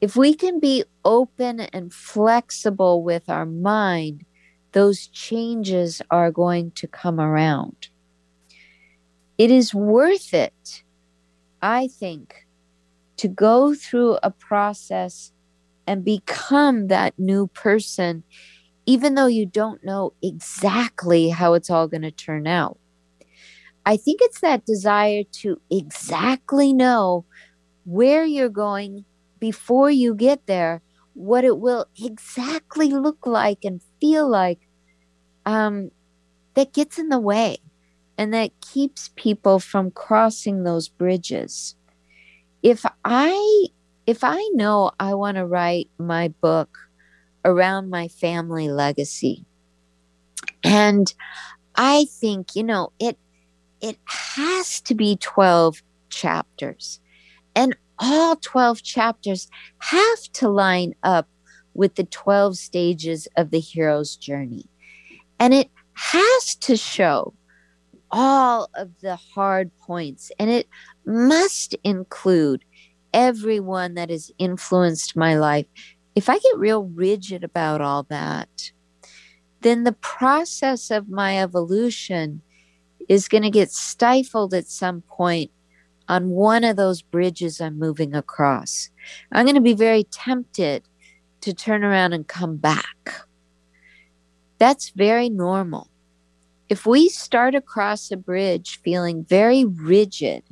if 0.00 0.16
we 0.16 0.34
can 0.34 0.60
be 0.60 0.84
open 1.08 1.60
and 1.60 1.90
flexible 1.90 3.02
with 3.02 3.30
our 3.30 3.46
mind, 3.46 4.26
those 4.72 5.06
changes 5.06 6.02
are 6.10 6.30
going 6.30 6.70
to 6.72 6.86
come 6.86 7.18
around. 7.18 7.88
It 9.38 9.50
is 9.50 9.72
worth 9.72 10.34
it, 10.34 10.82
I 11.62 11.88
think, 11.88 12.46
to 13.16 13.26
go 13.26 13.74
through 13.74 14.18
a 14.22 14.30
process 14.30 15.32
and 15.86 16.04
become 16.04 16.88
that 16.88 17.18
new 17.18 17.46
person, 17.46 18.22
even 18.84 19.14
though 19.14 19.28
you 19.28 19.46
don't 19.46 19.82
know 19.82 20.12
exactly 20.22 21.30
how 21.30 21.54
it's 21.54 21.70
all 21.70 21.88
going 21.88 22.02
to 22.02 22.10
turn 22.10 22.46
out. 22.46 22.78
I 23.86 23.96
think 23.96 24.20
it's 24.20 24.40
that 24.40 24.66
desire 24.66 25.22
to 25.40 25.58
exactly 25.70 26.74
know 26.74 27.24
where 27.86 28.26
you're 28.26 28.50
going 28.50 29.06
before 29.40 29.90
you 29.90 30.14
get 30.14 30.46
there 30.46 30.82
what 31.18 31.44
it 31.44 31.58
will 31.58 31.86
exactly 32.00 32.90
look 32.90 33.26
like 33.26 33.64
and 33.64 33.82
feel 34.00 34.28
like 34.28 34.60
um, 35.46 35.90
that 36.54 36.72
gets 36.72 36.98
in 36.98 37.08
the 37.08 37.18
way 37.18 37.58
and 38.16 38.32
that 38.32 38.50
keeps 38.60 39.10
people 39.16 39.58
from 39.58 39.90
crossing 39.90 40.62
those 40.64 40.88
bridges. 40.88 41.74
If 42.62 42.84
i 43.04 43.68
if 44.08 44.24
i 44.24 44.42
know 44.54 44.90
i 44.98 45.12
want 45.12 45.36
to 45.36 45.44
write 45.44 45.90
my 45.98 46.28
book 46.40 46.78
around 47.44 47.90
my 47.90 48.08
family 48.08 48.70
legacy 48.70 49.44
and 50.64 51.12
i 51.76 52.06
think 52.18 52.56
you 52.56 52.64
know 52.64 52.90
it 52.98 53.18
it 53.82 53.98
has 54.06 54.80
to 54.80 54.94
be 54.94 55.16
12 55.16 55.82
chapters 56.08 57.00
and 57.54 57.76
all 57.98 58.36
12 58.36 58.82
chapters 58.82 59.48
have 59.78 60.22
to 60.34 60.48
line 60.48 60.94
up 61.02 61.28
with 61.74 61.94
the 61.94 62.04
12 62.04 62.56
stages 62.56 63.28
of 63.36 63.50
the 63.50 63.60
hero's 63.60 64.16
journey. 64.16 64.66
And 65.38 65.54
it 65.54 65.70
has 65.94 66.54
to 66.56 66.76
show 66.76 67.34
all 68.10 68.68
of 68.74 68.90
the 69.00 69.16
hard 69.16 69.70
points, 69.78 70.32
and 70.38 70.50
it 70.50 70.68
must 71.04 71.74
include 71.84 72.64
everyone 73.12 73.94
that 73.94 74.10
has 74.10 74.30
influenced 74.38 75.16
my 75.16 75.36
life. 75.36 75.66
If 76.14 76.28
I 76.28 76.38
get 76.38 76.58
real 76.58 76.84
rigid 76.84 77.44
about 77.44 77.80
all 77.80 78.04
that, 78.04 78.72
then 79.60 79.84
the 79.84 79.92
process 79.92 80.90
of 80.90 81.08
my 81.08 81.38
evolution 81.38 82.42
is 83.08 83.28
going 83.28 83.42
to 83.42 83.50
get 83.50 83.70
stifled 83.70 84.54
at 84.54 84.68
some 84.68 85.02
point 85.02 85.50
on 86.08 86.30
one 86.30 86.64
of 86.64 86.76
those 86.76 87.02
bridges 87.02 87.60
I'm 87.60 87.78
moving 87.78 88.14
across. 88.14 88.90
I'm 89.30 89.44
going 89.44 89.54
to 89.54 89.60
be 89.60 89.74
very 89.74 90.04
tempted 90.04 90.84
to 91.42 91.52
turn 91.52 91.84
around 91.84 92.14
and 92.14 92.26
come 92.26 92.56
back. 92.56 93.26
That's 94.58 94.90
very 94.90 95.28
normal. 95.28 95.88
If 96.68 96.84
we 96.84 97.08
start 97.08 97.54
across 97.54 98.10
a 98.10 98.16
bridge 98.16 98.80
feeling 98.82 99.24
very 99.24 99.64
rigid, 99.64 100.42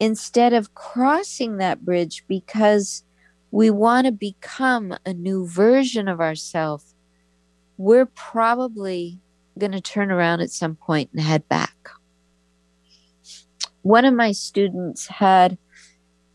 instead 0.00 0.52
of 0.52 0.74
crossing 0.74 1.58
that 1.58 1.84
bridge 1.84 2.24
because 2.28 3.04
we 3.50 3.70
want 3.70 4.06
to 4.06 4.12
become 4.12 4.96
a 5.06 5.14
new 5.14 5.46
version 5.46 6.08
of 6.08 6.20
ourselves, 6.20 6.94
we're 7.76 8.06
probably 8.06 9.20
going 9.58 9.72
to 9.72 9.80
turn 9.80 10.10
around 10.10 10.40
at 10.40 10.50
some 10.50 10.74
point 10.74 11.10
and 11.12 11.20
head 11.20 11.48
back 11.48 11.90
one 13.84 14.06
of 14.06 14.14
my 14.14 14.32
students 14.32 15.06
had 15.06 15.58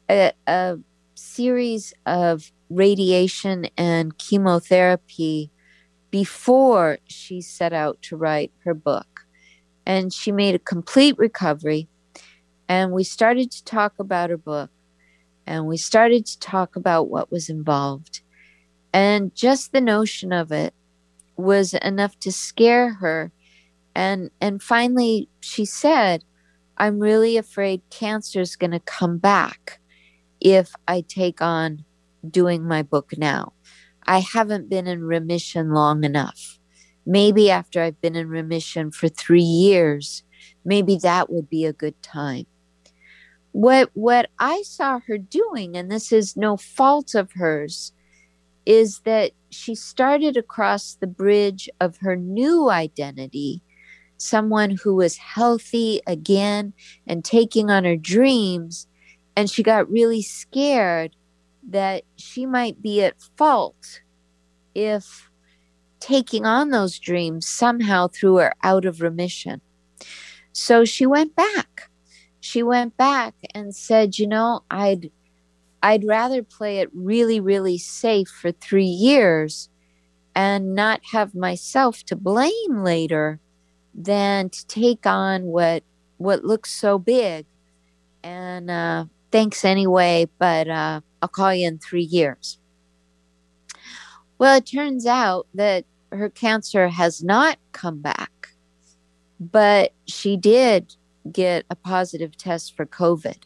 a, 0.08 0.32
a 0.46 0.78
series 1.16 1.96
of 2.06 2.52
radiation 2.70 3.66
and 3.76 4.16
chemotherapy 4.20 5.50
before 6.12 7.00
she 7.06 7.42
set 7.42 7.74
out 7.74 8.00
to 8.04 8.16
write 8.16 8.52
her 8.66 8.76
book. 8.76 9.22
And 9.84 10.14
she 10.14 10.32
made 10.32 10.54
a 10.54 10.60
complete 10.60 11.18
recovery. 11.18 11.88
And 12.68 12.92
we 12.92 13.04
started 13.04 13.50
to 13.50 13.64
talk 13.64 13.94
about 13.98 14.30
her 14.30 14.38
book. 14.38 14.70
And 15.48 15.66
we 15.66 15.78
started 15.78 16.28
to 16.28 16.40
talk 16.40 16.76
about 16.76 17.10
what 17.10 17.32
was 17.32 17.50
involved. 17.50 18.22
And 18.94 19.34
just 19.34 19.72
the 19.72 19.82
notion 19.82 20.32
of 20.32 20.52
it 20.52 20.76
was 21.36 21.74
enough 21.74 22.20
to 22.20 22.32
scare 22.32 22.94
her. 22.94 23.32
And, 23.96 24.30
and 24.40 24.62
finally, 24.62 25.30
she 25.40 25.66
said, 25.66 26.24
I'm 26.80 27.00
really 27.00 27.36
afraid 27.36 27.82
cancer 27.90 28.40
is 28.40 28.56
going 28.56 28.72
to 28.72 28.80
come 28.80 29.18
back 29.18 29.80
if 30.40 30.74
I 30.88 31.02
take 31.02 31.42
on 31.42 31.84
doing 32.30 32.66
my 32.66 32.84
book 32.84 33.12
now. 33.18 33.52
I 34.08 34.20
haven't 34.20 34.70
been 34.70 34.88
in 34.88 35.04
remission 35.04 35.72
long 35.74 36.06
enough. 36.06 36.58
Maybe 37.06 37.52
after 37.52 37.82
I've 37.82 38.00
been 38.00 38.16
in 38.16 38.30
remission 38.30 38.92
for 38.92 39.10
three 39.10 39.42
years, 39.42 40.24
maybe 40.64 40.96
that 40.98 41.30
would 41.30 41.50
be 41.50 41.66
a 41.66 41.74
good 41.74 42.02
time. 42.02 42.46
What 43.52 43.90
what 43.94 44.30
I 44.40 44.62
saw 44.62 45.00
her 45.08 45.18
doing, 45.18 45.76
and 45.76 45.92
this 45.92 46.12
is 46.12 46.38
no 46.38 46.56
fault 46.56 47.14
of 47.14 47.32
hers, 47.34 47.92
is 48.66 49.02
that 49.02 49.32
she 49.50 49.76
started 49.76 50.38
across 50.38 50.94
the 50.94 51.08
bridge 51.08 51.68
of 51.82 51.98
her 51.98 52.16
new 52.16 52.70
identity 52.70 53.64
someone 54.20 54.78
who 54.84 54.96
was 54.96 55.18
healthy 55.18 56.02
again 56.06 56.74
and 57.08 57.26
taking 57.26 57.72
on 57.72 57.86
her 57.86 57.96
dreams. 57.96 58.88
And 59.36 59.50
she 59.50 59.64
got 59.64 59.90
really 59.90 60.22
scared 60.22 61.16
that 61.70 62.04
she 62.18 62.46
might 62.46 62.82
be 62.82 63.02
at 63.02 63.22
fault 63.38 64.02
if 64.76 65.30
taking 66.00 66.46
on 66.46 66.70
those 66.70 67.00
dreams 67.00 67.48
somehow 67.48 68.08
threw 68.08 68.36
her 68.36 68.54
out 68.64 68.86
of 68.86 69.02
remission. 69.02 69.62
So 70.52 70.86
she 70.86 71.06
went 71.06 71.36
back. 71.36 71.90
She 72.42 72.64
went 72.64 72.98
back 72.98 73.36
and 73.54 73.76
said, 73.76 74.18
"You 74.18 74.28
know, 74.28 74.64
I'd 74.70 75.12
I'd 75.82 76.06
rather 76.06 76.44
play 76.44 76.80
it 76.80 76.90
really 76.94 77.40
really 77.40 77.78
safe 77.78 78.28
for 78.28 78.52
3 78.52 78.86
years 78.86 79.70
and 80.36 80.76
not 80.76 81.02
have 81.12 81.36
myself 81.36 82.04
to 82.06 82.16
blame 82.16 82.84
later 82.84 83.40
than 83.94 84.50
to 84.50 84.68
take 84.68 85.06
on 85.06 85.44
what 85.44 85.84
what 86.18 86.44
looks 86.44 86.72
so 86.72 87.00
big. 87.00 87.46
And 88.24 88.70
uh, 88.70 89.06
thanks 89.32 89.64
anyway, 89.64 90.28
but 90.38 90.68
uh, 90.68 91.02
I'll 91.22 91.30
call 91.30 91.54
you 91.54 91.68
in 91.68 91.80
three 91.80 92.04
years. 92.04 92.58
Well, 94.38 94.58
it 94.58 94.66
turns 94.66 95.06
out 95.06 95.48
that 95.54 95.86
her 96.12 96.30
cancer 96.30 96.88
has 96.90 97.24
not 97.24 97.58
come 97.72 98.02
back, 98.02 98.50
but 99.40 99.94
she 100.06 100.38
did 100.38 100.96
get 101.32 101.66
a 101.70 101.76
positive 101.76 102.38
test 102.38 102.76
for 102.76 102.86
COVID. 102.86 103.38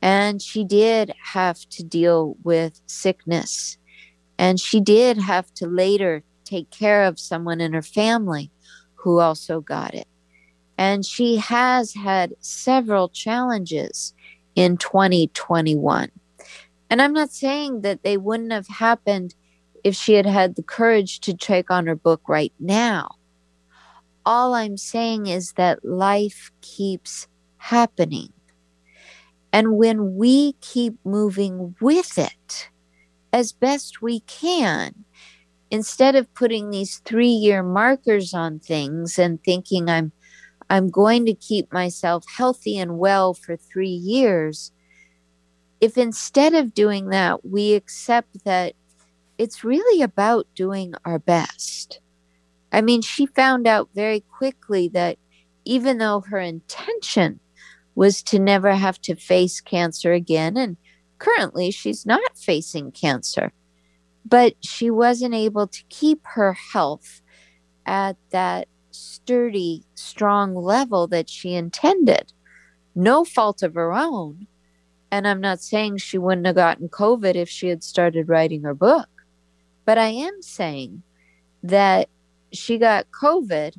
And 0.00 0.42
she 0.42 0.64
did 0.64 1.12
have 1.22 1.58
to 1.70 1.84
deal 1.84 2.36
with 2.42 2.80
sickness. 2.86 3.78
And 4.38 4.58
she 4.58 4.80
did 4.80 5.18
have 5.18 5.52
to 5.54 5.66
later 5.66 6.22
take 6.44 6.70
care 6.70 7.04
of 7.04 7.18
someone 7.18 7.60
in 7.60 7.72
her 7.72 7.82
family 7.82 8.50
who 9.02 9.18
also 9.18 9.60
got 9.60 9.94
it. 9.94 10.06
And 10.78 11.04
she 11.04 11.36
has 11.36 11.92
had 11.92 12.34
several 12.40 13.08
challenges 13.08 14.14
in 14.54 14.76
2021. 14.76 16.10
And 16.88 17.02
I'm 17.02 17.12
not 17.12 17.32
saying 17.32 17.80
that 17.80 18.02
they 18.02 18.16
wouldn't 18.16 18.52
have 18.52 18.68
happened 18.68 19.34
if 19.82 19.96
she 19.96 20.14
had 20.14 20.26
had 20.26 20.54
the 20.54 20.62
courage 20.62 21.20
to 21.20 21.34
take 21.34 21.70
on 21.70 21.86
her 21.86 21.96
book 21.96 22.22
right 22.28 22.52
now. 22.60 23.16
All 24.24 24.54
I'm 24.54 24.76
saying 24.76 25.26
is 25.26 25.52
that 25.54 25.84
life 25.84 26.52
keeps 26.60 27.26
happening. 27.56 28.32
And 29.52 29.76
when 29.76 30.16
we 30.16 30.52
keep 30.60 30.94
moving 31.04 31.74
with 31.80 32.18
it 32.18 32.70
as 33.32 33.52
best 33.52 34.00
we 34.00 34.20
can, 34.20 35.04
instead 35.72 36.14
of 36.14 36.32
putting 36.34 36.70
these 36.70 36.98
three 36.98 37.26
year 37.26 37.62
markers 37.62 38.32
on 38.32 38.60
things 38.60 39.18
and 39.18 39.42
thinking 39.42 39.88
I'm 39.90 40.12
I'm 40.70 40.88
going 40.88 41.26
to 41.26 41.34
keep 41.34 41.72
myself 41.72 42.24
healthy 42.36 42.78
and 42.78 42.98
well 42.98 43.34
for 43.34 43.56
three 43.56 43.88
years, 43.88 44.70
if 45.80 45.98
instead 45.98 46.54
of 46.54 46.72
doing 46.72 47.08
that, 47.08 47.44
we 47.44 47.74
accept 47.74 48.44
that 48.44 48.74
it's 49.36 49.64
really 49.64 50.02
about 50.02 50.46
doing 50.54 50.94
our 51.04 51.18
best. 51.18 52.00
I 52.70 52.80
mean, 52.80 53.02
she 53.02 53.26
found 53.26 53.66
out 53.66 53.90
very 53.94 54.20
quickly 54.20 54.88
that 54.90 55.18
even 55.64 55.98
though 55.98 56.20
her 56.20 56.38
intention 56.38 57.40
was 57.94 58.22
to 58.24 58.38
never 58.38 58.74
have 58.74 59.00
to 59.02 59.14
face 59.14 59.60
cancer 59.60 60.12
again. 60.12 60.56
And 60.56 60.76
currently, 61.18 61.70
she's 61.70 62.06
not 62.06 62.36
facing 62.36 62.92
cancer, 62.92 63.52
but 64.24 64.54
she 64.60 64.90
wasn't 64.90 65.34
able 65.34 65.66
to 65.66 65.82
keep 65.88 66.20
her 66.24 66.52
health 66.52 67.22
at 67.86 68.16
that 68.30 68.68
sturdy, 68.90 69.84
strong 69.94 70.54
level 70.54 71.06
that 71.08 71.28
she 71.28 71.54
intended. 71.54 72.32
No 72.94 73.24
fault 73.24 73.62
of 73.62 73.74
her 73.74 73.92
own. 73.92 74.46
And 75.10 75.26
I'm 75.26 75.40
not 75.40 75.60
saying 75.60 75.98
she 75.98 76.18
wouldn't 76.18 76.46
have 76.46 76.56
gotten 76.56 76.88
COVID 76.88 77.34
if 77.34 77.48
she 77.48 77.68
had 77.68 77.82
started 77.84 78.28
writing 78.28 78.62
her 78.62 78.74
book, 78.74 79.08
but 79.84 79.98
I 79.98 80.08
am 80.08 80.40
saying 80.40 81.02
that 81.62 82.08
she 82.52 82.78
got 82.78 83.06
COVID 83.10 83.76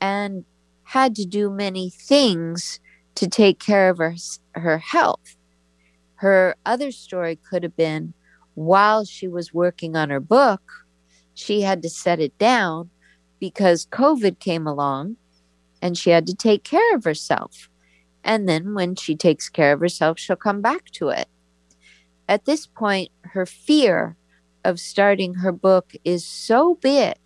and 0.00 0.44
had 0.82 1.14
to 1.16 1.24
do 1.24 1.50
many 1.50 1.90
things 1.90 2.80
to 3.14 3.28
take 3.28 3.58
care 3.58 3.90
of 3.90 3.98
her, 3.98 4.16
her 4.54 4.78
health. 4.78 5.36
Her 6.16 6.56
other 6.66 6.90
story 6.90 7.36
could 7.36 7.62
have 7.62 7.76
been 7.76 8.14
while 8.54 9.04
she 9.04 9.28
was 9.28 9.54
working 9.54 9.96
on 9.96 10.10
her 10.10 10.20
book, 10.20 10.62
she 11.34 11.62
had 11.62 11.82
to 11.82 11.88
set 11.88 12.20
it 12.20 12.36
down 12.38 12.90
because 13.40 13.86
COVID 13.86 14.38
came 14.38 14.66
along 14.66 15.16
and 15.80 15.96
she 15.96 16.10
had 16.10 16.26
to 16.26 16.34
take 16.34 16.62
care 16.64 16.94
of 16.94 17.04
herself. 17.04 17.68
And 18.24 18.48
then 18.48 18.74
when 18.74 18.94
she 18.94 19.16
takes 19.16 19.48
care 19.48 19.72
of 19.72 19.80
herself, 19.80 20.18
she'll 20.18 20.36
come 20.36 20.60
back 20.60 20.86
to 20.92 21.08
it. 21.08 21.28
At 22.28 22.44
this 22.44 22.66
point, 22.66 23.10
her 23.22 23.46
fear 23.46 24.16
of 24.64 24.78
starting 24.78 25.34
her 25.34 25.52
book 25.52 25.92
is 26.04 26.24
so 26.24 26.76
big 26.76 27.16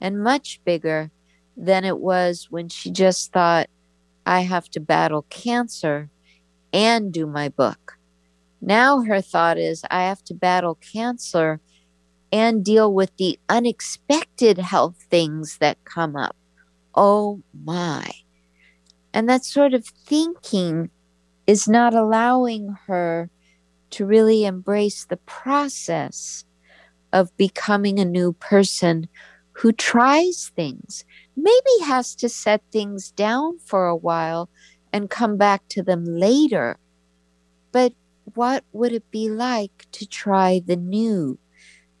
and 0.00 0.22
much 0.22 0.60
bigger 0.64 1.10
than 1.56 1.84
it 1.84 1.98
was 1.98 2.48
when 2.50 2.68
she 2.68 2.90
just 2.90 3.32
thought, 3.32 3.68
I 4.26 4.40
have 4.40 4.68
to 4.70 4.80
battle 4.80 5.24
cancer 5.30 6.10
and 6.72 7.12
do 7.12 7.26
my 7.26 7.48
book. 7.48 7.95
Now 8.66 9.02
her 9.02 9.20
thought 9.20 9.58
is, 9.58 9.84
I 9.90 10.02
have 10.02 10.24
to 10.24 10.34
battle 10.34 10.74
cancer 10.74 11.60
and 12.32 12.64
deal 12.64 12.92
with 12.92 13.16
the 13.16 13.38
unexpected 13.48 14.58
health 14.58 15.06
things 15.08 15.58
that 15.58 15.84
come 15.84 16.16
up. 16.16 16.36
Oh 16.94 17.40
my. 17.64 18.10
And 19.14 19.28
that 19.28 19.44
sort 19.44 19.72
of 19.72 19.86
thinking 19.86 20.90
is 21.46 21.68
not 21.68 21.94
allowing 21.94 22.74
her 22.86 23.30
to 23.90 24.04
really 24.04 24.44
embrace 24.44 25.04
the 25.04 25.16
process 25.18 26.44
of 27.12 27.34
becoming 27.36 28.00
a 28.00 28.04
new 28.04 28.32
person 28.32 29.08
who 29.52 29.70
tries 29.72 30.50
things 30.56 31.04
maybe 31.36 31.84
has 31.84 32.16
to 32.16 32.28
set 32.28 32.62
things 32.72 33.12
down 33.12 33.58
for 33.60 33.86
a 33.86 33.96
while 33.96 34.50
and 34.92 35.08
come 35.08 35.36
back 35.36 35.62
to 35.68 35.82
them 35.82 36.04
later. 36.04 36.76
But 37.70 37.92
what 38.34 38.64
would 38.72 38.92
it 38.92 39.10
be 39.10 39.28
like 39.28 39.86
to 39.92 40.06
try 40.06 40.60
the 40.64 40.76
new, 40.76 41.38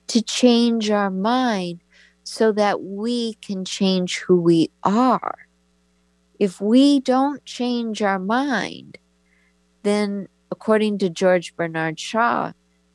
to 0.08 0.22
change 0.22 0.90
our 0.90 1.10
mind 1.10 1.80
so 2.24 2.52
that 2.52 2.82
we 2.82 3.34
can 3.34 3.64
change 3.64 4.18
who 4.18 4.40
we 4.40 4.70
are? 4.82 5.46
If 6.38 6.60
we 6.60 7.00
don't 7.00 7.44
change 7.44 8.02
our 8.02 8.18
mind, 8.18 8.98
then 9.82 10.28
according 10.50 10.98
to 10.98 11.08
George 11.08 11.54
Bernard 11.56 11.98
Shaw, 11.98 12.52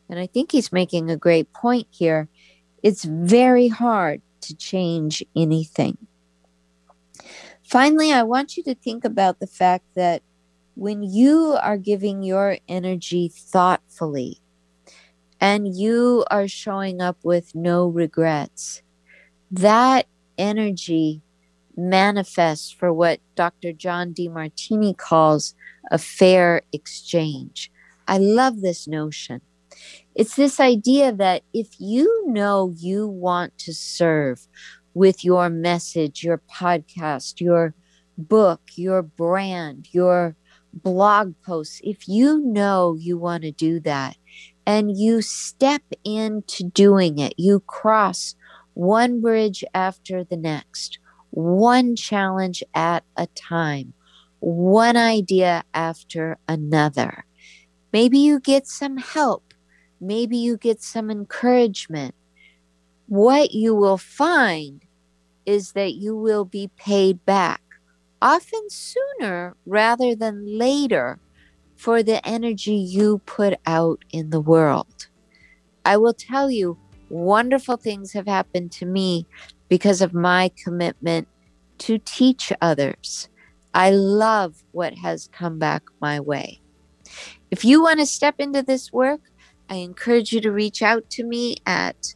and 0.10 0.20
I 0.20 0.28
think 0.28 0.52
he's 0.52 0.72
making 0.72 1.10
a 1.10 1.18
great 1.18 1.52
point 1.54 1.88
here, 1.90 2.28
it's 2.84 3.06
very 3.06 3.70
hard 3.70 4.22
to 4.42 4.56
change 4.56 5.24
anything. 5.36 5.98
Finally, 7.64 8.12
I 8.12 8.24
want 8.24 8.58
you 8.58 8.64
to 8.64 8.76
think 8.76 9.06
about 9.06 9.40
the 9.40 9.48
fact 9.48 9.86
that 9.96 10.22
when 10.76 11.04
you 11.04 11.58
are 11.62 11.78
giving 11.78 12.24
your 12.24 12.58
energy 12.68 13.32
thoughtfully 13.34 14.40
and 15.40 15.76
you 15.76 16.24
are 16.32 16.48
showing 16.48 17.02
up 17.02 17.18
with 17.24 17.54
no 17.56 17.88
regrets, 17.88 18.82
that 19.50 20.08
energy 20.38 21.22
manifests 21.76 22.72
for 22.72 22.94
what 22.94 23.20
Dr. 23.36 23.74
John 23.74 24.14
Demartini 24.14 24.98
calls 24.98 25.56
a 25.90 25.98
fair 25.98 26.62
exchange. 26.72 27.72
I 28.08 28.18
love 28.18 28.62
this 28.62 28.88
notion. 28.88 29.42
It's 30.16 30.36
this 30.36 30.60
idea 30.60 31.12
that 31.14 31.44
if 31.54 31.68
you 31.80 32.26
know 32.28 32.74
you 32.76 33.08
want 33.08 33.58
to 33.60 33.74
serve 33.74 34.48
with 34.94 35.24
your 35.24 35.50
message, 35.50 36.24
your 36.24 36.42
podcast, 36.52 37.40
your 37.40 37.74
book, 38.18 38.62
your 38.76 39.02
brand, 39.02 39.88
your 39.92 40.36
blog 40.74 41.34
posts, 41.46 41.82
if 41.84 42.08
you 42.08 42.40
know 42.40 42.96
you 43.00 43.18
want 43.18 43.44
to 43.44 43.52
do 43.52 43.80
that 43.82 44.18
and 44.66 44.98
you 44.98 45.22
step 45.22 45.82
into 46.04 46.64
doing 46.64 47.20
it, 47.20 47.34
you 47.38 47.60
cross 47.62 48.36
one 48.74 49.22
bridge 49.22 49.64
after 49.74 50.24
the 50.24 50.38
next, 50.38 51.00
one 51.32 51.96
challenge 51.96 52.64
at 52.74 53.04
a 53.18 53.28
time, 53.28 53.94
one 54.40 54.98
idea 54.98 55.64
after 55.74 56.38
another. 56.48 57.26
Maybe 57.94 58.20
you 58.20 58.40
get 58.40 58.68
some 58.68 58.98
help. 58.98 59.54
Maybe 60.00 60.38
you 60.38 60.58
get 60.58 60.82
some 60.82 61.12
encouragement 61.12 62.16
what 63.12 63.52
you 63.52 63.76
will 63.76 63.98
find 63.98 64.86
is 65.46 65.74
that 65.74 65.96
you 65.96 66.16
will 66.16 66.46
be 66.46 66.70
paid 66.78 67.26
back, 67.26 67.62
often 68.22 68.70
sooner 68.70 69.56
rather 69.66 70.16
than 70.16 70.58
later, 70.58 71.20
for 71.82 72.04
the 72.04 72.24
energy 72.28 72.76
you 72.76 73.20
put 73.26 73.56
out 73.66 74.06
in 74.12 74.30
the 74.30 74.40
world. 74.40 75.08
I 75.84 75.98
will 75.98 76.14
tell 76.14 76.52
you, 76.52 76.78
wonderful 77.10 77.76
things 77.76 78.14
have 78.14 78.28
happened 78.28 78.72
to 78.74 78.86
me 78.86 79.26
because 79.68 80.00
of 80.00 80.14
my 80.14 80.52
commitment 80.64 81.28
to 81.80 81.98
teach 81.98 82.54
others. 82.62 83.30
I 83.74 83.90
love 83.90 84.64
what 84.74 84.94
has 84.94 85.28
come 85.32 85.58
back 85.58 85.82
my 86.00 86.20
way. 86.20 86.62
If 87.50 87.66
you 87.66 87.82
want 87.82 88.00
to 88.00 88.06
step 88.06 88.36
into 88.38 88.62
this 88.62 88.94
work, 88.94 89.22
I 89.68 89.76
encourage 89.76 90.32
you 90.32 90.42
to 90.42 90.52
reach 90.52 90.84
out 90.84 91.10
to 91.12 91.24
me 91.24 91.58
at 91.66 92.14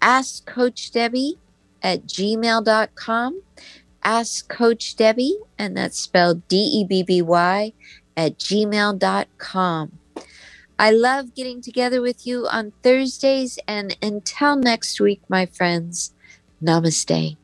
Ask 0.00 0.46
Coach 0.46 0.92
Debby 0.92 1.36
at 1.82 2.06
gmail.com. 2.06 3.42
Ask 4.02 4.48
Coach 4.48 4.96
Debby, 4.96 5.38
and 5.58 5.76
that's 5.76 5.98
spelled 5.98 6.46
D 6.48 6.56
E 6.56 6.84
B 6.84 7.02
B 7.02 7.22
Y, 7.22 7.72
at 8.16 8.38
gmail.com. 8.38 9.92
I 10.78 10.90
love 10.90 11.34
getting 11.34 11.60
together 11.60 12.00
with 12.00 12.26
you 12.26 12.46
on 12.46 12.72
Thursdays, 12.82 13.58
and 13.68 13.96
until 14.02 14.56
next 14.56 15.00
week, 15.00 15.20
my 15.28 15.44
friends, 15.44 16.14
namaste. 16.62 17.36